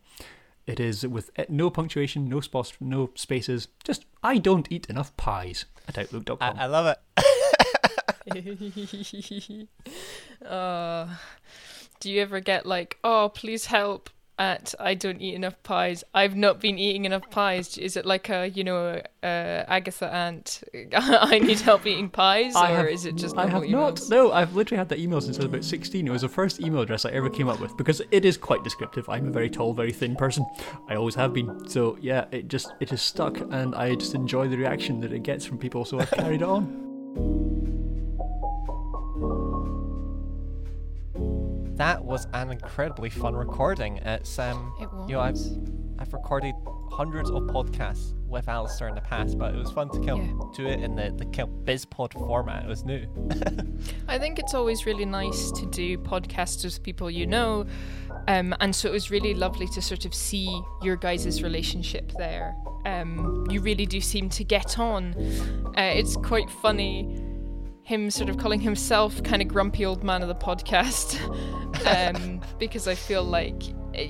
It 0.68 0.82
is 0.82 1.08
with 1.08 1.32
uh, 1.40 1.46
no 1.48 1.70
punctuation, 1.70 2.28
no 2.28 2.42
spots, 2.42 2.74
no 2.82 3.10
spaces. 3.16 3.70
Just 3.86 4.06
I 4.22 4.38
don't 4.38 4.70
eat 4.70 4.90
enough 4.90 5.16
pies 5.16 5.66
at 5.88 5.98
outlook.com. 5.98 6.58
I, 6.58 6.64
I 6.64 6.66
love 6.66 6.86
it. 6.88 7.00
uh, 10.46 11.08
do 12.02 12.12
you 12.12 12.22
ever 12.22 12.42
get 12.42 12.66
like, 12.66 13.00
oh, 13.02 13.32
please 13.34 13.68
help 13.68 14.10
at 14.40 14.76
I 14.80 14.94
don't 14.94 15.22
eat 15.22 15.34
enough 15.36 15.62
pies. 15.64 16.04
I've 16.14 16.36
not 16.36 16.60
been 16.60 16.78
eating 16.78 17.06
enough 17.06 17.30
pies. 17.32 17.78
Is 17.78 17.98
it 17.98 18.06
like 18.06 18.30
a, 18.30 18.50
you 18.50 18.64
know, 18.64 19.02
uh, 19.24 19.26
Agatha 19.68 20.12
Ant, 20.14 20.64
I 20.96 21.40
need 21.40 21.60
help 21.60 21.86
eating 21.88 22.10
pies? 22.10 22.56
I 22.56 22.72
or 22.72 22.76
have- 22.78 22.88
is 22.88 23.06
it 23.06 23.16
just 23.16 23.38
I 23.38 23.44
have 23.48 23.64
normal 23.64 23.70
not. 23.94 24.02
No, 24.10 24.32
I've 24.32 24.56
literally 24.56 24.78
had 24.78 24.90
that 24.90 25.00
email 25.00 25.22
since 25.22 25.38
I 25.38 25.40
was 25.40 25.46
about 25.46 25.64
16. 25.64 26.08
It 26.08 26.12
was 26.12 26.22
the 26.22 26.30
first 26.30 26.62
email 26.62 26.82
address 26.82 27.06
I 27.06 27.10
ever 27.12 27.30
came 27.30 27.50
up 27.50 27.60
with 27.60 27.76
because 27.78 28.02
it 28.12 28.26
is 28.26 28.38
quite 28.38 28.64
descriptive. 28.64 29.08
I'm 29.10 29.28
a 29.28 29.32
very 29.32 29.50
tall, 29.50 29.74
very 29.74 29.92
thin 29.92 30.16
person. 30.16 30.46
I 30.88 30.96
always 30.96 31.16
have 31.16 31.34
been. 31.34 31.68
So 31.68 31.98
yeah, 32.02 32.26
it 32.32 32.48
just 32.48 32.74
it 32.80 32.92
is 32.94 33.02
stuck, 33.02 33.38
and 33.52 33.74
I 33.76 33.96
just 33.96 34.14
enjoy 34.16 34.48
the 34.48 34.58
reaction 34.58 35.00
that 35.02 35.12
it 35.14 35.24
gets 35.24 35.46
from 35.46 35.58
people. 35.58 35.86
So 35.86 36.00
I've 36.00 36.12
carried 36.12 36.42
it 36.42 36.48
on. 36.48 37.77
That 41.78 42.04
was 42.04 42.28
an 42.34 42.52
incredibly 42.52 43.10
fun 43.10 43.36
recording. 43.36 43.98
It's 43.98 44.40
um, 44.40 44.74
It 44.80 44.90
you 45.08 45.14
know, 45.16 45.22
I've. 45.22 45.38
I've 46.00 46.14
recorded 46.14 46.54
hundreds 46.92 47.32
of 47.32 47.42
podcasts 47.46 48.14
with 48.28 48.48
Alistair 48.48 48.88
in 48.88 48.94
the 48.94 49.02
past, 49.02 49.36
but 49.40 49.56
it 49.56 49.58
was 49.58 49.72
fun 49.72 49.90
to 49.90 49.98
kind 50.00 50.10
of 50.12 50.28
Yeah. 50.28 50.34
do 50.56 50.68
it 50.68 50.80
in 50.84 50.96
the 50.96 51.10
the 51.12 51.26
kind 51.26 51.50
of 51.50 51.66
BizPod 51.66 52.14
format. 52.14 52.66
It 52.66 52.68
was 52.68 52.86
new. 52.86 53.08
I 54.08 54.20
think 54.20 54.38
it's 54.38 54.54
always 54.54 54.86
really 54.86 55.06
nice 55.06 55.50
to 55.54 55.66
do 55.66 55.98
podcasts 55.98 56.64
with 56.64 56.84
people 56.84 57.10
you 57.10 57.26
know. 57.26 57.66
Um, 58.28 58.54
and 58.60 58.76
so 58.76 58.88
it 58.90 58.92
was 58.92 59.10
really 59.10 59.34
lovely 59.34 59.68
to 59.70 59.82
sort 59.82 60.06
of 60.06 60.14
see 60.14 60.62
your 60.84 60.98
guys' 60.98 61.42
relationship 61.42 62.12
there. 62.18 62.56
Um, 62.86 63.48
you 63.50 63.60
really 63.62 63.88
do 63.88 64.00
seem 64.00 64.30
to 64.30 64.44
get 64.44 64.78
on. 64.78 65.16
Uh, 65.78 65.82
it's 65.82 66.16
quite 66.18 66.50
funny 66.52 67.24
him 67.88 68.12
sort 68.12 68.30
of 68.30 68.38
calling 68.38 68.60
himself 68.60 69.24
kind 69.24 69.42
of 69.42 69.48
grumpy 69.48 69.86
old 69.86 70.04
man 70.04 70.22
of 70.22 70.28
the 70.28 70.36
podcast 70.36 71.18
um, 72.16 72.42
because 72.60 72.86
I 72.86 72.96
feel 72.96 73.24
like 73.24 73.64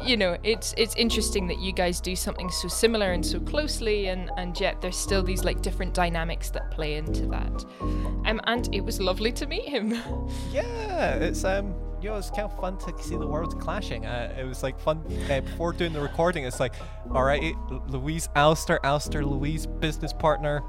you 0.04 0.18
know 0.18 0.36
it's 0.42 0.74
it's 0.78 0.96
interesting 0.96 1.46
that 1.46 1.60
you 1.60 1.72
guys 1.72 2.02
do 2.02 2.16
something 2.16 2.50
so 2.50 2.68
similar 2.68 3.12
and 3.12 3.24
so 3.24 3.40
closely 3.40 4.08
and 4.08 4.32
and 4.36 4.60
yet 4.60 4.82
there's 4.82 4.98
still 4.98 5.22
these 5.22 5.44
like 5.44 5.62
different 5.62 5.94
dynamics 5.94 6.50
that 6.50 6.72
play 6.72 6.96
into 6.96 7.28
that 7.28 7.66
um, 7.80 8.42
and 8.46 8.68
it 8.74 8.82
was 8.82 9.00
lovely 9.00 9.32
to 9.32 9.46
meet 9.46 9.70
him 9.70 9.92
Yeah, 10.52 11.14
it's 11.18 11.44
um, 11.44 11.76
you 12.02 12.10
know, 12.10 12.16
it's 12.16 12.30
kind 12.30 12.44
of 12.44 12.60
fun 12.60 12.78
to 12.80 13.04
see 13.04 13.16
the 13.16 13.28
worlds 13.28 13.56
clashing. 13.56 14.06
Uh, 14.06 14.36
it 14.40 14.44
was 14.44 14.62
like 14.62 14.80
fun 14.80 15.02
uh, 15.30 15.42
before 15.42 15.74
doing 15.74 15.94
the 15.94 16.00
recording. 16.00 16.44
It's 16.46 16.60
like, 16.60 16.76
all 17.12 17.24
right, 17.24 17.56
Louise, 17.88 18.30
Alistair, 18.36 18.80
Alistair, 18.86 19.26
Louise, 19.26 19.66
business 19.66 20.14
partner, 20.14 20.62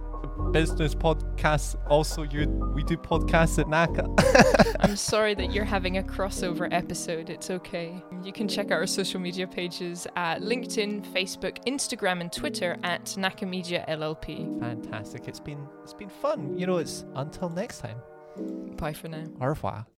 business 0.53 0.95
podcast. 0.95 1.77
Also, 1.89 2.23
you, 2.23 2.47
we 2.75 2.83
do 2.85 2.97
podcasts 2.97 3.59
at 3.59 3.67
NACA. 3.67 4.77
I'm 4.81 4.97
sorry 4.97 5.35
that 5.35 5.53
you're 5.53 5.65
having 5.65 5.99
a 5.99 6.03
crossover 6.03 6.69
episode. 6.73 7.31
It's 7.31 7.51
okay. 7.51 8.03
You 8.23 8.33
can 8.33 8.49
check 8.49 8.67
out 8.67 8.79
our 8.79 8.87
social 8.87 9.21
media 9.21 9.47
pages 9.47 10.07
at 10.17 10.41
LinkedIn, 10.41 11.13
Facebook, 11.13 11.65
Instagram, 11.67 12.21
and 12.21 12.33
Twitter 12.33 12.77
at 12.83 13.17
Naka 13.17 13.47
Media 13.47 13.85
LLP. 13.89 14.59
Fantastic. 14.61 15.29
It's 15.29 15.41
been 15.41 15.67
it's 15.83 15.95
been 15.95 16.09
fun. 16.09 16.57
You 16.59 16.67
know, 16.67 16.79
it's 16.79 17.05
until 17.17 17.51
next 17.51 17.81
time. 17.81 17.99
Bye 18.77 18.93
for 18.93 19.09
now. 19.09 19.25
Au 19.41 19.47
revoir. 19.49 19.87